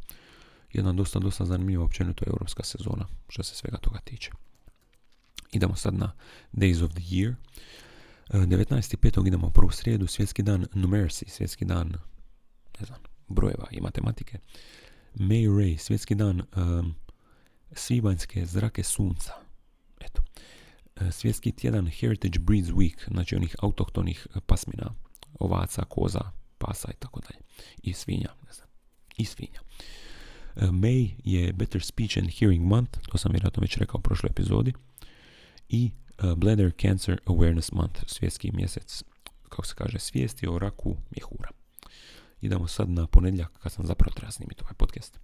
jedna 0.72 0.92
dosta, 0.92 1.18
dosta 1.18 1.44
zanimljiva 1.44 1.84
općenito 1.84 2.24
europska 2.26 2.62
sezona, 2.62 3.06
što 3.28 3.42
se 3.42 3.54
svega 3.54 3.76
toga 3.76 3.98
tiče. 3.98 4.30
Idemo 5.52 5.74
sad 5.74 5.94
na 5.94 6.12
Days 6.52 6.84
of 6.84 6.90
the 6.90 7.00
Year. 7.00 7.34
19.5. 8.28 9.26
idemo 9.26 9.46
u 9.46 9.50
prvu 9.50 9.70
srijedu, 9.70 10.06
svjetski 10.06 10.42
dan 10.42 10.66
numeracy, 10.72 11.28
svjetski 11.28 11.64
dan 11.64 11.88
ne 12.80 12.86
znam, 12.86 12.98
brojeva 13.28 13.66
i 13.70 13.80
matematike. 13.80 14.38
May 15.14 15.48
Ray, 15.48 15.76
svjetski 15.78 16.14
dan 16.14 16.42
um, 16.56 16.94
svibanjske 17.72 18.46
zrake 18.46 18.82
sunca. 18.82 19.43
E, 21.00 21.12
svjetski 21.12 21.52
tjedan 21.52 21.86
Heritage 21.86 22.38
Breeds 22.38 22.68
Week, 22.68 23.10
znači 23.10 23.36
onih 23.36 23.56
autohtonih 23.62 24.26
pasmina, 24.46 24.94
ovaca, 25.38 25.84
koza, 25.84 26.30
pasa 26.58 26.88
i 26.90 26.96
tako 26.98 27.20
dalje. 27.20 27.40
I 27.82 27.92
svinja, 27.92 28.28
ne 28.46 28.52
znam. 28.52 28.68
I 29.16 29.24
svinja. 29.24 29.60
Uh, 30.56 30.62
May 30.62 31.10
je 31.24 31.52
Better 31.52 31.82
Speech 31.82 32.18
and 32.18 32.30
Hearing 32.38 32.64
Month, 32.64 32.98
to 33.08 33.18
sam 33.18 33.32
vjerojatno 33.32 33.60
već 33.60 33.76
rekao 33.76 33.98
u 33.98 34.02
prošloj 34.02 34.30
epizodi. 34.30 34.72
I 35.68 35.90
Bladder 36.36 36.72
Cancer 36.80 37.20
Awareness 37.26 37.74
Month, 37.74 38.00
svjetski 38.06 38.52
mjesec, 38.52 39.02
kako 39.42 39.66
se 39.66 39.74
kaže, 39.74 39.98
svijesti 39.98 40.46
o 40.48 40.58
raku 40.58 40.96
mjehura. 41.10 41.50
Idemo 42.44 42.68
sad 42.68 42.90
na 42.90 43.06
ponedjeljak 43.06 43.58
kad 43.62 43.72
sam 43.72 43.86
zapravo 43.86 44.14
treba 44.14 44.32
snimiti 44.32 44.62
ovaj 44.64 44.74
podcast. 44.74 45.18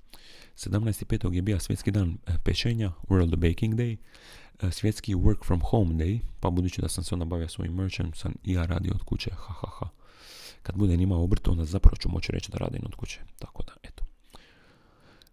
17.5. 0.57 1.35
je 1.35 1.43
bio 1.43 1.59
svjetski 1.59 1.91
dan 1.91 2.18
e, 2.27 2.33
pečenja, 2.45 2.93
World 3.09 3.37
Baking 3.37 3.75
Day, 3.75 3.97
e, 4.62 4.71
svjetski 4.71 5.14
Work 5.14 5.45
from 5.47 5.61
Home 5.64 5.95
Day, 5.95 6.21
pa 6.41 6.51
budući 6.51 6.81
da 6.81 6.89
sam 6.89 7.05
se 7.05 7.14
onda 7.14 7.25
bavio 7.25 7.49
svojim 7.49 7.75
merchom, 7.75 8.14
sam 8.14 8.35
i 8.45 8.53
ja 8.53 8.66
radio 8.66 8.93
od 8.95 9.03
kuće, 9.03 9.31
ha 9.31 9.53
ha 9.53 9.68
ha. 9.79 9.89
Kad 10.62 10.77
budem 10.77 11.01
imao 11.01 11.23
obrt, 11.25 11.49
onda 11.49 11.64
zapravo 11.64 11.97
ću 11.97 12.09
moći 12.09 12.33
reći 12.33 12.51
da 12.51 12.59
radim 12.59 12.83
od 12.85 12.95
kuće, 12.95 13.21
tako 13.39 13.62
da, 13.62 13.73
eto. 13.83 14.05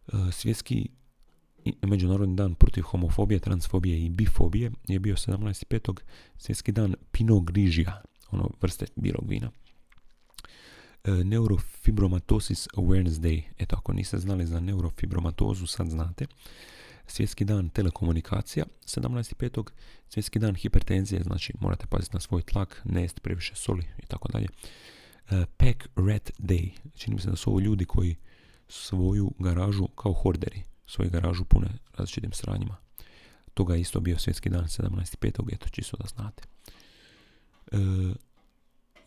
E, 0.07 0.31
svjetski 0.31 0.89
Međunarodni 1.81 2.35
dan 2.35 2.55
protiv 2.55 2.81
homofobije, 2.81 3.39
transfobije 3.39 4.05
i 4.05 4.09
bifobije 4.09 4.71
je 4.87 4.99
bio 4.99 5.15
17.5. 5.15 5.99
Svjetski 6.37 6.71
dan 6.71 6.95
Pinot 7.11 7.43
Grigio, 7.43 7.91
ono 8.31 8.49
vrste 8.61 8.85
bilog 8.95 9.29
vina. 9.29 9.51
E, 11.07 11.23
Neurofibromatosis 11.23 12.67
Awareness 12.75 13.19
Day. 13.19 13.43
Eto, 13.57 13.75
ako 13.75 13.93
niste 13.93 14.17
znali 14.17 14.45
za 14.45 14.59
neurofibromatozu, 14.59 15.67
sad 15.67 15.89
znate. 15.89 16.25
Svjetski 17.07 17.45
dan 17.45 17.69
telekomunikacija, 17.69 18.65
17.5. 18.85 19.69
Svjetski 20.09 20.39
dan 20.39 20.55
hipertenzije, 20.55 21.23
znači 21.23 21.53
morate 21.59 21.87
paziti 21.87 22.13
na 22.15 22.19
svoj 22.19 22.41
tlak, 22.41 22.81
ne 22.85 23.01
jesti 23.01 23.21
previše 23.21 23.55
soli 23.55 23.85
i 24.03 24.05
tako 24.05 24.27
dalje. 24.27 24.47
E, 25.29 25.45
Pack 25.57 25.87
Rat 25.95 26.31
Day. 26.39 26.69
Čini 26.95 27.15
mi 27.15 27.21
se 27.21 27.29
da 27.29 27.35
su 27.35 27.49
ovo 27.49 27.59
ljudi 27.59 27.85
koji 27.85 28.15
svoju 28.67 29.31
garažu 29.39 29.87
kao 29.87 30.13
horderi, 30.13 30.63
svoju 30.85 31.09
garažu 31.09 31.45
pune 31.45 31.67
različitim 31.93 32.31
sranjima. 32.31 32.75
Toga 33.53 33.75
je 33.75 33.81
isto 33.81 33.99
bio 33.99 34.17
svjetski 34.17 34.49
dan 34.49 34.63
17.5. 34.63 35.53
Eto, 35.53 35.69
čisto 35.69 35.97
da 35.97 36.07
znate. 36.07 36.43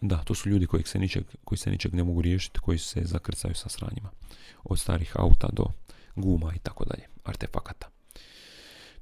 Da, 0.01 0.22
to 0.22 0.34
su 0.34 0.48
ljudi 0.48 0.66
koji 0.66 0.82
se 0.84 0.98
ničeg, 0.98 1.24
koji 1.44 1.59
se 1.59 1.70
ničeg 1.70 1.94
ne 1.94 2.05
mogu 2.05 2.22
riješiti, 2.22 2.61
koji 2.61 2.78
se 2.78 3.03
zakrcaju 3.05 3.55
sa 3.55 3.68
sranjima. 3.68 4.11
Od 4.64 4.78
starih 4.78 5.12
auta 5.16 5.48
do 5.53 5.66
guma 6.16 6.55
i 6.55 6.59
tako 6.59 6.84
dalje, 6.84 7.07
artefakata. 7.24 7.90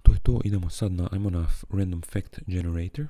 To 0.02 0.12
je 0.12 0.18
to, 0.18 0.40
idemo 0.44 0.70
sad 0.70 0.92
na, 0.92 1.08
ajmo 1.12 1.30
na 1.30 1.46
Random 1.70 2.02
Fact 2.02 2.38
Generator. 2.46 3.06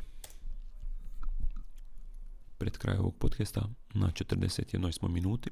Pred 2.58 2.78
kraj 2.78 2.96
ovog 2.96 3.14
podcasta 3.18 3.68
na 3.94 4.10
41 4.10 4.92
smo 4.92 5.08
minuti, 5.08 5.50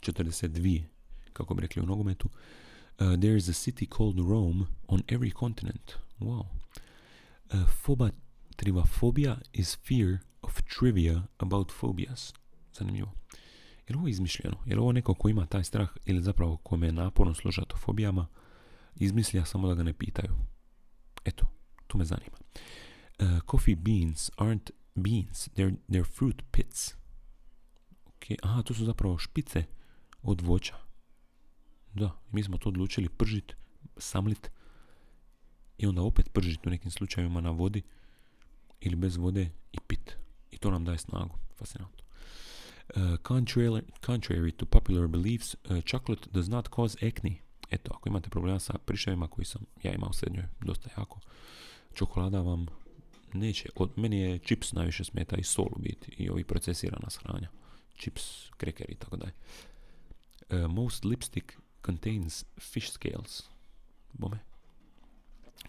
42, 0.00 0.82
kako 1.32 1.54
bi 1.54 1.60
rekli 1.60 1.82
u 1.82 1.86
nogometu. 1.86 2.28
Uh, 2.28 3.06
there 3.06 3.36
is 3.36 3.48
a 3.48 3.52
city 3.52 3.88
called 3.96 4.18
Rome 4.18 4.66
on 4.88 5.02
every 5.08 5.32
continent. 5.32 5.92
Wow. 6.18 6.44
Uh, 7.52 7.68
foba 7.68 8.10
trivafobia 8.56 9.36
is 9.52 9.76
fear 9.76 10.18
of 10.42 10.62
trivia 10.62 11.22
about 11.38 11.72
phobias. 11.80 12.34
Zanimljivo. 12.72 13.12
Je 13.88 13.94
li 13.94 13.98
ovo 13.98 14.08
izmišljeno? 14.08 14.56
Je 14.66 14.78
ovo 14.78 14.92
neko 14.92 15.14
ko 15.14 15.28
ima 15.28 15.46
taj 15.46 15.64
strah 15.64 15.88
ili 16.04 16.22
zapravo 16.22 16.56
kome 16.56 16.86
je 16.86 16.92
naporno 16.92 17.34
slušati 17.34 17.74
o 17.74 17.76
fobijama, 17.76 18.26
izmislija 18.96 19.44
samo 19.44 19.68
da 19.68 19.74
ga 19.74 19.82
ne 19.82 19.92
pitaju? 19.92 20.34
Eto, 21.24 21.46
to 21.86 21.98
me 21.98 22.04
zanima. 22.04 22.36
Uh, 23.18 23.26
coffee 23.50 23.76
beans 23.76 24.30
aren't 24.36 24.70
beans, 24.94 25.48
they're, 25.56 25.76
they're 25.88 26.16
fruit 26.16 26.42
pits. 26.50 26.94
Okay. 28.06 28.36
Aha, 28.42 28.62
to 28.62 28.74
su 28.74 28.84
zapravo 28.84 29.18
špice 29.18 29.64
od 30.22 30.40
voća. 30.40 30.74
Da, 31.94 32.20
mi 32.32 32.42
smo 32.42 32.58
to 32.58 32.68
odlučili 32.68 33.08
pržit, 33.08 33.56
samlit 33.96 34.50
i 35.78 35.86
onda 35.86 36.02
opet 36.02 36.32
pržit 36.32 36.66
u 36.66 36.70
nekim 36.70 36.90
slučajevima 36.90 37.40
na 37.40 37.50
vodi 37.50 37.82
ili 38.80 38.96
bez 38.96 39.16
vode 39.16 39.50
i 39.72 39.78
pit. 39.86 40.16
To 40.60 40.70
nam 40.70 40.84
daje 40.84 40.98
snagu. 40.98 41.38
Fascinantno. 41.58 42.04
Uh, 42.96 43.16
contrary, 44.02 44.52
to 44.52 44.66
popular 44.66 45.06
beliefs, 45.06 45.54
uh, 45.54 45.80
chocolate 45.80 46.28
does 46.32 46.48
not 46.48 46.68
cause 46.68 47.06
acne. 47.06 47.40
Eto, 47.70 47.90
ako 47.94 48.08
imate 48.08 48.30
problema 48.30 48.58
sa 48.58 48.78
prišavima 48.84 49.28
koji 49.28 49.44
sam 49.44 49.62
ja 49.82 49.92
imao 49.92 50.10
u 50.10 50.12
srednjoj 50.12 50.44
dosta 50.60 50.90
jako, 50.98 51.20
čokolada 51.94 52.40
vam 52.40 52.66
neće. 53.32 53.68
Od 53.76 53.90
meni 53.96 54.20
je 54.20 54.38
čips 54.38 54.72
najviše 54.72 55.04
smeta 55.04 55.36
i 55.36 55.44
sol 55.44 55.68
u 55.76 55.78
biti 55.78 56.14
i 56.18 56.30
ovi 56.30 56.44
procesirana 56.44 57.10
shranja. 57.10 57.48
Chips, 57.98 58.50
krekeri 58.56 58.92
i 58.92 58.96
tako 58.96 59.16
dalje. 59.16 59.32
Uh, 60.50 60.70
most 60.70 61.04
lipstick 61.04 61.52
contains 61.86 62.44
fish 62.58 62.90
scales. 62.90 63.42
Bome. 64.12 64.38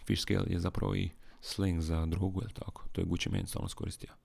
Fish 0.06 0.22
scale 0.22 0.46
je 0.48 0.60
zapravo 0.60 0.96
i 0.96 1.10
slang 1.42 1.82
za 1.82 2.06
drogu, 2.06 2.42
je 2.42 2.54
tako? 2.54 2.84
To 2.92 3.02
je 3.02 3.06
Gucci 3.06 3.30
Mane 3.30 3.48
stalno 3.48 3.70
skoristio 3.70 4.21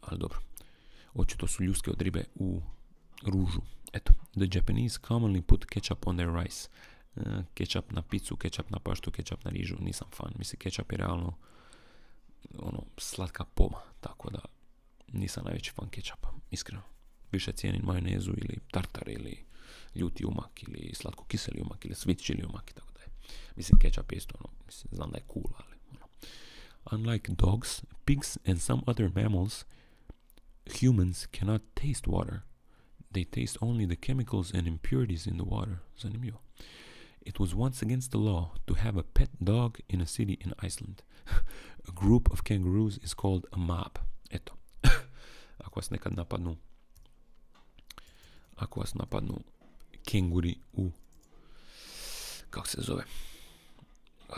ali 0.00 0.18
dobro. 0.18 0.38
Očito 1.14 1.46
su 1.46 1.64
ljuske 1.64 1.90
od 1.90 2.02
ribe 2.02 2.24
u 2.34 2.62
ružu. 3.26 3.60
Eto, 3.92 4.12
the 4.32 4.48
Japanese 4.54 5.00
commonly 5.08 5.42
put 5.42 5.64
ketchup 5.64 6.06
on 6.06 6.16
their 6.16 6.34
rice. 6.34 6.68
Uh, 7.16 7.44
ketchup 7.54 7.92
na 7.92 8.02
picu, 8.02 8.36
ketchup 8.36 8.70
na 8.70 8.78
paštu, 8.78 9.10
ketchup 9.10 9.44
na 9.44 9.50
rižu, 9.50 9.76
nisam 9.80 10.08
fan. 10.12 10.32
Mislim, 10.38 10.58
ketchup 10.58 10.92
je 10.92 10.98
realno 10.98 11.34
ono, 12.58 12.82
slatka 12.98 13.44
poma, 13.44 13.78
tako 14.00 14.30
da 14.30 14.38
nisam 15.12 15.44
najveći 15.44 15.70
fan 15.70 15.88
ketchupa, 15.88 16.28
iskreno. 16.50 16.82
Više 17.32 17.52
cijenim 17.52 17.82
majonezu 17.84 18.30
ili 18.30 18.58
tartar 18.70 19.08
ili 19.08 19.44
ljuti 19.94 20.26
umak 20.26 20.62
ili 20.62 20.94
slatko 20.94 21.24
kiseli 21.24 21.60
umak 21.60 21.84
ili 21.84 21.94
sweet 21.94 22.24
chili 22.24 22.44
umak 22.44 22.70
i 22.70 22.74
tako 22.74 22.92
da 22.92 23.00
je. 23.00 23.08
Mislim, 23.56 23.78
ketchup 23.78 24.12
je 24.12 24.16
isto 24.16 24.34
ono, 24.40 24.48
mislim, 24.66 24.90
znam 24.92 25.10
da 25.10 25.18
je 25.18 25.24
cool, 25.32 25.54
ali 25.56 25.76
ono. 25.90 26.06
Unlike 26.92 27.32
dogs, 27.32 27.82
pigs 28.04 28.38
and 28.46 28.60
some 28.60 28.82
other 28.86 29.10
mammals, 29.14 29.64
humans 30.72 31.26
cannot 31.32 31.62
taste 31.74 32.06
water. 32.06 32.44
They 33.10 33.24
taste 33.24 33.56
only 33.60 33.86
the 33.86 33.96
chemicals 33.96 34.52
and 34.52 34.66
impurities 34.66 35.26
in 35.26 35.38
the 35.38 35.44
water. 35.44 35.80
It 37.22 37.40
was 37.40 37.54
once 37.54 37.82
against 37.82 38.10
the 38.10 38.18
law 38.18 38.52
to 38.66 38.74
have 38.74 38.96
a 38.96 39.02
pet 39.02 39.30
dog 39.42 39.78
in 39.88 40.00
a 40.00 40.06
city 40.06 40.38
in 40.40 40.54
Iceland. 40.62 41.02
a 41.88 41.92
group 41.92 42.30
of 42.32 42.44
kangaroos 42.44 42.98
is 43.02 43.14
called 43.14 43.46
a 43.52 43.58
mob. 43.58 43.98
Eto. 44.30 44.52
ako 45.64 45.80
vas 45.80 45.90
nekad 45.90 46.16
napadnu 46.16 46.56
ako 48.56 48.80
vas 48.80 48.94
napadnu 48.94 49.40
kenguri 50.04 50.56
u 50.72 50.90
kako 52.50 52.68
se 52.68 52.80
zove 52.80 53.04
uh, 54.28 54.36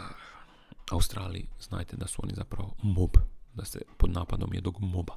Australiji, 0.91 1.49
znajte 1.61 1.97
da 1.97 2.07
su 2.07 2.23
oni 2.23 2.35
zapravo 2.35 2.75
mob, 2.83 3.11
da 3.55 3.65
se 3.65 3.83
pod 3.97 4.11
napadom 4.11 4.55
jednog 4.55 4.81
moba. 4.81 5.17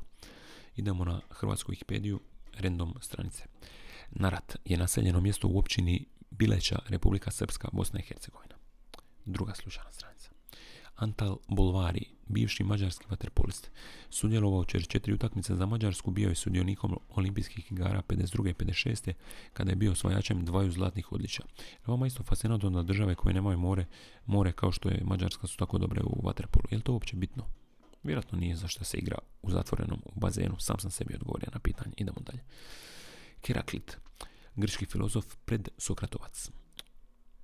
Idemo 0.75 1.05
na 1.05 1.21
hrvatsku 1.29 1.71
Wikipediju, 1.71 2.19
random 2.59 2.93
stranice. 3.01 3.43
Narat 4.11 4.55
je 4.65 4.77
naseljeno 4.77 5.21
mjesto 5.21 5.47
u 5.47 5.59
općini 5.59 6.05
Bileća, 6.31 6.79
Republika 6.87 7.31
Srpska, 7.31 7.69
Bosna 7.71 7.99
i 7.99 8.03
Hercegovina. 8.03 8.55
Druga 9.25 9.53
slučajna 9.55 9.91
stranica. 9.91 10.29
Antal 10.95 11.37
Bolvari, 11.47 12.05
bivši 12.27 12.63
mađarski 12.63 13.05
vaterpolist, 13.09 13.71
sudjelovao 14.09 14.59
u 14.59 14.65
četiri 14.65 15.13
utakmice 15.13 15.55
za 15.55 15.65
Mađarsku, 15.65 16.11
bio 16.11 16.29
je 16.29 16.35
sudionikom 16.35 16.99
olimpijskih 17.09 17.71
igara 17.71 18.01
52. 18.07 18.49
i 18.49 18.53
56. 18.53 19.13
kada 19.53 19.71
je 19.71 19.75
bio 19.75 19.91
osvajačem 19.91 20.45
dvaju 20.45 20.71
zlatnih 20.71 21.11
odličja. 21.11 21.45
Vama 21.85 22.07
isto 22.07 22.23
fascinantno 22.23 22.69
da 22.69 22.83
države 22.83 23.15
koje 23.15 23.33
nemaju 23.33 23.57
more, 23.57 23.85
more 24.25 24.51
kao 24.51 24.71
što 24.71 24.89
je 24.89 25.03
Mađarska 25.03 25.47
su 25.47 25.57
tako 25.57 25.77
dobre 25.77 26.01
u 26.03 26.21
vaterpolu. 26.23 26.63
Je 26.71 26.77
li 26.77 26.83
to 26.83 26.93
uopće 26.93 27.15
bitno? 27.15 27.43
Vjerojatno 28.03 28.39
nije 28.39 28.55
zašto 28.55 28.83
se 28.83 28.97
igra 28.97 29.17
u 29.41 29.51
zatvorenom 29.51 30.01
u 30.05 30.19
bazenu. 30.19 30.55
Sam 30.59 30.79
sam 30.79 30.91
sebi 30.91 31.15
odgovorio 31.15 31.49
na 31.53 31.59
pitanje. 31.59 31.93
Idemo 31.97 32.17
dalje. 32.19 32.43
Heraklit, 33.47 33.97
grčki 34.55 34.85
filozof 34.85 35.35
pred 35.45 35.69
Sokratovac. 35.77 36.49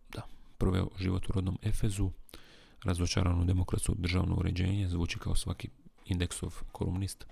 Da, 0.10 0.22
proveo 0.58 0.90
život 1.00 1.30
u 1.30 1.32
rodnom 1.32 1.58
Efezu, 1.62 2.12
razočarano 2.84 3.46
demokratsko 3.46 3.94
državno 3.98 4.36
uređenje, 4.36 4.90
zvuči 4.90 5.20
kao 5.20 5.36
svaki 5.36 5.70
indeksov 6.06 6.54
kolumnist. 6.72 7.26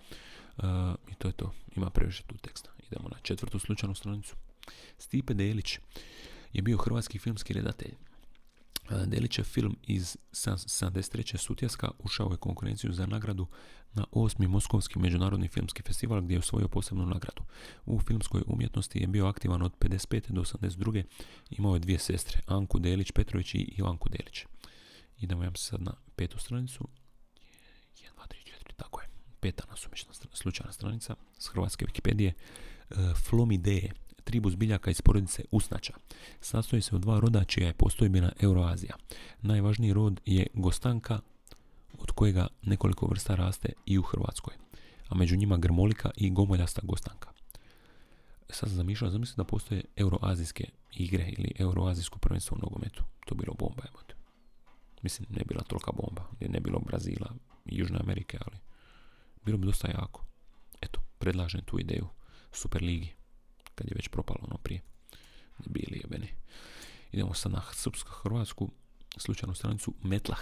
Uh, 0.58 0.64
I 1.12 1.16
to 1.16 1.28
je 1.28 1.32
to. 1.32 1.54
Ima 1.76 1.90
previše 1.90 2.24
tu 2.24 2.38
teksta. 2.38 2.70
Idemo 2.92 3.10
na 3.10 3.18
četvrtu 3.22 3.60
slučajnu 3.60 3.96
stranicu. 3.96 4.36
Stipe 4.98 5.34
Delić 5.34 5.80
je 6.54 6.62
bio 6.62 6.78
hrvatski 6.78 7.20
filmski 7.20 7.54
redatelj. 7.54 7.96
Delićev 8.90 9.44
film 9.44 9.78
iz 9.84 10.18
73. 10.32 11.38
Sutjeska 11.38 11.92
ušao 12.00 12.32
je 12.32 12.38
konkurenciju 12.38 12.94
za 12.94 13.06
nagradu 13.06 13.48
na 13.94 14.06
8. 14.12 14.48
Moskovski 14.48 15.00
međunarodni 15.00 15.48
filmski 15.48 15.84
festival 15.84 16.22
gdje 16.22 16.36
je 16.36 16.40
osvojio 16.40 16.68
posebnu 16.68 17.06
nagradu. 17.06 17.44
U 17.86 18.00
filmskoj 18.00 18.42
umjetnosti 18.48 19.00
je 19.00 19.08
bio 19.08 19.28
aktivan 19.28 19.62
od 19.62 19.74
55. 19.80 20.32
do 20.32 20.42
82. 20.42 21.04
Imao 21.50 21.74
je 21.74 21.80
dvije 21.80 22.00
sestre, 22.00 22.42
Anku 22.46 22.80
Delić 22.80 23.12
Petrović 23.12 23.56
i 23.56 23.74
Ivanku 23.78 24.10
Delić. 24.10 24.46
Idemo 25.20 25.44
ja 25.44 25.52
sad 25.56 25.82
na 25.82 25.94
petu 26.16 26.40
stranicu. 26.40 26.88
1, 27.96 28.04
2, 28.18 28.28
3, 28.28 28.36
4, 28.70 28.74
tako 28.76 29.02
je. 29.02 29.08
Peta 29.40 29.64
nasumična 29.70 30.14
slučajna 30.34 30.74
stranica 30.74 31.16
s 31.40 31.48
hrvatske 31.48 31.86
Wikipedije. 31.86 32.32
E, 32.90 32.96
Flomideje 33.16 33.92
tribus 34.28 34.56
biljaka 34.56 34.92
iz 34.92 35.02
porodice 35.02 35.44
usnača. 35.52 35.94
Sastoji 36.42 36.82
se 36.82 36.96
od 36.96 37.02
dva 37.02 37.20
roda 37.20 37.44
čija 37.44 37.68
je 37.68 37.74
postojbina 37.74 38.32
Euroazija. 38.40 38.96
Najvažniji 39.42 39.94
rod 39.94 40.22
je 40.26 40.48
gostanka, 40.54 41.20
od 42.00 42.12
kojega 42.12 42.48
nekoliko 42.62 43.08
vrsta 43.08 43.36
raste 43.36 43.74
i 43.86 43.98
u 43.98 44.02
Hrvatskoj, 44.02 44.54
a 45.10 45.16
među 45.16 45.38
njima 45.38 45.58
grmolika 45.58 46.10
i 46.16 46.30
gomoljasta 46.30 46.82
gostanka. 46.84 47.30
Sad 48.50 48.70
sam 48.70 48.76
zamišljao, 48.78 49.12
zamislim 49.12 49.38
da 49.38 49.44
postoje 49.44 49.84
euroazijske 49.96 50.70
igre 50.94 51.30
ili 51.38 51.52
euroazijsko 51.60 52.20
prvenstvo 52.20 52.58
u 52.58 52.62
nogometu. 52.64 53.04
To 53.26 53.36
bilo 53.36 53.54
bomba, 53.54 53.84
evo. 53.90 54.08
Mislim, 55.02 55.28
ne 55.30 55.44
bila 55.48 55.62
tolika 55.62 55.92
bomba, 55.92 56.24
gdje 56.36 56.50
ne 56.50 56.60
bilo 56.60 56.80
Brazila 56.80 57.34
i 57.66 57.78
Južne 57.78 58.00
Amerike, 58.00 58.38
ali 58.46 58.58
bilo 59.46 59.58
bi 59.58 59.66
dosta 59.66 59.88
jako. 59.88 60.26
Eto, 60.82 61.02
predlažem 61.18 61.62
tu 61.66 61.80
ideju 61.80 62.08
Superligi 62.52 63.14
kad 63.78 63.88
je 63.88 63.96
već 63.96 64.08
propalo 64.08 64.40
ono 64.44 64.58
prije. 64.58 64.82
Bili 65.66 66.02
jebeni. 66.04 66.28
Idemo 67.12 67.34
sad 67.34 67.52
na 67.52 67.62
srpsko-hrvatsku 67.74 68.70
slučajnu 69.18 69.56
stranicu 69.56 69.94
Metlah 70.04 70.42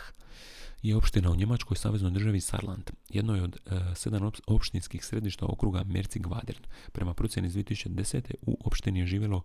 je 0.81 0.95
opština 0.95 1.31
u 1.31 1.35
Njemačkoj 1.35 1.77
saveznoj 1.77 2.11
državi 2.11 2.41
Sarland. 2.41 2.91
Jedno 3.09 3.35
je 3.35 3.43
od 3.43 3.55
e, 3.55 3.95
sedam 3.95 4.31
opštinskih 4.47 5.05
središta 5.05 5.45
okruga 5.45 5.83
Merci 5.83 6.19
Gvadern. 6.19 6.59
Prema 6.91 7.13
procjeni 7.13 7.47
iz 7.47 7.55
2010. 7.55 8.33
u 8.41 8.57
opštini 8.65 8.99
je 8.99 9.07
živjelo 9.07 9.41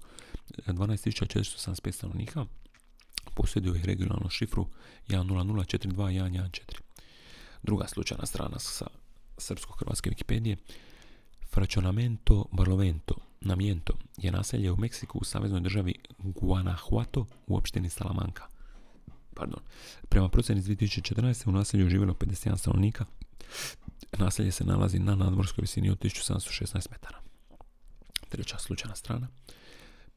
12.475 0.66 1.92
stanovnika. 1.92 2.46
Posjedio 3.34 3.74
je 3.74 3.82
regionalnu 3.82 4.28
šifru 4.30 4.68
100421114. 5.08 6.60
Druga 7.62 7.86
slučajna 7.88 8.26
strana 8.26 8.58
sa 8.58 8.86
srpsko-hrvatske 9.38 10.10
Wikipedije. 10.10 10.56
Fracionamento 11.50 12.44
Barlovento 12.52 13.30
Namiento 13.40 13.94
je 14.16 14.32
naselje 14.32 14.72
u 14.72 14.76
Meksiku 14.76 15.18
u 15.18 15.24
saveznoj 15.24 15.60
državi 15.60 15.94
Guanajuato 16.18 17.26
u 17.46 17.56
opštini 17.56 17.90
Salamanca. 17.90 18.42
Pardon. 19.34 19.60
Prema 20.08 20.28
procjeni 20.28 20.58
iz 20.58 20.66
2014. 20.66 21.48
u 21.48 21.52
naselju 21.52 21.88
živjelo 21.88 22.14
51 22.14 22.56
stanovnika. 22.56 23.04
Naselje 24.18 24.52
se 24.52 24.64
nalazi 24.64 24.98
na 24.98 25.14
nadmorskoj 25.14 25.62
visini 25.62 25.90
od 25.90 25.98
1716 25.98 26.90
metara. 26.90 27.18
Treća 28.28 28.58
slučajna 28.58 28.96
strana. 28.96 29.28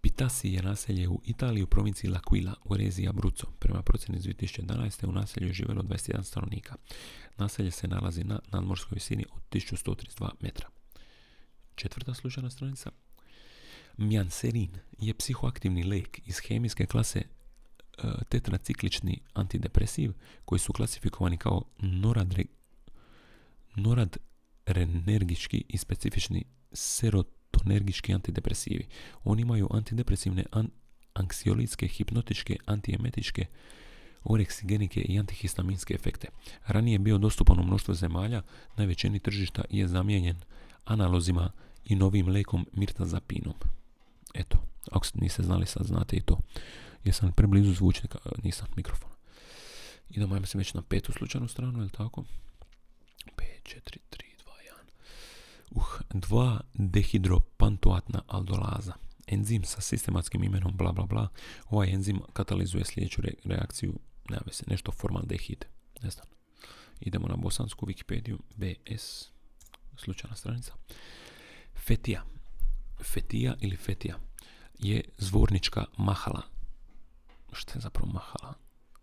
Pitasi 0.01 0.49
je 0.49 0.63
naselje 0.63 1.09
u 1.09 1.21
Italiji 1.25 1.63
u 1.63 1.67
provinciji 1.67 2.11
L'Aquila 2.11 2.53
u 2.63 2.77
Rezija 2.77 3.09
Abruzzo. 3.09 3.45
Prema 3.59 3.81
procjeni 3.81 4.17
iz 4.17 4.23
2011. 4.23 5.07
u 5.07 5.11
naselju 5.11 5.47
je 5.47 5.53
živjelo 5.53 5.81
21 5.81 6.23
stanovnika. 6.23 6.75
Naselje 7.37 7.71
se 7.71 7.87
nalazi 7.87 8.23
na 8.23 8.39
nadmorskoj 8.51 8.95
visini 8.95 9.25
od 9.31 9.41
1132 9.51 10.29
metra. 10.39 10.67
Četvrta 11.75 12.13
slučajna 12.13 12.49
stranica. 12.49 12.91
Mjanserin 13.97 14.71
je 14.99 15.13
psihoaktivni 15.13 15.83
lek 15.83 16.21
iz 16.25 16.39
hemijske 16.47 16.85
klase 16.85 17.19
e, 17.19 17.25
tetraciklični 18.29 19.21
antidepresiv 19.33 20.13
koji 20.45 20.59
su 20.59 20.73
klasifikovani 20.73 21.37
kao 21.37 21.63
noradre, 21.77 22.43
noradrenergički 23.75 25.63
i 25.69 25.77
specifični 25.77 26.43
serotonergički 26.71 28.13
antidepresivi. 28.13 28.87
Oni 29.23 29.41
imaju 29.41 29.67
antidepresivne, 29.71 30.45
an, 30.51 30.69
anksiolitske, 31.13 31.87
hipnotičke, 31.87 32.57
antiemetičke, 32.65 33.45
oreksigenike 34.23 35.01
i 35.01 35.19
antihistaminske 35.19 35.93
efekte. 35.93 36.27
Ranije 36.67 36.95
je 36.95 36.99
bio 36.99 37.17
dostupan 37.17 37.59
u 37.59 37.63
mnoštvo 37.63 37.93
zemalja, 37.93 38.41
najvećini 38.77 39.19
tržišta 39.19 39.63
je 39.69 39.87
zamijenjen 39.87 40.35
analozima 40.85 41.51
i 41.85 41.95
novim 41.95 42.27
lekom 42.27 42.65
mirtazapinom. 42.73 43.53
Eto, 44.33 44.57
ako 44.91 45.07
niste 45.13 45.43
znali, 45.43 45.65
sad 45.65 45.85
znate 45.85 46.15
i 46.15 46.21
to. 46.21 46.39
Jesam 47.03 47.31
preblizu 47.31 47.73
zvučnika, 47.73 48.17
nisam 48.43 48.67
mikrofona. 48.75 49.13
Idemo, 50.09 50.35
ja 50.35 50.45
se 50.45 50.57
već 50.57 50.73
na 50.73 50.81
petu 50.81 51.11
slučajnu 51.11 51.47
stranu, 51.47 51.79
je 51.79 51.83
li 51.83 51.89
tako? 51.89 52.23
5, 53.37 53.45
4, 53.63 53.97
3, 54.11 54.23
2, 55.71 55.75
1. 55.75 55.75
Uh, 55.75 55.99
2 56.09 56.59
dehidropantoatna 56.73 58.21
aldolaza. 58.27 58.93
Enzim 59.27 59.63
sa 59.63 59.81
sistematskim 59.81 60.43
imenom 60.43 60.77
bla 60.77 60.91
bla 60.91 61.05
bla. 61.05 61.27
Ovaj 61.69 61.89
enzim 61.89 62.21
katalizuje 62.33 62.85
sljedeću 62.85 63.21
reakciju, 63.43 63.99
nema 64.29 64.51
se, 64.51 64.63
nešto 64.67 64.91
formaldehid. 64.91 65.65
Ne 66.01 66.09
znam. 66.09 66.25
Idemo 66.99 67.27
na 67.27 67.35
bosansku 67.35 67.85
Wikipediju. 67.85 68.37
BS. 68.55 69.32
Slučajna 69.97 70.35
stranica. 70.35 70.73
Fetija. 71.75 72.23
Fetija 73.03 73.55
ili 73.59 73.77
Fetija 73.77 74.15
je 74.79 75.01
zvornička 75.17 75.85
mahala. 75.97 76.41
Što 77.51 77.77
je 77.77 77.81
zapravo 77.81 78.11
mahala? 78.11 78.53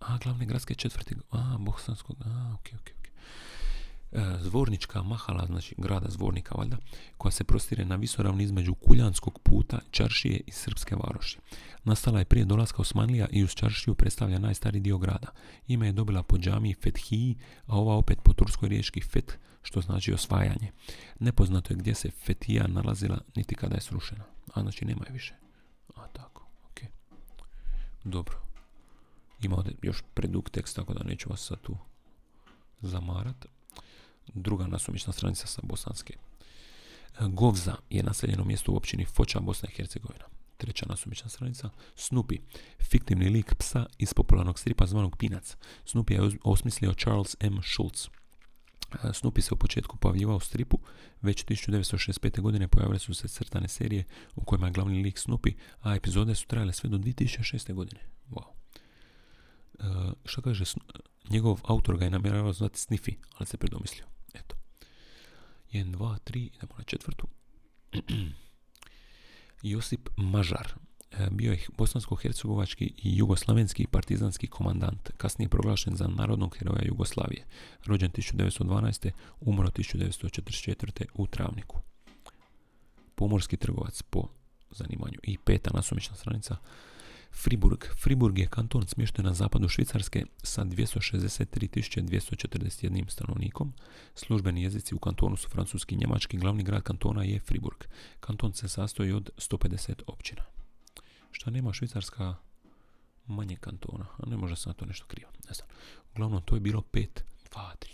A, 0.00 0.18
glavne 0.18 0.46
gradske 0.46 0.74
četvrti. 0.74 1.14
A, 1.30 1.56
bosanskog. 1.58 2.16
A, 2.24 2.54
ok, 2.54 2.68
ok, 2.74 2.90
ok. 2.98 3.10
E, 4.12 4.38
zvornička 4.40 5.02
mahala, 5.02 5.46
znači 5.46 5.74
grada 5.78 6.10
Zvornika, 6.10 6.54
valjda, 6.58 6.76
koja 7.16 7.32
se 7.32 7.44
prostire 7.44 7.84
na 7.84 7.96
visoravni 7.96 8.44
između 8.44 8.74
Kuljanskog 8.74 9.38
puta, 9.38 9.78
Čaršije 9.90 10.40
i 10.46 10.50
Srpske 10.50 10.96
varoši. 10.96 11.38
Nastala 11.84 12.18
je 12.18 12.24
prije 12.24 12.44
dolaska 12.44 12.82
Osmanlija 12.82 13.26
i 13.30 13.44
uz 13.44 13.50
Čaršiju 13.50 13.94
predstavlja 13.94 14.38
najstariji 14.38 14.80
dio 14.80 14.98
grada. 14.98 15.28
Ime 15.66 15.86
je 15.86 15.92
dobila 15.92 16.22
po 16.22 16.38
džamiji 16.38 16.74
Fethiji, 16.74 17.36
a 17.66 17.76
ova 17.76 17.94
opet 17.94 18.18
po 18.24 18.32
turskoj 18.32 18.68
riječki 18.68 19.00
Feth, 19.00 19.34
što 19.62 19.80
znači 19.80 20.12
osvajanje. 20.12 20.72
Nepoznato 21.18 21.72
je 21.72 21.76
gdje 21.76 21.94
se 21.94 22.10
Fetija 22.10 22.66
nalazila, 22.66 23.18
niti 23.34 23.54
kada 23.54 23.74
je 23.74 23.80
srušena. 23.80 24.24
A 24.54 24.60
znači 24.60 24.84
nema 24.84 25.04
je 25.06 25.12
više. 25.12 25.34
A 25.96 26.06
tako, 26.06 26.46
ok. 26.70 26.80
Dobro. 28.04 28.42
Ima 29.42 29.56
ovdje 29.56 29.74
još 29.82 30.02
predug 30.14 30.50
tekst, 30.50 30.76
tako 30.76 30.94
da 30.94 31.04
neću 31.04 31.30
vas 31.30 31.40
sad 31.40 31.60
tu 31.60 31.76
zamarat. 32.80 33.46
Druga 34.34 34.66
nasumična 34.66 35.12
stranica 35.12 35.46
sa 35.46 35.60
bosanske. 35.64 36.14
Govza 37.20 37.76
je 37.90 38.02
naseljeno 38.02 38.44
mjesto 38.44 38.72
u 38.72 38.76
općini 38.76 39.04
Foča, 39.04 39.40
Bosna 39.40 39.68
i 39.72 39.74
Hercegovina. 39.76 40.24
Treća 40.56 40.86
nasumična 40.88 41.28
stranica. 41.28 41.70
Snoopy, 41.96 42.38
fiktivni 42.90 43.28
lik 43.28 43.54
psa 43.54 43.86
iz 43.98 44.14
popularnog 44.14 44.58
stripa 44.58 44.86
zvanog 44.86 45.16
Pinac. 45.16 45.56
Snoopy 45.84 46.12
je 46.12 46.38
osmislio 46.44 46.94
Charles 46.94 47.36
M. 47.40 47.60
Schultz. 47.62 48.08
Snoopy 49.02 49.40
se 49.40 49.54
u 49.54 49.56
početku 49.56 49.96
pojavljivao 49.96 50.36
u 50.36 50.40
stripu, 50.40 50.78
već 51.22 51.44
1965. 51.44 52.40
godine 52.40 52.68
pojavile 52.68 52.98
su 52.98 53.14
se 53.14 53.28
crtane 53.28 53.68
serije 53.68 54.04
u 54.34 54.44
kojima 54.44 54.66
je 54.66 54.72
glavni 54.72 55.02
lik 55.02 55.18
Snoopy, 55.18 55.54
a 55.80 55.94
epizode 55.94 56.34
su 56.34 56.46
trajale 56.46 56.72
sve 56.72 56.90
do 56.90 56.98
2006. 56.98 57.74
godine. 57.74 58.00
Wow. 58.30 58.44
Uh, 59.78 60.12
što 60.24 60.42
kaže, 60.42 60.64
njegov 61.30 61.60
autor 61.64 61.96
ga 61.96 62.04
je 62.04 62.10
namjeravao 62.10 62.52
zvati 62.52 62.78
Sniffy, 62.78 63.14
ali 63.34 63.46
se 63.46 63.56
predomislio. 63.56 64.04
Eto. 64.34 64.56
1, 65.72 65.96
2, 65.96 66.18
3, 66.24 66.38
idemo 66.38 66.74
na 66.78 66.84
četvrtu. 66.84 67.26
Josip 69.62 70.08
Mažar, 70.16 70.72
E, 70.72 70.89
bio 71.30 71.52
je 71.52 71.66
bosansko-hercegovački 71.78 72.84
i 72.84 73.16
jugoslavenski 73.16 73.86
partizanski 73.86 74.46
komandant, 74.46 75.10
kasnije 75.16 75.48
proglašen 75.48 75.96
za 75.96 76.08
narodnog 76.08 76.56
heroja 76.58 76.82
Jugoslavije, 76.84 77.44
rođen 77.86 78.10
1912. 78.10 79.10
umro 79.40 79.68
1944. 79.68 81.04
u 81.14 81.26
Travniku. 81.26 81.78
Pomorski 83.14 83.56
trgovac 83.56 84.02
po 84.02 84.28
zanimanju 84.70 85.18
i 85.22 85.38
peta 85.38 85.70
nasumična 85.74 86.16
stranica 86.16 86.56
Friburg. 87.32 87.84
Friburg 88.02 88.38
je 88.38 88.46
kanton 88.46 88.86
smješten 88.86 89.24
na 89.24 89.34
zapadu 89.34 89.68
Švicarske 89.68 90.24
sa 90.42 90.64
263.241 90.64 93.10
stanovnikom. 93.10 93.72
Službeni 94.14 94.62
jezici 94.62 94.94
u 94.94 94.98
kantonu 94.98 95.36
su 95.36 95.48
francuski 95.48 95.94
i 95.94 95.98
njemački. 95.98 96.36
Glavni 96.36 96.62
grad 96.62 96.82
kantona 96.82 97.24
je 97.24 97.40
Friburg. 97.40 97.84
Kanton 98.20 98.52
se 98.52 98.68
sastoji 98.68 99.12
od 99.12 99.30
150 99.36 100.02
općina. 100.06 100.59
Šta 101.32 101.50
nema 101.50 101.72
Švicarska 101.72 102.34
manje 103.26 103.56
kantona, 103.56 104.06
a 104.18 104.30
ne 104.30 104.36
može 104.36 104.56
sam 104.56 104.74
to 104.74 104.86
nešto 104.86 105.06
krivo, 105.06 105.30
ne 105.48 105.54
znam. 105.54 105.68
Uglavnom, 106.12 106.42
to 106.42 106.54
je 106.54 106.60
bilo 106.60 106.82
pet, 106.82 107.24
dva, 107.50 107.74
tri, 107.78 107.90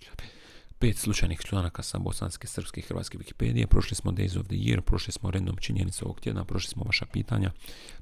pet 0.79 0.99
slučajnih 0.99 1.41
članaka 1.41 1.83
sa 1.83 1.99
bosanske, 1.99 2.47
srpske 2.47 2.81
i 2.81 2.85
hrvatske 2.85 3.19
Wikipedije. 3.19 3.67
Prošli 3.67 3.97
smo 3.97 4.13
Days 4.13 4.41
of 4.41 4.47
the 4.47 4.57
Year, 4.57 4.81
prošli 4.81 5.13
smo 5.13 5.31
random 5.31 5.57
činjenice 5.57 6.05
ovog 6.05 6.21
tjedna, 6.21 6.45
prošli 6.45 6.71
smo 6.71 6.85
vaša 6.85 7.07
pitanja. 7.07 7.53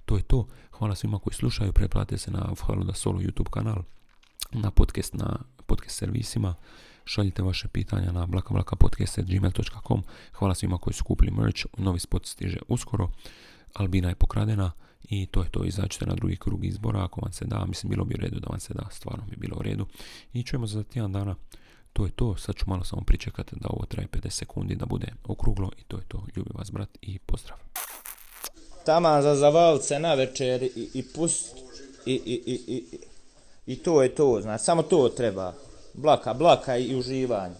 To 0.05 0.16
je 0.16 0.22
to. 0.22 0.47
Hvala 0.70 0.95
svima 0.95 1.18
koji 1.18 1.35
slušaju. 1.35 1.72
Pretplatite 1.72 2.18
se 2.18 2.30
na 2.30 2.55
Hvala 2.61 2.95
Solo 2.95 3.18
YouTube 3.18 3.51
kanal, 3.51 3.82
na 4.53 4.70
podcast, 4.70 5.14
na 5.14 5.39
podcast 5.66 5.99
servisima. 5.99 6.55
Šaljite 7.05 7.43
vaše 7.43 7.68
pitanja 7.68 8.12
na 8.12 8.26
blakablakapodcast.gmail.com 8.26 10.03
Hvala 10.32 10.55
svima 10.55 10.78
koji 10.78 10.95
su 10.95 11.05
kupili 11.05 11.30
merch. 11.30 11.66
Novi 11.78 11.99
spot 11.99 12.26
stiže 12.26 12.59
uskoro. 12.68 13.11
Albina 13.74 14.09
je 14.09 14.14
pokradena 14.14 14.72
i 15.09 15.26
to 15.26 15.42
je 15.42 15.50
to. 15.50 15.64
Izađite 15.64 16.07
na 16.07 16.14
drugi 16.14 16.36
krug 16.36 16.64
izbora 16.64 17.05
ako 17.05 17.20
vam 17.20 17.32
se 17.32 17.44
da. 17.44 17.64
Mislim, 17.66 17.90
bilo 17.90 18.05
bi 18.05 18.14
u 18.14 18.20
redu 18.20 18.40
da 18.40 18.46
vam 18.50 18.61
se 18.61 18.74
da. 18.74 18.88
Stvarno 18.90 19.24
bi 19.30 19.36
bilo 19.36 19.57
u 19.59 19.62
redu. 19.62 19.86
I 20.32 20.42
čujemo 20.42 20.66
za 20.66 20.82
tjedan 20.82 21.12
dana. 21.12 21.34
To 21.92 22.05
je 22.05 22.11
to. 22.11 22.36
Sad 22.36 22.55
ću 22.55 22.64
malo 22.66 22.84
samo 22.84 23.02
pričekati 23.07 23.57
da 23.61 23.68
ovo 23.68 23.86
traje 23.86 24.09
50 24.09 24.30
sekundi, 24.30 24.74
da 24.74 24.86
bude 24.86 25.07
okruglo. 25.24 25.70
I 25.78 25.82
to 25.82 25.96
je 25.96 26.02
to. 26.09 26.26
Ljubim 26.36 26.52
vas, 26.55 26.70
brat, 26.70 26.98
i 27.02 27.18
pozdrav. 27.18 27.59
Taman 28.86 29.22
za 29.22 29.34
zavalce 29.34 29.98
na 29.98 30.14
večer 30.14 30.62
i, 30.62 30.90
i 30.94 31.05
pust 31.14 31.57
i, 32.07 32.12
i, 32.12 32.42
i, 32.46 32.74
i, 32.74 32.98
i 33.66 33.76
to 33.76 34.02
je 34.02 34.14
to, 34.14 34.40
znači 34.42 34.64
samo 34.64 34.82
to 34.82 35.09
treba. 35.09 35.55
Blaka, 35.94 36.34
blaka 36.34 36.76
i 36.76 36.96
uživanje. 36.96 37.55